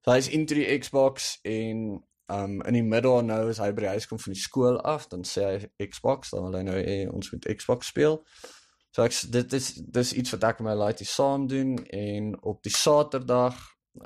So 0.04 0.12
hy's 0.12 0.30
into 0.36 0.58
die 0.60 0.68
Xbox 0.80 1.38
en 1.44 2.04
um 2.34 2.60
in 2.66 2.78
die 2.78 2.86
middag 2.86 3.24
nou 3.28 3.42
as 3.52 3.60
hy 3.62 3.72
by 3.76 3.86
die 3.86 3.94
huis 3.96 4.08
kom 4.10 4.20
van 4.20 4.34
die 4.34 4.42
skool 4.42 4.80
af, 4.82 5.08
dan 5.12 5.26
sê 5.28 5.46
hy 5.48 5.88
Xbox, 5.92 6.34
dan 6.34 6.48
wil 6.48 6.58
hy 6.60 6.64
nou 6.68 6.80
hê 6.80 6.98
ons 7.12 7.32
moet 7.34 7.50
Xbox 7.58 7.92
speel. 7.94 8.20
So 8.94 9.04
ek 9.06 9.16
dit 9.34 9.54
is 9.58 9.74
dis 9.96 10.16
iets 10.22 10.36
wat 10.36 10.50
ek 10.52 10.62
met 10.62 10.72
my 10.72 10.80
laaitie 10.80 11.10
saam 11.10 11.48
doen 11.50 11.78
en 11.90 12.34
op 12.42 12.62
die 12.64 12.74
Saterdag 12.74 13.58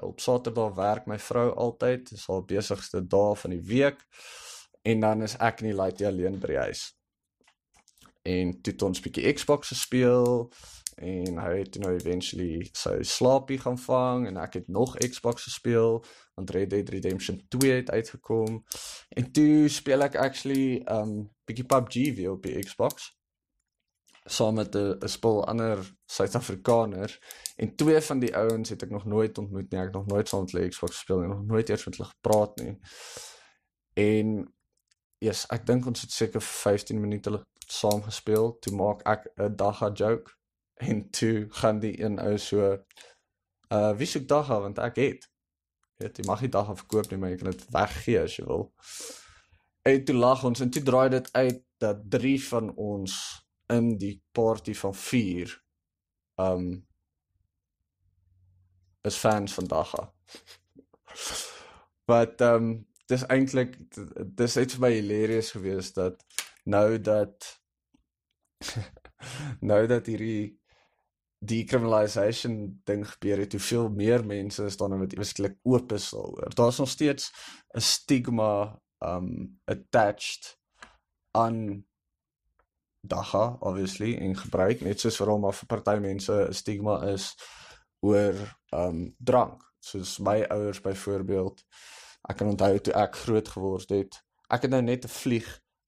op 0.04 0.20
Saterdag 0.20 0.76
werk 0.76 1.06
my 1.08 1.20
vrou 1.20 1.52
altyd, 1.56 2.10
dis 2.10 2.28
haar 2.28 2.44
besigste 2.46 3.02
dae 3.08 3.36
van 3.36 3.56
die 3.56 3.64
week. 3.64 4.04
En 4.84 5.00
dan 5.04 5.24
is 5.24 5.36
ek 5.44 5.62
nie 5.62 5.76
laat 5.76 6.02
alleen 6.02 6.40
by 6.40 6.54
die 6.54 6.62
huis. 6.68 6.84
En 8.28 8.52
toe 8.62 8.74
het 8.74 8.82
ons 8.82 9.00
bietjie 9.04 9.34
Xbox 9.34 9.72
gespeel 9.72 10.50
en 10.98 11.38
hy 11.38 11.52
het 11.60 11.76
nou 11.80 11.92
eventually 11.94 12.66
sy 12.76 12.96
slaapie 13.06 13.60
gaan 13.62 13.78
vang 13.78 14.26
en 14.28 14.40
ek 14.42 14.58
het 14.58 14.72
nog 14.74 14.96
Xbox 14.98 15.46
gespeel 15.46 16.02
want 16.36 16.50
Red 16.56 16.72
Dead 16.74 16.90
Redemption 16.90 17.38
2 17.54 17.72
het 17.72 17.92
uitgekom. 17.94 18.64
En 19.10 19.32
toe 19.32 19.70
speel 19.70 20.04
ek 20.08 20.18
actually 20.20 20.82
um 20.92 21.30
bietjie 21.48 21.68
PUBG 21.70 22.16
weer 22.18 22.34
op 22.34 22.44
die 22.44 22.58
Xbox 22.66 23.14
saam 24.28 24.58
met 24.60 24.76
'n 24.76 25.08
spul 25.08 25.46
ander 25.48 25.80
Suid-Afrikaners 26.06 27.20
en 27.56 27.76
twee 27.76 28.02
van 28.02 28.20
die 28.20 28.36
ouens 28.36 28.70
het 28.70 28.84
ek 28.84 28.90
nog 28.90 29.06
nooit 29.06 29.38
ontmoet 29.38 29.72
nie. 29.72 29.80
Ek 29.80 29.86
het 29.86 29.94
nog 29.94 30.06
nooit 30.06 30.28
saam 30.28 30.42
met 30.42 30.52
hulle 30.52 30.70
Xbox 30.70 30.96
gespeel 30.96 31.22
en 31.22 31.30
nog 31.30 31.46
nooit 31.46 31.70
eers 31.70 31.86
met 31.86 31.98
hulle 31.98 32.10
gepraat 32.10 32.56
nie. 32.56 32.80
En 33.94 34.36
ja, 35.18 35.28
yes, 35.28 35.46
ek 35.50 35.66
dink 35.66 35.86
ons 35.86 36.02
het 36.02 36.12
seker 36.12 36.42
15 36.42 37.00
minute 37.00 37.30
saam 37.72 38.04
gespeel. 38.04 38.58
Toe 38.62 38.74
maak 38.76 39.04
ek 39.08 39.28
'n 39.36 39.56
dagga 39.56 39.92
joke 39.94 40.32
en 40.78 41.10
toe 41.10 41.48
gaan 41.50 41.80
die 41.80 41.96
een 42.02 42.20
ou 42.20 42.38
so 42.38 42.78
uh 43.72 43.94
wie 43.98 44.08
soek 44.08 44.28
dagga 44.28 44.60
want 44.62 44.80
ek 44.80 44.96
het 44.96 45.30
weet 45.98 46.18
jy 46.18 46.26
mag 46.26 46.42
nie 46.42 46.54
dagga 46.54 46.76
verkoop 46.76 47.10
nie, 47.12 47.18
maar 47.18 47.30
jy 47.30 47.38
kan 47.42 47.52
dit 47.52 47.66
weggee 47.74 48.20
as 48.22 48.36
jy 48.38 48.46
wil. 48.46 48.68
En 49.88 50.04
toe 50.06 50.16
lag 50.16 50.44
ons 50.44 50.60
en 50.60 50.70
toe 50.70 50.84
draai 50.84 51.10
dit 51.10 51.30
uit 51.34 51.64
dat 51.82 52.04
drie 52.10 52.38
van 52.48 52.70
ons 52.76 53.16
in 53.74 53.98
die 53.98 54.16
party 54.32 54.76
van 54.78 54.96
4 54.96 55.56
um 56.38 56.68
is 59.08 59.16
fans 59.16 59.54
van 59.54 59.68
Dagga. 59.72 60.14
Wat 62.06 62.42
um 62.42 62.88
dis 63.08 63.24
eintlik 63.32 63.78
dis 64.36 64.58
het 64.60 64.76
vir 64.76 64.84
my 64.84 64.92
hilarious 64.92 65.54
gewees 65.56 65.94
dat 65.96 66.24
nou 66.68 67.00
dat 67.02 67.50
nou 69.72 69.82
dat 69.88 70.06
hierdie 70.06 70.60
decriminalisation 71.40 72.82
ding 72.84 73.06
gebeur 73.10 73.44
het, 73.44 73.52
hoeveel 73.54 73.90
meer 73.94 74.26
mense 74.26 74.66
is 74.66 74.78
dan 74.78 74.98
wat 75.00 75.14
eweslik 75.14 75.60
oop 75.64 75.92
is 75.94 76.10
daaroor. 76.10 76.56
Daar's 76.56 76.82
nog 76.82 76.90
steeds 76.90 77.32
'n 77.76 77.80
stigma 77.80 78.82
um 79.00 79.60
attached 79.66 80.58
aan 81.32 81.86
dagga 83.02 83.58
obviously 83.60 84.18
en 84.18 84.38
gebruik 84.38 84.82
net 84.82 85.00
soos 85.00 85.18
vir 85.18 85.30
hom 85.32 85.46
of 85.46 85.62
vir 85.62 85.68
party 85.68 86.00
mense 86.02 86.34
'n 86.34 86.54
stigma 86.54 86.98
is 87.14 87.36
oor 88.00 88.36
um 88.74 89.16
drank 89.20 89.64
soos 89.80 90.18
my 90.20 90.42
ouers 90.50 90.82
byvoorbeeld 90.82 91.64
ek 92.30 92.38
kan 92.38 92.48
onthou 92.48 92.80
toe 92.80 92.94
ek 92.94 93.16
groot 93.16 93.48
geword 93.48 93.90
het 93.90 94.20
ek 94.50 94.62
het 94.62 94.72
nou 94.72 94.82
net 94.82 95.06
'n 95.06 95.16
vlieg 95.20 95.48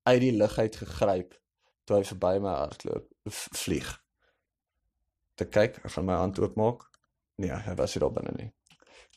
uit 0.10 0.22
die 0.24 0.36
lug 0.36 0.58
uit 0.58 0.76
gegryp 0.82 1.36
toe 1.86 1.98
hy 1.98 2.06
verby 2.12 2.34
my 2.44 2.54
hardloop 2.54 3.08
vlieg. 3.64 3.90
Te 5.40 5.48
kyk 5.50 5.80
ek 5.82 5.94
gaan 5.96 6.08
my 6.10 6.18
hand 6.22 6.40
oopmaak. 6.42 6.86
Nee 7.42 7.56
hy 7.66 7.76
was 7.80 7.96
nie 7.96 8.04
daar 8.04 8.16
binne 8.16 8.34
nie. 8.38 8.50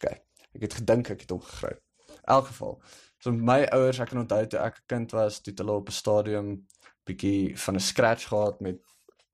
Kyk 0.03 0.23
ek 0.53 0.67
het 0.67 0.79
gedink 0.81 1.11
ek 1.15 1.25
het 1.25 1.35
hom 1.35 1.43
gegryp. 1.47 1.81
In 2.13 2.37
elk 2.37 2.51
geval 2.53 2.79
so 3.23 3.33
my 3.33 3.63
ouers 3.77 4.01
ek 4.03 4.13
kan 4.13 4.23
onthou 4.25 4.45
toe 4.47 4.61
ek 4.61 4.83
'n 4.83 4.89
kind 4.95 5.17
was 5.19 5.41
toe 5.41 5.55
hulle 5.57 5.79
op 5.81 5.89
'n 5.89 6.01
stadium 6.03 6.49
bietjie 7.07 7.57
van 7.65 7.75
'n 7.77 7.89
scratch 7.91 8.29
gehad 8.29 8.61
met 8.61 8.79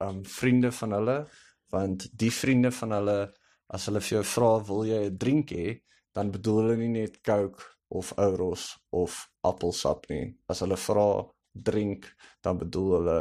um 0.00 0.24
vriende 0.24 0.72
van 0.72 0.92
hulle 0.92 1.18
want 1.70 2.08
die 2.18 2.32
vriende 2.32 2.70
van 2.72 2.90
hulle 2.90 3.18
as 3.68 3.86
hulle 3.86 4.00
vir 4.00 4.16
jou 4.18 4.24
vra 4.24 4.52
wil 4.64 4.84
jy 4.84 5.04
'n 5.10 5.18
drink 5.18 5.50
hê? 5.50 5.82
dan 6.18 6.30
bedoel 6.34 6.62
hulle 6.62 6.76
nie 6.80 6.94
net 6.94 7.20
coke 7.22 7.62
of 7.94 8.12
ouros 8.18 8.76
of 8.90 9.28
appelsap 9.46 10.08
nie. 10.10 10.34
As 10.50 10.64
hulle 10.64 10.76
vra 10.76 11.08
drink 11.62 12.08
dan 12.40 12.58
bedoel 12.58 12.92
hulle 12.98 13.18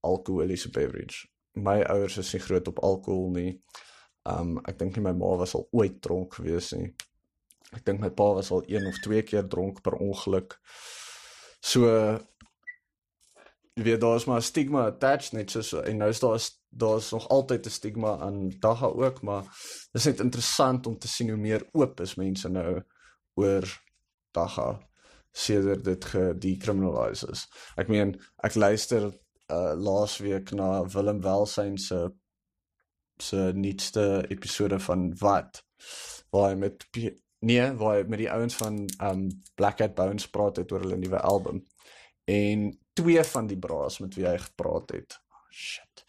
alkoholiese 0.00 0.70
beverage. 0.70 1.26
My 1.52 1.82
ouers 1.82 2.18
is 2.18 2.32
nie 2.32 2.42
groot 2.42 2.68
op 2.68 2.82
alkohol 2.86 3.30
nie. 3.34 3.52
Um 4.28 4.58
ek 4.68 4.78
dink 4.78 4.96
nie 4.96 5.04
my 5.04 5.12
ma 5.12 5.34
was 5.40 5.54
al 5.54 5.68
ooit 5.72 6.00
dronk 6.02 6.38
gewees 6.38 6.72
nie. 6.76 6.92
Ek 7.76 7.84
dink 7.84 8.00
my 8.00 8.10
pa 8.10 8.32
was 8.38 8.50
al 8.54 8.64
een 8.66 8.86
of 8.88 8.98
twee 9.04 9.22
keer 9.22 9.48
dronk 9.48 9.82
per 9.82 9.98
ongeluk. 10.00 10.58
So 11.60 11.88
jy 13.78 13.84
weet 13.86 14.00
daar's 14.02 14.26
maar 14.26 14.40
'n 14.40 14.50
stigma 14.50 14.86
attached 14.86 15.32
net 15.32 15.50
so 15.50 15.80
en 15.80 15.96
nou 15.96 16.10
is 16.10 16.20
daar 16.20 16.40
daar's 16.70 17.10
nog 17.10 17.28
altyd 17.28 17.66
'n 17.66 17.70
stigma 17.70 18.18
aan 18.18 18.50
dagga 18.60 18.86
ook 18.86 19.22
maar 19.22 19.42
dit 19.92 20.00
is 20.00 20.04
net 20.04 20.20
interessant 20.20 20.86
om 20.86 20.98
te 20.98 21.08
sien 21.08 21.28
hoe 21.28 21.38
meer 21.38 21.68
oop 21.72 22.00
is 22.00 22.14
mense 22.14 22.48
nou 22.48 22.82
oor 23.34 23.64
dagga 24.30 24.87
sedert 25.38 25.84
dit 25.86 26.04
gedecriminalise 26.12 27.30
is. 27.32 27.46
Ek 27.78 27.90
meen 27.92 28.16
ek 28.46 28.58
luister 28.58 29.10
uh 29.48 29.74
laasweek 29.78 30.52
na 30.56 30.82
Willem 30.92 31.22
Welsyn 31.24 31.78
se 31.80 32.08
se 33.22 33.50
nuutste 33.54 34.24
episode 34.28 34.78
van 34.84 35.08
wat 35.22 35.62
waar 36.30 36.50
hy 36.50 36.58
met 36.58 36.84
nee 37.46 37.70
waar 37.80 37.96
hy 37.96 38.04
met 38.10 38.22
die 38.22 38.30
ouens 38.30 38.58
van 38.60 38.82
um 39.08 39.24
Black 39.54 39.78
Cat 39.80 39.94
Bones 39.98 40.28
praat 40.30 40.60
het 40.60 40.72
oor 40.72 40.84
hulle 40.84 40.98
nuwe 41.00 41.20
album 41.20 41.62
en 42.28 42.68
twee 42.98 43.22
van 43.24 43.46
die 43.48 43.58
braas 43.58 43.98
met 44.02 44.14
wie 44.18 44.26
hy 44.26 44.36
gepraat 44.42 44.90
het. 44.92 45.16
Oh, 45.32 45.46
shit. 45.54 46.04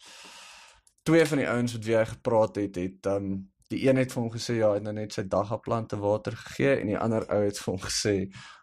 Twee 1.08 1.24
van 1.26 1.40
die 1.40 1.48
ouens 1.48 1.72
met 1.78 1.86
wie 1.86 1.96
hy 1.96 2.04
gepraat 2.10 2.60
het, 2.60 2.76
het 2.76 3.08
um 3.14 3.30
die 3.70 3.80
een 3.86 4.00
het 4.00 4.12
vir 4.12 4.22
hom 4.22 4.30
gesê 4.34 4.56
ja, 4.58 4.72
hy 4.72 4.80
het 4.80 4.86
nou 4.86 4.94
net 4.96 5.14
sy 5.14 5.22
daggaplante 5.30 5.98
water 6.00 6.34
gegee 6.36 6.72
en 6.80 6.90
die 6.90 6.98
ander 6.98 7.26
ou 7.30 7.40
het 7.44 7.58
vir 7.62 7.72
hom 7.72 7.82
gesê 7.84 8.14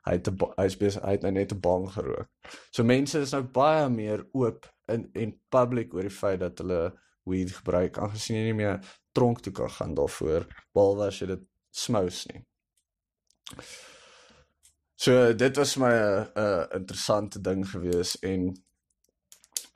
hy 0.07 0.15
het 0.17 0.27
'n 0.27 0.37
hy's 0.57 0.77
besig 0.77 1.03
hy 1.03 1.15
het 1.15 1.23
nou 1.23 1.31
net 1.31 1.53
'n 1.53 1.61
bang 1.63 1.87
gerook. 1.91 2.29
So 2.71 2.83
mense 2.83 3.19
is 3.19 3.31
nou 3.31 3.43
baie 3.43 3.89
meer 3.89 4.25
oop 4.33 4.67
in 4.87 5.09
en 5.13 5.39
public 5.49 5.93
oor 5.93 6.07
die 6.07 6.19
feit 6.21 6.39
dat 6.39 6.59
hulle 6.59 6.93
weed 7.23 7.51
gebruik 7.51 7.97
aangesien 7.97 8.37
jy 8.37 8.43
nie 8.43 8.59
meer 8.61 8.79
tronk 9.13 9.41
toe 9.41 9.53
kan 9.53 9.69
gaan 9.69 9.95
daarvoor 9.95 10.47
behalwe 10.73 11.07
as 11.07 11.19
jy 11.21 11.27
dit 11.27 11.43
smous 11.71 12.25
nie. 12.27 12.43
So 14.95 15.33
dit 15.33 15.57
was 15.57 15.77
my 15.77 15.93
'n 15.93 16.27
uh, 16.35 16.43
uh, 16.43 16.65
interessante 16.73 17.41
ding 17.41 17.65
gewees 17.69 18.19
en 18.19 18.53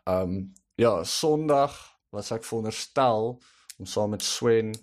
um 0.06 0.54
ja, 0.76 1.04
Sondag 1.04 1.76
was 2.10 2.32
ek 2.32 2.44
veronderstel 2.44 3.42
om 3.78 3.86
saam 3.86 4.10
met 4.10 4.24
Swen 4.24 4.74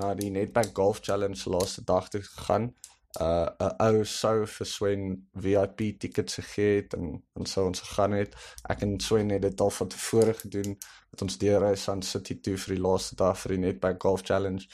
na 0.00 0.14
die 0.16 0.30
Nedbank 0.32 0.72
Golf 0.76 1.02
Challenge 1.04 1.52
laaste 1.52 1.84
dag 1.84 2.08
te 2.08 2.22
gaan. 2.22 2.72
Uh 3.20 3.50
'n 3.58 3.74
ou 3.86 4.04
sou 4.04 4.46
vir 4.46 4.66
Swen 4.66 5.02
VIP 5.34 5.80
tickets 5.98 6.34
gegee 6.38 6.76
het 6.76 6.94
en 6.94 7.22
ons 7.34 7.52
sou 7.52 7.66
ons 7.66 7.80
gegaan 7.80 8.12
het. 8.12 8.36
Ek 8.70 8.82
en 8.86 9.00
Swen 9.00 9.30
het 9.34 9.42
dit 9.42 9.60
al 9.60 9.70
van 9.70 9.88
tevore 9.88 10.34
gedoen 10.34 10.78
met 11.10 11.22
ons 11.22 11.38
deurreis 11.38 11.88
aan 11.88 12.02
City 12.02 12.40
toe 12.40 12.56
vir 12.56 12.74
die 12.74 12.82
laaste 12.82 13.16
dag 13.16 13.38
vir 13.40 13.56
die 13.56 13.62
Nedbank 13.66 14.02
Golf 14.02 14.22
Challenge. 14.22 14.66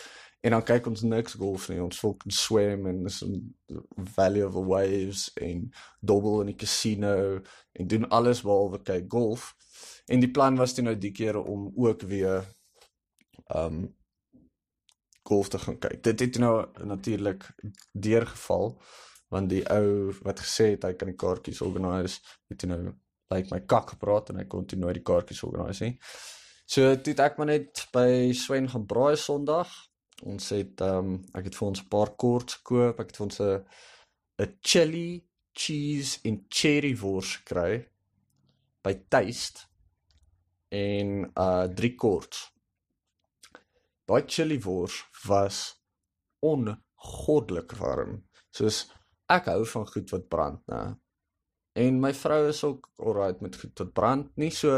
En 0.44 0.50
dan 0.50 0.62
kyk 0.62 0.86
ons 0.86 1.02
niks 1.02 1.34
golf 1.34 1.68
nie. 1.68 1.80
Ons 1.82 1.98
volk 1.98 2.22
swem 2.28 2.86
en 2.86 3.06
is 3.06 3.22
'n 3.24 3.54
Valley 4.14 4.44
of 4.44 4.52
the 4.52 4.64
Waves 4.64 5.30
en 5.34 5.72
dobbel 6.00 6.40
in 6.40 6.46
die 6.46 6.60
casino 6.64 7.40
en 7.72 7.86
doen 7.86 8.08
alles 8.08 8.42
behalwe 8.42 8.82
kyk 8.82 9.06
golf. 9.08 9.56
En 10.06 10.20
die 10.20 10.30
plan 10.30 10.56
was 10.56 10.74
toe 10.74 10.84
nou 10.84 10.98
die 10.98 11.12
keer 11.12 11.42
om 11.42 11.72
ook 11.74 12.02
weer 12.02 12.44
um 13.54 13.95
golf 15.26 15.48
te 15.48 15.58
gaan 15.58 15.78
kyk. 15.78 16.02
Dit 16.02 16.20
het 16.20 16.38
nou 16.38 16.54
natuurlik 16.84 17.50
deurgeval 17.92 18.76
want 19.34 19.50
die 19.50 19.64
ou 19.74 20.12
wat 20.22 20.40
gesê 20.44 20.70
het 20.76 20.84
hy 20.86 20.92
kan 20.94 21.10
die 21.10 21.18
kaartjies 21.18 21.60
organise, 21.66 22.20
het 22.46 22.62
nou 22.70 22.94
like 23.34 23.50
my 23.50 23.58
kak 23.66 23.90
gepraat 23.96 24.30
en 24.30 24.38
hy 24.38 24.46
kon 24.50 24.66
toe 24.70 24.78
nooit 24.78 25.00
die 25.00 25.06
kaartjies 25.06 25.42
organise 25.42 25.82
nie. 25.84 25.96
So 26.66 26.94
toe 26.94 27.14
het 27.14 27.22
ek 27.24 27.38
maar 27.38 27.50
net 27.50 27.84
by 27.94 28.32
Swen 28.34 28.70
gaan 28.70 28.86
braai 28.86 29.16
Sondag. 29.18 29.70
Ons 30.26 30.50
het 30.54 30.80
ehm 30.80 31.12
um, 31.12 31.18
ek 31.36 31.50
het 31.50 31.58
vir 31.58 31.68
ons 31.68 31.82
'n 31.82 31.90
paar 31.90 32.14
korts 32.16 32.58
gekoop. 32.60 33.00
Ek 33.00 33.10
het 33.10 33.16
vir 33.16 33.26
ons 33.26 33.40
'n 33.40 33.64
'n 34.42 34.58
chili 34.62 35.26
cheese 35.52 36.18
en 36.24 36.44
cherry 36.48 36.94
wors 36.96 37.36
gekry 37.36 37.86
by 38.82 38.94
Taste 39.08 39.66
en 40.68 41.30
uh 41.34 41.66
drie 41.74 41.94
korts 41.94 42.55
daai 44.06 44.22
chili 44.26 44.58
wors 44.62 45.00
was 45.26 45.74
ongoddelik 46.46 47.74
warm. 47.80 48.22
Soos 48.54 48.84
ek 49.32 49.50
hou 49.50 49.64
van 49.66 49.86
goed 49.90 50.12
wat 50.14 50.28
brand, 50.30 50.62
né? 50.70 50.94
En 51.76 51.98
my 52.00 52.12
vrou 52.16 52.46
is 52.48 52.62
ook 52.64 52.88
alright 52.96 53.42
met 53.44 53.56
goed 53.60 53.78
wat 53.82 53.92
brand, 53.92 54.30
nie 54.40 54.50
so 54.54 54.72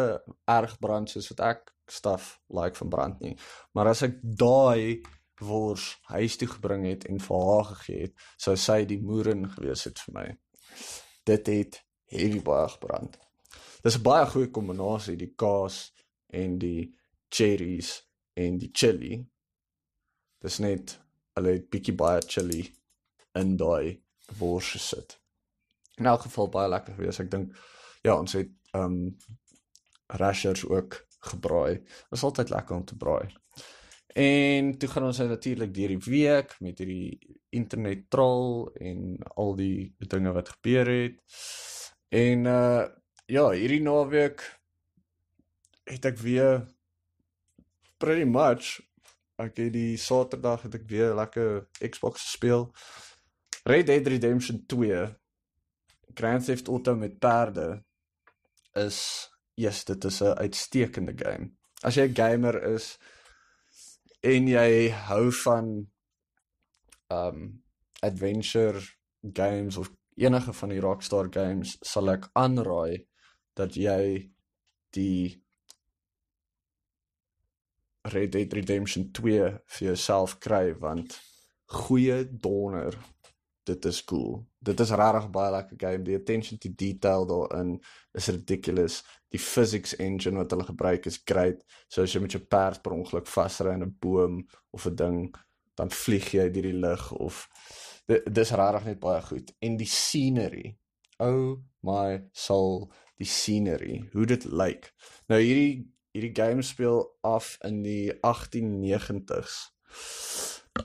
erg 0.51 0.79
brand 0.83 1.11
soos 1.11 1.29
wat 1.31 1.45
ek 1.47 1.71
staf 1.89 2.33
like 2.51 2.77
van 2.81 2.91
brand 2.91 3.21
nie. 3.23 3.37
Maar 3.77 3.93
as 3.93 4.03
ek 4.09 4.19
daai 4.19 5.05
wors 5.39 5.93
huis 6.11 6.37
toe 6.41 6.49
gebring 6.51 6.89
het 6.89 7.07
en 7.07 7.23
vir 7.23 7.45
haar 7.51 7.69
gegee 7.69 8.09
het, 8.09 8.17
sou 8.43 8.57
sy 8.59 8.81
die 8.91 8.99
moerin 8.99 9.47
gewees 9.53 9.87
het 9.87 10.03
vir 10.07 10.17
my. 10.17 10.27
Dit 11.29 11.47
het 11.53 11.79
heavy 12.11 12.43
baie 12.43 12.67
gebrand. 12.75 13.15
Dis 13.85 13.99
'n 13.99 14.03
baie 14.03 14.27
goeie 14.27 14.51
kombinasie, 14.51 15.17
die 15.17 15.35
kaas 15.37 15.93
en 16.27 16.59
die 16.59 16.91
cherries 17.31 18.08
en 18.39 18.59
die 18.63 18.71
chili. 18.73 19.19
Dis 20.45 20.61
net 20.63 20.99
hulle 21.39 21.57
het 21.57 21.67
bietjie 21.73 21.95
baie 21.99 22.23
chili 22.27 22.63
in 23.39 23.57
daai 23.59 23.99
wors 24.39 24.73
gesit. 24.77 25.19
In 25.99 26.07
elk 26.07 26.27
geval 26.27 26.51
baie 26.55 26.71
lekker 26.71 26.95
gewees. 26.99 27.21
Ek 27.23 27.31
dink 27.33 27.55
ja, 28.07 28.15
ons 28.15 28.37
het 28.39 28.55
ehm 28.75 28.99
um, 28.99 29.17
rashers 30.19 30.63
ook 30.65 31.03
gebraai. 31.31 31.83
Dit 31.83 32.17
is 32.17 32.25
altyd 32.25 32.51
lekker 32.55 32.77
om 32.77 32.85
te 32.85 32.97
braai. 32.97 33.35
En 34.19 34.71
toe 34.79 34.89
gaan 34.89 35.05
ons 35.05 35.19
natuurlik 35.19 35.75
deur 35.75 35.93
die 35.93 36.05
week 36.07 36.55
met 36.65 36.79
hierdie 36.81 37.19
internet 37.55 38.07
troll 38.11 38.71
en 38.81 39.19
al 39.37 39.53
die 39.59 39.95
dinge 39.99 40.33
wat 40.33 40.55
gebeur 40.57 40.89
het. 40.89 41.21
En 42.09 42.49
uh 42.49 42.87
ja, 43.29 43.51
hierdie 43.53 43.83
naweek 43.85 44.41
het 45.85 46.07
ek 46.09 46.17
weer 46.25 46.63
pretty 47.99 48.25
much 48.25 48.81
ek 49.39 49.57
het 49.59 49.73
die 49.75 49.97
Saterdag 49.97 50.65
het 50.67 50.75
ek 50.75 50.89
weer 50.91 51.15
lekker 51.15 51.69
Xbox 51.79 52.25
gespeel. 52.27 52.69
Red 53.69 53.87
Dead 53.87 54.07
Redemption 54.07 54.65
2 54.67 55.05
Grand 56.19 56.45
Theft 56.45 56.69
Auto 56.69 56.97
met 56.97 57.19
perde 57.19 57.85
is 58.79 59.29
yes, 59.55 59.85
dit 59.85 60.05
is 60.05 60.21
'n 60.23 60.39
uitstekende 60.39 61.15
game. 61.17 61.53
As 61.83 61.95
jy 61.95 62.09
'n 62.09 62.15
gamer 62.15 62.63
is 62.75 62.99
en 64.23 64.49
jy 64.49 64.91
hou 64.91 65.31
van 65.33 65.87
um 67.09 67.63
adventure 68.03 68.81
games 69.33 69.77
of 69.77 69.91
enige 70.17 70.53
van 70.53 70.69
die 70.69 70.81
Rockstar 70.81 71.29
games, 71.31 71.77
sal 71.83 72.11
ek 72.11 72.29
aanraai 72.33 73.07
dat 73.55 73.75
jy 73.75 74.31
die 74.91 75.43
Red 78.13 78.33
Dead 78.33 78.53
Redemption 78.53 79.11
2 79.13 79.39
vir 79.77 79.87
jouself 79.91 80.39
kry 80.39 80.73
want 80.81 81.19
goeie 81.69 82.23
donder 82.31 82.97
dit 83.69 83.85
is 83.85 84.05
cool. 84.05 84.39
Dit 84.65 84.81
is 84.81 84.93
regtig 84.97 85.29
baie 85.33 85.51
lekker 85.53 85.77
game. 85.81 86.05
Die 86.07 86.17
attention 86.17 86.59
to 86.59 86.71
detail 86.75 87.27
daarin 87.29 87.75
is 88.17 88.29
ridiculous. 88.33 89.03
Die 89.33 89.41
physics 89.41 89.95
engine 90.01 90.41
wat 90.41 90.55
hulle 90.55 90.67
gebruik 90.69 91.07
is 91.11 91.21
great. 91.25 91.61
So 91.93 92.07
as 92.07 92.15
jy 92.15 92.23
met 92.25 92.37
jou 92.37 92.43
perd 92.45 92.83
per 92.85 92.97
ongeluk 92.97 93.29
vasry 93.29 93.75
in 93.77 93.85
'n 93.85 93.97
boom 94.01 94.41
of 94.73 94.87
'n 94.87 94.97
ding, 94.97 95.35
dan 95.77 95.91
vlieg 95.91 96.33
jy 96.33 96.49
deur 96.51 96.69
die 96.71 96.81
lug 96.81 97.13
of 97.13 97.49
dis 98.09 98.51
regtig 98.51 98.85
net 98.85 99.01
baie 99.01 99.23
goed. 99.23 99.53
En 99.61 99.77
die 99.77 99.87
scenery. 99.87 100.79
Oh 101.19 101.59
my 101.83 102.23
soul, 102.33 102.93
die 103.19 103.27
scenery. 103.27 104.09
Hoe 104.13 104.27
dit 104.27 104.45
lyk. 104.45 104.93
Nou 105.29 105.41
hierdie 105.41 105.93
hierdie 106.19 106.35
game 106.35 106.63
speel 106.63 107.05
af 107.23 107.57
in 107.63 107.83
die 107.83 108.13
1890s. 108.27 109.71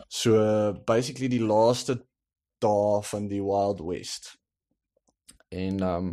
So 0.08 0.74
basically 0.86 1.30
die 1.30 1.42
laaste 1.44 1.98
dae 2.62 3.02
van 3.04 3.28
die 3.28 3.42
Wild 3.44 3.82
West. 3.82 4.38
En 5.50 5.82
um 5.84 6.10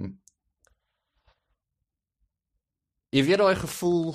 jy 3.11 3.25
weet 3.27 3.41
daai 3.43 3.57
gevoel 3.59 4.15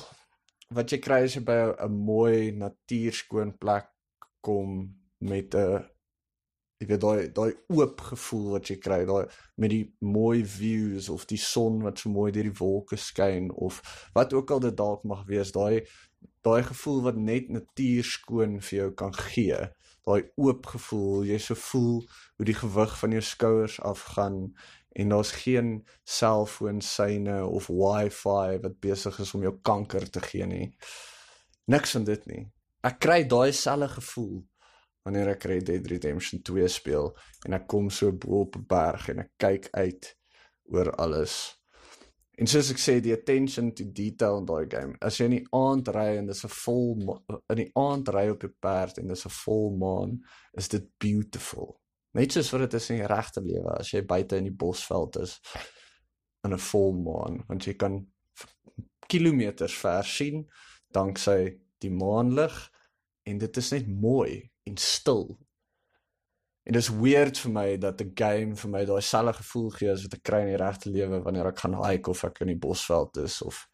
wat 0.75 0.91
jy 0.91 0.99
kry 1.03 1.23
as 1.25 1.35
jy 1.35 1.43
by 1.45 1.57
'n 1.85 1.97
mooi 2.07 2.51
natuurskoon 2.55 3.57
plek 3.57 3.89
kom 4.41 4.95
met 5.19 5.55
'n 5.55 5.83
jy 6.81 6.87
weet 6.89 7.03
daai 7.03 7.29
daai 7.37 7.51
oop 7.75 8.01
gevoel 8.09 8.49
wat 8.55 8.71
jy 8.71 8.77
kry 8.83 9.01
daai 9.07 9.25
met 9.61 9.71
die 9.71 9.83
mooi 10.03 10.43
views 10.55 11.09
of 11.13 11.25
die 11.29 11.39
son 11.39 11.81
wat 11.85 12.03
so 12.03 12.11
mooi 12.11 12.31
deur 12.35 12.49
die 12.49 12.59
wolke 12.59 12.99
skyn 12.99 13.51
of 13.67 13.81
wat 14.17 14.35
ook 14.35 14.51
al 14.51 14.63
dit 14.67 14.77
dalk 14.77 15.03
mag 15.07 15.25
wees 15.29 15.55
daai 15.55 15.85
daai 16.45 16.61
gevoel 16.67 17.01
wat 17.09 17.19
net 17.31 17.49
natuur 17.49 18.07
skoon 18.11 18.59
vir 18.61 18.79
jou 18.79 18.89
kan 19.03 19.15
gee 19.31 19.61
daai 20.05 20.21
oop 20.37 20.71
gevoel 20.75 21.25
jy 21.25 21.39
so 21.41 21.57
voel 21.67 22.01
hoe 22.37 22.49
die 22.51 22.57
gewig 22.63 22.97
van 23.01 23.15
jou 23.15 23.23
skouers 23.33 23.79
afgaan 23.91 24.41
en 24.95 25.09
daar's 25.09 25.31
geen 25.31 25.87
selfoon 26.03 26.81
syne 26.81 27.45
of 27.45 27.67
wifi 27.67 28.59
wat 28.63 28.79
besig 28.79 29.19
is 29.19 29.33
om 29.33 29.43
jou 29.43 29.53
kanker 29.61 30.09
te 30.09 30.21
gee 30.23 30.45
nie. 30.47 30.67
Niks 31.67 31.97
van 31.97 32.05
dit 32.07 32.27
nie. 32.31 32.43
Ek 32.85 33.01
kry 33.03 33.23
daai 33.27 33.51
selfe 33.51 33.89
gevoel 33.97 34.37
wanneer 35.05 35.35
ek 35.35 35.45
Red 35.49 35.67
Dead 35.69 35.87
Redemption 35.87 36.41
2 36.41 36.69
speel 36.71 37.11
en 37.45 37.57
ek 37.57 37.67
kom 37.69 37.91
so 37.93 38.11
bo 38.11 38.41
op 38.45 38.57
'n 38.57 38.65
berg 38.69 39.09
en 39.13 39.21
ek 39.23 39.31
kyk 39.37 39.69
uit 39.77 40.09
oor 40.73 40.89
alles. 40.97 41.55
En 42.37 42.47
soos 42.47 42.71
ek 42.73 42.81
sê, 42.81 42.99
die 42.99 43.13
attention 43.13 43.71
to 43.71 43.85
detail 43.95 44.41
in 44.41 44.47
daai 44.49 44.65
game. 44.67 44.97
As 44.99 45.19
jy 45.19 45.25
in 45.29 45.37
die 45.37 45.47
aand 45.55 45.87
ry 45.95 46.17
en 46.17 46.27
dis 46.27 46.43
'n 46.43 46.51
vol 46.51 47.21
in 47.53 47.61
die 47.61 47.71
aand 47.79 48.09
ry 48.09 48.27
op 48.29 48.43
'n 48.43 48.55
perd 48.59 48.97
en 48.97 49.07
dis 49.07 49.25
'n 49.25 49.35
vol 49.45 49.77
maan, 49.77 50.19
is 50.57 50.67
dit 50.67 50.89
beautiful. 50.99 51.79
Net 52.13 52.31
soos 52.31 52.51
wat 52.51 52.61
dit 52.61 52.73
is 52.73 52.89
in 52.89 52.97
die 52.97 53.07
regte 53.07 53.41
lewe 53.41 53.79
as 53.79 53.91
jy 53.91 54.01
buite 54.01 54.37
in 54.37 54.43
die 54.43 54.59
bosveld 54.63 55.15
is 55.17 55.39
in 56.43 56.53
'n 56.53 56.57
vol 56.57 56.93
maan, 56.93 57.43
want 57.47 57.65
jy 57.65 57.73
kan 57.73 58.05
kilometers 59.07 59.75
ver 59.77 60.03
sien 60.03 60.45
danksy 60.91 61.57
die 61.79 61.91
maanlig 61.91 62.71
en 63.23 63.37
dit 63.37 63.57
is 63.57 63.71
net 63.71 63.87
mooi 63.87 64.51
en 64.65 64.77
stil. 64.77 65.37
En 66.65 66.73
dit 66.73 66.81
is 66.81 66.89
weird 66.89 67.37
vir 67.37 67.51
my 67.53 67.67
dat 67.77 68.01
'n 68.01 68.11
game 68.17 68.55
vir 68.55 68.69
my 68.69 68.83
daai 68.85 69.01
selfe 69.01 69.37
gevoel 69.37 69.69
gee 69.69 69.91
as 69.91 70.03
wat 70.03 70.13
ek 70.17 70.23
kry 70.23 70.41
in 70.41 70.53
die 70.53 70.63
regte 70.63 70.89
lewe 70.89 71.21
wanneer 71.21 71.47
ek 71.47 71.59
gaan 71.59 71.77
hike 71.83 72.09
of 72.09 72.23
ek 72.23 72.41
in 72.41 72.47
die 72.47 72.63
bosveld 72.67 73.17
is 73.17 73.41
of 73.41 73.67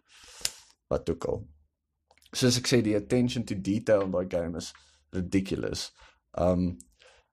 wat 0.90 1.10
ook 1.10 1.26
al. 1.26 1.48
Soos 2.34 2.58
ek 2.58 2.68
sê 2.68 2.82
die 2.82 2.96
attention 2.96 3.46
to 3.46 3.56
detail 3.56 4.02
in 4.02 4.12
daai 4.12 4.28
game 4.30 4.58
is 4.58 4.74
ridiculous. 5.14 5.92
Um 6.38 6.78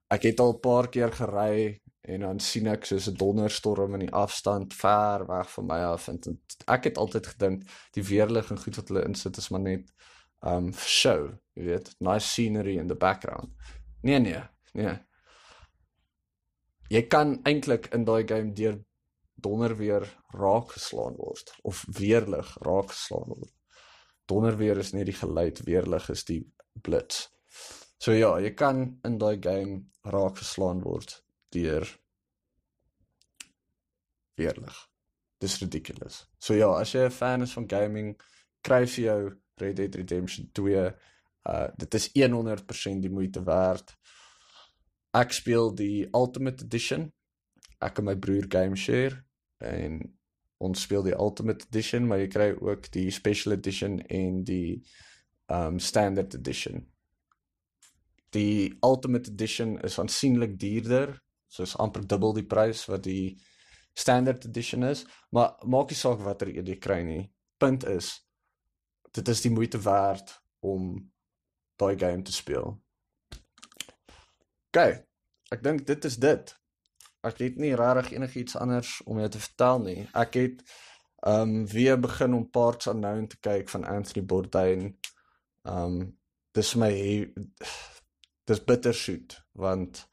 ek 0.09 0.23
het 0.23 0.39
al 0.39 0.53
'n 0.53 0.59
paar 0.59 0.87
keer 0.87 1.11
gery 1.11 1.81
en 2.01 2.19
dan 2.19 2.39
sien 2.39 2.67
ek 2.67 2.85
soos 2.85 3.07
'n 3.09 3.19
donderstorm 3.19 3.93
in 3.93 4.05
die 4.07 4.15
afstand 4.15 4.73
ver 4.73 5.27
weg 5.27 5.51
van 5.51 5.65
my 5.65 5.79
af 5.91 6.07
en 6.07 6.19
ek 6.67 6.83
het 6.83 6.97
altyd 6.97 7.27
gedink 7.27 7.63
die 7.91 8.03
weerlig 8.03 8.51
en 8.51 8.63
goed 8.63 8.75
wat 8.75 8.87
hulle 8.87 9.05
insit 9.05 9.37
is 9.37 9.49
maar 9.49 9.61
net 9.61 9.91
um 10.41 10.71
show, 10.73 11.29
jy 11.55 11.65
weet, 11.67 11.93
nice 11.99 12.25
scenery 12.25 12.77
in 12.77 12.87
the 12.87 12.95
background. 12.95 13.51
Nee 14.01 14.19
nee, 14.19 14.41
nee. 14.73 14.95
Jy 16.89 17.03
kan 17.11 17.37
eintlik 17.45 17.91
in 17.93 18.05
daai 18.07 18.23
game 18.27 18.53
deur 18.57 18.79
donderweer 19.39 20.05
raak 20.35 20.73
geslaan 20.75 21.17
word 21.19 21.51
of 21.63 21.83
weerlig 21.99 22.49
raak 22.65 22.91
geslaan 22.93 23.27
word. 23.35 23.53
Donderweer 24.29 24.79
is 24.79 24.93
net 24.93 25.09
die 25.09 25.17
geluid, 25.17 25.61
weerlig 25.65 26.09
is 26.13 26.25
die 26.27 26.41
blits. 26.85 27.27
So 27.99 28.15
ja, 28.15 28.35
jy 28.39 28.53
kan 28.55 28.99
in 29.05 29.17
daai 29.19 29.39
game 29.41 29.89
raak 30.07 30.39
geslaan 30.39 30.83
word 30.85 31.17
deur 31.55 31.87
weerlig. 34.39 34.77
Dis 35.39 35.59
ridiculous. 35.59 36.23
So 36.39 36.55
ja, 36.55 36.71
as 36.79 36.93
jy 36.93 37.05
'n 37.05 37.11
fan 37.11 37.41
is 37.41 37.53
van 37.53 37.67
gaming, 37.67 38.15
kry 38.63 38.85
vir 38.85 39.03
jou 39.05 39.21
Red 39.61 39.79
Dead 39.79 39.95
Redemption 39.95 40.49
2. 40.53 40.89
Uh 41.49 41.67
dit 41.77 41.93
is 41.93 42.09
100% 42.13 43.03
die 43.05 43.11
moeite 43.11 43.43
werd. 43.43 43.95
Ek 45.17 45.33
speel 45.33 45.73
die 45.75 46.07
Ultimate 46.13 46.63
Edition. 46.65 47.09
Ek 47.81 47.99
en 47.99 48.09
my 48.09 48.15
broer 48.19 48.45
game 48.49 48.75
share 48.77 49.23
en 49.59 50.01
ons 50.59 50.81
speel 50.81 51.03
die 51.03 51.15
Ultimate 51.15 51.65
Edition, 51.69 52.07
maar 52.07 52.19
jy 52.19 52.27
kry 52.31 52.49
ook 52.53 52.89
die 52.91 53.07
Special 53.11 53.55
Edition 53.55 53.99
en 54.11 54.43
die 54.47 54.81
um 55.49 55.79
Standard 55.79 56.35
Edition. 56.35 56.83
Die 58.35 58.77
Ultimate 58.85 59.31
Edition 59.31 59.77
is 59.81 59.97
aansienlik 59.99 60.59
duurder, 60.59 61.15
soos 61.49 61.77
amper 61.81 62.05
dubbel 62.05 62.35
die 62.37 62.45
prys 62.45 62.83
wat 62.91 63.07
die 63.07 63.39
Standard 63.97 64.45
Edition 64.45 64.85
is, 64.85 65.05
maar 65.31 65.57
maak 65.65 65.89
nie 65.89 65.97
saak 65.97 66.21
watter 66.23 66.51
een 66.51 66.67
jy 66.69 66.77
kry 66.79 67.01
nie. 67.07 67.23
Punt 67.59 67.87
is 67.89 68.13
dit 69.11 69.27
is 69.27 69.41
die 69.41 69.51
moeite 69.51 69.81
werd 69.81 70.33
om 70.59 71.11
daai 71.79 71.97
game 71.99 72.21
te 72.21 72.33
speel. 72.33 72.75
OK. 74.69 74.81
Ek 75.49 75.63
dink 75.65 75.85
dit 75.87 76.05
is 76.05 76.17
dit. 76.21 76.51
Ek 77.25 77.39
het 77.41 77.57
nie 77.59 77.73
regtig 77.75 78.13
enigiets 78.15 78.55
anders 78.55 78.99
om 79.05 79.19
jou 79.19 79.29
te 79.33 79.41
vertel 79.41 79.81
nie. 79.83 80.01
Ek 80.13 80.37
het 80.39 80.61
um 81.27 81.65
weer 81.67 81.97
begin 81.99 82.33
om 82.37 82.49
Parts 82.49 82.87
Unknown 82.87 83.27
te 83.27 83.39
kyk 83.43 83.69
van 83.69 83.83
Anthony 83.83 84.25
Bourdain. 84.25 84.93
Um 85.67 85.97
dis 86.55 86.75
my 86.79 86.93
dis 88.49 88.63
bittersoet 88.65 89.35
want 89.51 90.05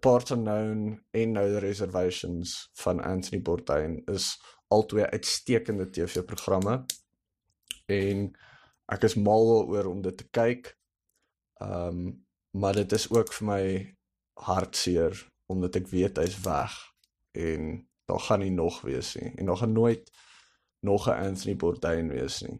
Parts 0.00 0.30
Unknown 0.30 1.00
en 1.10 1.32
Nou 1.32 1.58
Reservations 1.58 2.70
van 2.80 3.02
Anthony 3.02 3.42
Bourdain 3.42 4.00
is 4.06 4.32
albei 4.70 5.04
uitstekende 5.10 5.90
TV-programme 5.90 6.84
en 7.90 8.30
ek 8.90 9.06
is 9.08 9.14
mal 9.14 9.66
oor 9.68 9.90
om 9.90 10.02
dit 10.02 10.16
te 10.16 10.28
kyk. 10.30 10.76
Um 11.60 12.26
maar 12.50 12.74
dit 12.74 12.92
is 12.92 13.06
ook 13.14 13.28
vir 13.32 13.46
my 13.46 13.64
hartseer 14.42 15.14
omdat 15.46 15.76
ek 15.78 15.86
weet 15.92 16.18
hy's 16.18 16.34
weg 16.42 16.72
en 17.38 17.68
daar 18.10 18.24
gaan 18.26 18.42
nie 18.42 18.50
nog 18.50 18.80
wees 18.82 19.12
nie 19.14 19.30
en 19.36 19.46
daar 19.46 19.60
gaan 19.60 19.76
nooit 19.76 20.10
nog 20.82 21.06
'n 21.06 21.22
Anthony 21.28 21.56
Bourdain 21.56 22.08
wees 22.08 22.40
nie. 22.42 22.58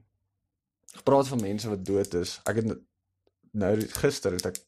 Gepraat 0.94 1.28
van 1.28 1.40
mense 1.40 1.68
wat 1.68 1.84
dood 1.84 2.14
is. 2.14 2.40
Ek 2.44 2.56
het 2.56 2.78
nou 3.50 3.74
gister 4.02 4.32
het 4.32 4.46
ek 4.46 4.58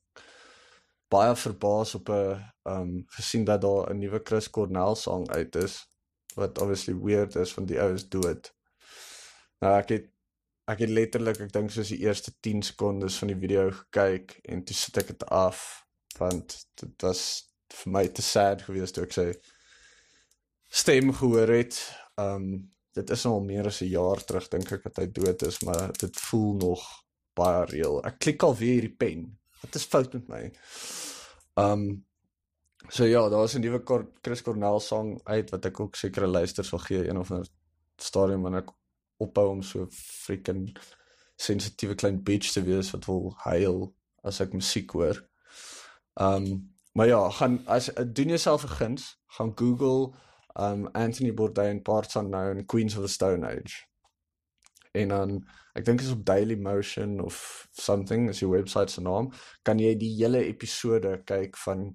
baie 1.09 1.37
verbaas 1.37 1.95
op 1.95 2.09
'n 2.09 2.43
um 2.65 3.05
gesien 3.07 3.45
dat 3.45 3.61
daar 3.61 3.91
'n 3.91 3.99
nuwe 3.99 4.21
Chris 4.25 4.51
Cornell 4.51 4.95
sang 4.95 5.29
uit 5.31 5.55
is 5.57 5.87
wat 6.35 6.59
obviously 6.59 6.95
weird 6.95 7.37
is 7.37 7.55
want 7.55 7.69
die 7.69 7.81
ou 7.81 7.93
is 7.95 8.09
dood. 8.09 8.55
Nou 9.61 9.79
ek 9.79 9.89
het 9.89 10.12
ek 10.71 10.85
het 10.85 10.91
letterlik 10.91 11.41
ek 11.41 11.53
dink 11.53 11.71
soos 11.71 11.91
die 11.91 12.03
eerste 12.05 12.33
10 12.41 12.63
sekondes 12.63 13.17
van 13.19 13.33
die 13.33 13.39
video 13.39 13.71
gekyk 13.71 14.39
en 14.45 14.63
toe 14.65 14.77
sit 14.77 15.01
ek 15.03 15.15
dit 15.15 15.25
af 15.35 15.83
want 16.19 16.55
dit 16.81 17.07
was 17.07 17.23
vir 17.73 17.93
my 17.93 18.05
te 18.09 18.23
sad 18.23 18.63
geweest 18.67 18.95
toe 18.95 19.07
ek 19.07 19.17
sy 19.17 19.27
stem 20.73 21.13
gehoor 21.13 21.53
het. 21.53 21.79
Um 22.21 22.69
dit 22.93 23.11
is 23.11 23.25
al 23.25 23.41
meer 23.41 23.67
as 23.67 23.81
'n 23.81 23.89
jaar 23.89 24.21
terug 24.25 24.49
dink 24.53 24.73
ek 24.73 24.83
dat 24.85 24.99
hy 25.01 25.07
dood 25.07 25.43
is, 25.43 25.63
maar 25.65 25.93
dit 25.97 26.17
voel 26.29 26.55
nog 26.61 26.83
baie 27.35 27.65
reëel. 27.65 28.05
Ek 28.05 28.19
klik 28.19 28.43
al 28.43 28.57
weer 28.57 28.75
hierdie 28.75 28.97
pen. 28.97 29.39
Wat 29.63 29.75
is 29.75 29.85
fout 29.85 30.13
met 30.13 30.29
my? 30.29 30.53
Um 31.57 32.05
so 32.89 33.05
ja, 33.05 33.29
daar 33.29 33.45
is 33.45 33.55
'n 33.55 33.61
nuwe 33.61 33.81
Chris 34.23 34.43
Cornell 34.43 34.81
song 34.81 35.21
uit 35.25 35.51
wat 35.51 35.65
ek 35.65 35.81
ook 35.81 35.97
sekere 35.97 36.27
luisters 36.27 36.69
sal 36.69 36.79
gee 36.79 37.09
een 37.09 37.19
of 37.19 37.31
ander 37.31 37.49
stadium 37.97 38.43
wanneer 38.43 38.63
ek 38.63 38.73
ophou 39.25 39.49
om 39.55 39.62
so 39.62 39.87
freaking 39.93 40.66
sensitiewe 41.41 41.97
klein 41.99 42.20
bitch 42.23 42.53
te 42.53 42.62
wees 42.66 42.93
wat 42.95 43.09
wil 43.11 43.33
huil 43.47 43.81
as 44.23 44.41
ek 44.45 44.55
musiek 44.57 44.93
hoor. 44.99 45.23
Um 46.20 46.68
maar 46.93 47.09
ja, 47.09 47.31
gaan 47.31 47.62
as 47.66 47.89
doen 47.97 48.29
jouself 48.29 48.64
'n 48.64 48.77
guns, 48.77 49.16
gaan 49.27 49.53
Google 49.57 50.12
um 50.55 50.89
Anthony 50.93 51.33
Bourdain 51.35 51.83
Parts 51.83 52.14
Unknown 52.16 52.66
Queens 52.66 52.97
of 52.97 53.03
the 53.03 53.09
Stone 53.09 53.47
Age. 53.47 53.87
En 54.93 55.09
dan 55.09 55.47
ek 55.75 55.85
dink 55.85 56.01
is 56.01 56.11
op 56.12 56.25
Daily 56.25 56.55
Motion 56.55 57.20
of 57.20 57.68
something 57.73 58.29
is 58.29 58.39
die 58.39 58.49
webwerf 58.49 58.91
se 58.91 59.01
naam, 59.01 59.33
kan 59.62 59.79
jy 59.79 59.95
die 59.97 60.12
hele 60.18 60.45
episode 60.45 61.23
kyk 61.25 61.57
van 61.57 61.95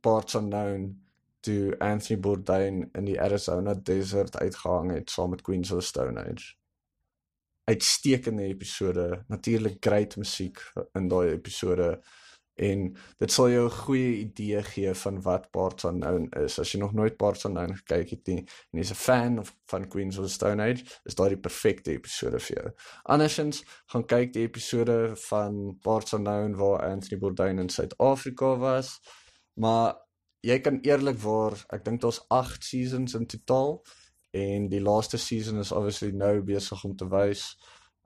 Parts 0.00 0.34
Unknown 0.34 1.03
toe 1.44 1.78
Anthony 1.78 2.20
Bourdain 2.20 2.88
in 2.92 3.08
die 3.08 3.20
Arizona 3.20 3.74
desert 3.74 4.36
uitgehang 4.40 4.92
het 4.94 5.10
saam 5.12 5.34
met 5.34 5.42
Queens 5.44 5.70
of 5.70 5.80
the 5.82 5.86
Stone 5.86 6.20
Age. 6.20 6.54
Uitstekende 7.64 8.44
episode, 8.44 9.24
natuurlik 9.28 9.76
great 9.80 10.16
musiek 10.16 10.60
in 10.92 11.08
daai 11.08 11.30
episode 11.32 11.98
en 12.54 12.84
dit 13.18 13.32
sal 13.32 13.48
jou 13.50 13.64
'n 13.66 13.76
goeie 13.84 14.10
idee 14.18 14.62
gee 14.62 14.94
van 14.94 15.22
wat 15.22 15.50
Parts 15.50 15.84
Unknown 15.84 16.28
is. 16.44 16.58
As 16.58 16.72
jy 16.72 16.78
nog 16.78 16.92
nooit 16.92 17.16
Parts 17.16 17.44
Unknown 17.44 17.74
gekyk 17.74 18.10
het 18.10 18.26
nie 18.26 18.38
en 18.70 18.78
jy's 18.78 18.90
'n 18.90 18.94
fan 18.94 19.38
of 19.38 19.56
van 19.66 19.88
Queens 19.88 20.18
of 20.18 20.26
the 20.26 20.32
Stone 20.32 20.62
Age, 20.62 20.84
is 21.04 21.14
daai 21.14 21.28
die 21.28 21.40
perfekte 21.40 21.90
episode 21.90 22.38
vir 22.38 22.56
jou. 22.56 22.72
Andersins 23.02 23.64
gaan 23.86 24.06
kyk 24.06 24.32
die 24.32 24.42
episode 24.42 25.16
van 25.16 25.78
Parts 25.80 26.12
Unknown 26.12 26.54
waar 26.54 26.90
Anthony 26.90 27.18
Bourdain 27.18 27.58
in 27.58 27.68
Suid-Afrika 27.68 28.56
was. 28.56 29.00
Maar 29.54 30.03
jy 30.44 30.58
kan 30.64 30.80
eerlikwaar, 30.84 31.56
ek 31.72 31.84
dink 31.86 32.02
daar's 32.02 32.20
8 32.32 32.64
seasons 32.64 33.16
in 33.16 33.26
totaal 33.30 33.78
en 34.34 34.66
die 34.68 34.82
laaste 34.82 35.18
season 35.20 35.62
is 35.62 35.72
obviously 35.72 36.10
nou 36.12 36.42
besig 36.44 36.82
om 36.84 36.96
te 36.98 37.08
wys 37.08 37.46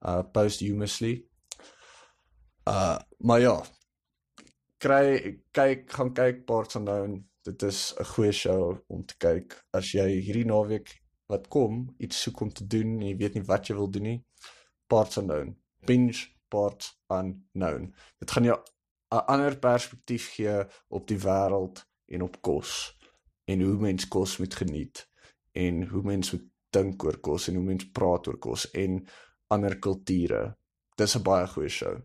uh 0.07 0.23
posthumously. 0.35 1.17
Uh 2.69 2.99
maar 3.27 3.43
ja, 3.43 3.57
kry 4.79 5.41
kyk 5.57 5.89
gaan 5.97 6.15
kyk 6.15 6.45
Parts 6.47 6.79
Unknown. 6.79 7.25
Dit 7.43 7.63
is 7.63 7.95
'n 7.99 8.05
goeie 8.13 8.33
show 8.33 8.79
om 8.89 9.05
te 9.05 9.17
kyk 9.19 9.59
as 9.73 9.93
jy 9.95 10.07
hierdie 10.21 10.47
naweek 10.47 10.95
wat 11.29 11.49
kom 11.49 11.89
iets 11.99 12.23
soek 12.23 12.41
om 12.41 12.51
te 12.53 12.67
doen 12.67 12.99
en 12.99 13.07
jy 13.09 13.17
weet 13.17 13.35
nie 13.35 13.47
wat 13.49 13.69
jy 13.69 13.75
wil 13.75 13.91
doen 13.91 14.03
nie. 14.03 14.25
Parts 14.87 15.19
Unknown. 15.19 15.57
Binge 15.87 16.29
Parts 16.49 16.95
Unknown. 17.11 17.95
Dit 18.21 18.31
gaan 18.31 18.45
jou 18.45 18.59
'n 19.11 19.27
ander 19.27 19.59
perspektief 19.59 20.31
gee 20.37 20.67
op 20.89 21.07
die 21.09 21.19
wêreld 21.19 21.88
en 22.09 22.23
op 22.23 22.41
kos 22.43 22.99
en 23.45 23.61
hoe 23.65 23.77
mens 23.81 24.09
kos 24.09 24.37
moet 24.39 24.55
geniet 24.55 25.05
en 25.53 25.87
hoe 25.89 26.03
mens 26.03 26.33
moet 26.33 26.47
dink 26.71 27.05
oor 27.05 27.19
kos 27.25 27.49
en 27.49 27.55
hoe 27.55 27.65
mens 27.65 27.91
praat 27.91 28.29
oor 28.29 28.39
kos 28.39 28.67
en 28.71 29.01
ander 29.55 29.79
kulture. 29.79 30.57
Dis 30.97 31.17
'n 31.17 31.23
baie 31.23 31.47
goeie 31.47 31.69
show. 31.69 31.97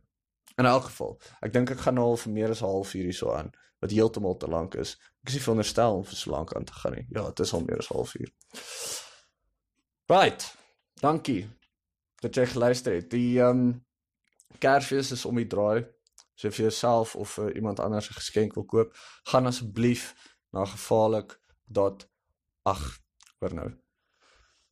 In 0.58 0.66
elk 0.66 0.84
geval, 0.84 1.20
ek 1.42 1.54
dink 1.54 1.72
ek 1.72 1.80
gaan 1.86 1.96
nou 1.96 2.06
al 2.06 2.18
vir 2.18 2.34
meer 2.34 2.50
as 2.50 2.62
'n 2.62 2.66
halfuur 2.66 3.04
hierso 3.04 3.34
aan 3.34 3.52
wat 3.82 3.92
heeltemal 3.92 4.38
te 4.38 4.48
lank 4.48 4.76
is. 4.76 4.96
Ek 5.24 5.30
is 5.30 5.34
nie 5.34 5.42
veronderstel 5.42 5.96
om 5.96 6.06
vir 6.06 6.16
so 6.16 6.32
lank 6.32 6.54
aan 6.56 6.66
te 6.66 6.74
gaan 6.74 6.94
nie. 6.94 7.06
Ja, 7.10 7.28
dit 7.28 7.40
is 7.40 7.54
al 7.54 7.64
meer 7.64 7.78
as 7.78 7.90
'n 7.90 7.96
halfuur. 7.96 8.30
Right. 10.08 10.56
Dankie 11.02 11.50
dat 12.22 12.36
jy 12.36 12.46
geluister 12.46 12.94
het. 12.94 13.10
Die 13.12 13.40
ehm 13.40 13.60
um, 13.60 13.86
Kersfees 14.60 15.12
is 15.12 15.26
om 15.26 15.36
die 15.36 15.48
draai. 15.48 15.84
So 16.36 16.50
vir 16.50 16.66
jouself 16.66 17.16
of 17.16 17.30
vir 17.38 17.56
iemand 17.56 17.80
anders 17.80 18.10
'n 18.10 18.14
geskenk 18.14 18.54
wil 18.56 18.66
koop, 18.66 18.96
gaan 19.24 19.46
asseblief 19.46 20.14
na 20.52 20.66
gevaarlik. 20.66 21.40
ag, 22.66 23.00
hoor 23.40 23.54
nou. 23.54 23.72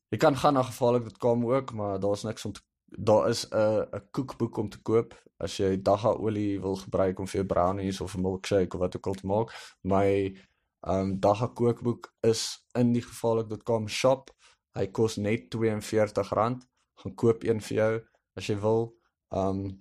Jy 0.09 0.17
kan 0.17 0.37
gaan 0.37 0.53
na 0.53 0.63
gevaarlik.com 0.63 1.45
ook, 1.45 1.73
maar 1.73 1.99
daar's 1.99 2.23
niks 2.23 2.45
om 2.45 2.51
te 2.51 2.61
daar 2.91 3.29
is 3.29 3.49
'n 3.49 3.87
'n 3.91 4.07
koekboek 4.11 4.57
om 4.57 4.69
te 4.69 4.81
koop 4.81 5.15
as 5.37 5.57
jy 5.57 5.81
dagga 5.81 6.09
olie 6.09 6.59
wil 6.61 6.75
gebruik 6.75 7.19
om 7.19 7.27
vir 7.27 7.39
jou 7.39 7.47
brownies 7.47 8.01
of 8.01 8.15
'n 8.15 8.21
milkshake 8.21 8.73
of 8.73 8.79
wat 8.79 8.95
ook 8.95 9.07
al 9.07 9.13
te 9.13 9.25
maak. 9.25 9.77
My 9.81 10.37
um 10.81 11.19
dagga 11.19 11.47
kookboek 11.47 12.13
is 12.19 12.65
in 12.73 12.93
die 12.93 13.01
gevaarlik.com 13.01 13.87
shop. 13.87 14.29
Hy 14.73 14.87
kos 14.87 15.15
net 15.17 15.55
R42. 15.55 16.57
Gaan 16.93 17.15
koop 17.15 17.43
een 17.43 17.61
vir 17.61 17.77
jou 17.77 18.01
as 18.35 18.47
jy 18.47 18.59
wil. 18.59 18.97
Um 19.29 19.77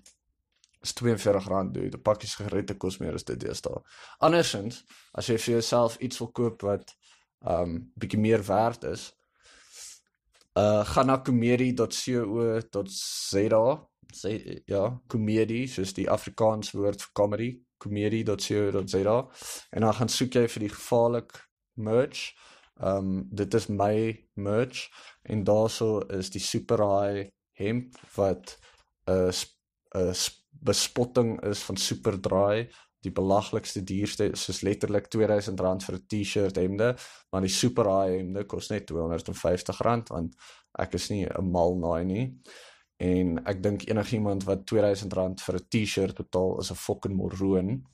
is 0.82 0.94
R42 0.94 1.70
dude. 1.72 1.96
'n 1.96 2.02
Pakkie 2.02 2.28
sigarette 2.28 2.76
kos 2.76 2.98
meer 3.00 3.14
as 3.14 3.24
dit 3.24 3.40
deesdae. 3.40 3.82
Andersins, 4.18 4.84
as 5.14 5.28
jy 5.28 5.38
vir 5.38 5.52
jouself 5.54 5.96
iets 6.00 6.20
wil 6.20 6.32
koop 6.32 6.62
wat 6.62 6.94
um 7.40 7.92
bietjie 7.96 8.20
meer 8.20 8.46
werd 8.46 8.84
is, 8.84 9.12
uh 10.56 10.84
gaan 10.84 11.06
na 11.06 11.18
komedie.co.za 11.18 13.88
sê 14.10 14.62
ja, 14.66 15.00
komedie 15.08 15.68
soos 15.68 15.92
die 15.94 16.10
Afrikaans 16.10 16.72
woord 16.74 17.02
vir 17.02 17.10
comedy, 17.14 17.62
komedie.co.za 17.78 19.28
en 19.72 19.80
dan 19.80 19.94
gaan 19.94 20.08
soek 20.08 20.34
jy 20.34 20.48
vir 20.48 20.60
die 20.66 20.74
gevaarlik 20.74 21.48
merch. 21.76 22.34
Um 22.80 23.28
dit 23.30 23.54
is 23.54 23.68
my 23.68 24.26
merch 24.34 24.90
en 25.22 25.44
daarso 25.44 26.00
is 26.08 26.30
die 26.30 26.42
super 26.42 26.78
high 26.82 27.30
hemp 27.60 27.96
wat 28.16 28.58
'n 29.06 29.28
uh, 29.28 29.32
'n 29.94 30.14
bespotting 30.50 31.40
is 31.42 31.62
van 31.62 31.76
Superdry, 31.76 32.70
die 33.00 33.12
belaglikste 33.12 33.82
duurste 33.84 34.30
soos 34.36 34.62
letterlik 34.62 35.08
R2000 35.08 35.84
vir 35.86 35.94
'n 35.96 36.06
T-shirt 36.06 36.56
hemde, 36.56 36.96
maar 37.32 37.40
die 37.40 37.48
super 37.52 37.88
high 37.88 38.18
hemde 38.18 38.44
kos 38.44 38.68
net 38.70 38.90
R250 38.90 40.10
want 40.10 40.36
ek 40.78 40.94
is 40.94 41.10
nie 41.10 41.26
'n 41.26 41.50
mal 41.50 41.76
naai 41.76 42.04
nie. 42.04 42.26
En 43.00 43.38
ek 43.46 43.62
dink 43.62 43.88
enigiemand 43.88 44.44
wat 44.44 44.70
R2000 44.70 45.40
vir 45.40 45.54
'n 45.54 45.68
T-shirt 45.68 46.14
betaal 46.14 46.60
is 46.60 46.70
'n 46.70 46.74
fucking 46.74 47.16
moroon. 47.16 47.84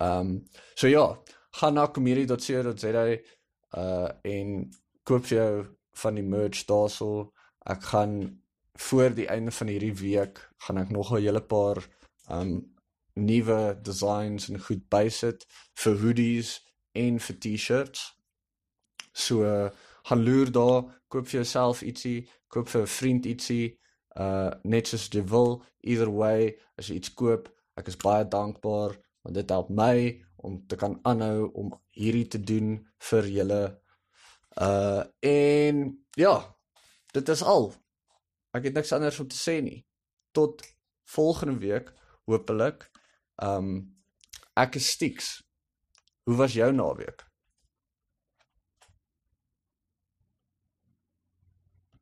Ehm 0.00 0.20
um, 0.20 0.44
so 0.74 0.86
ja, 0.86 1.18
gaan 1.50 1.74
na 1.74 1.86
comedy.co.za 1.86 3.16
uh 3.76 4.08
en 4.22 4.70
koop 5.02 5.26
vir 5.26 5.38
jou 5.38 5.66
van 6.02 6.14
die 6.14 6.22
merch 6.22 6.64
daarso. 6.64 7.32
Ek 7.66 7.82
gaan 7.82 8.42
voor 8.74 9.14
die 9.14 9.26
einde 9.26 9.50
van 9.50 9.66
hierdie 9.66 9.94
week 9.94 10.40
gaan 10.64 10.78
ek 10.78 10.90
nog 10.90 11.12
'n 11.12 11.22
hele 11.22 11.40
paar 11.40 11.78
um 12.30 12.74
nuwe 13.14 13.78
designs 13.82 14.48
en 14.48 14.58
goed 14.58 14.88
bysit 14.88 15.46
vir 15.74 15.98
hoodies 16.02 16.60
en 16.92 17.18
vir 17.18 17.38
T-shirts. 17.38 18.00
So 19.12 19.44
uh, 19.44 19.70
gaan 20.04 20.24
loer 20.24 20.50
daar, 20.50 20.82
koop 21.08 21.28
vir 21.28 21.40
jouself 21.40 21.82
ietsie, 21.82 22.28
koop 22.48 22.68
vir 22.68 22.82
'n 22.82 22.94
vriend 22.98 23.26
ietsie, 23.26 23.78
uh 24.18 24.50
net 24.62 24.88
soos 24.88 25.08
jy 25.10 25.22
wil. 25.30 25.62
Either 25.82 26.10
way, 26.10 26.58
as 26.78 26.88
jy 26.88 26.96
iets 26.96 27.14
koop, 27.14 27.48
ek 27.76 27.88
is 27.88 27.96
baie 27.96 28.24
dankbaar 28.24 28.94
want 29.24 29.34
dit 29.34 29.50
help 29.50 29.70
my 29.70 30.22
om 30.44 30.58
te 30.68 30.76
kan 30.76 30.98
aanhou 31.02 31.48
om 31.54 31.72
hierdie 31.96 32.28
te 32.28 32.38
doen 32.38 32.76
vir 33.10 33.30
julle. 33.36 33.62
Uh 34.60 35.02
en 35.20 36.04
ja, 36.16 36.36
dit 37.12 37.28
is 37.28 37.42
al. 37.42 37.72
Ek 38.54 38.68
het 38.68 38.74
niks 38.74 38.92
anders 38.92 39.20
om 39.20 39.28
te 39.28 39.38
sê 39.38 39.60
nie. 39.62 39.80
Tot 40.34 40.62
volgende 41.14 41.58
week, 41.62 41.92
hopelik. 42.26 42.88
Um 43.38 43.70
ek 44.58 44.78
is 44.80 44.90
Stix. 44.94 45.36
Hoe 46.26 46.36
was 46.38 46.54
jou 46.58 46.70
naweek? 46.72 47.22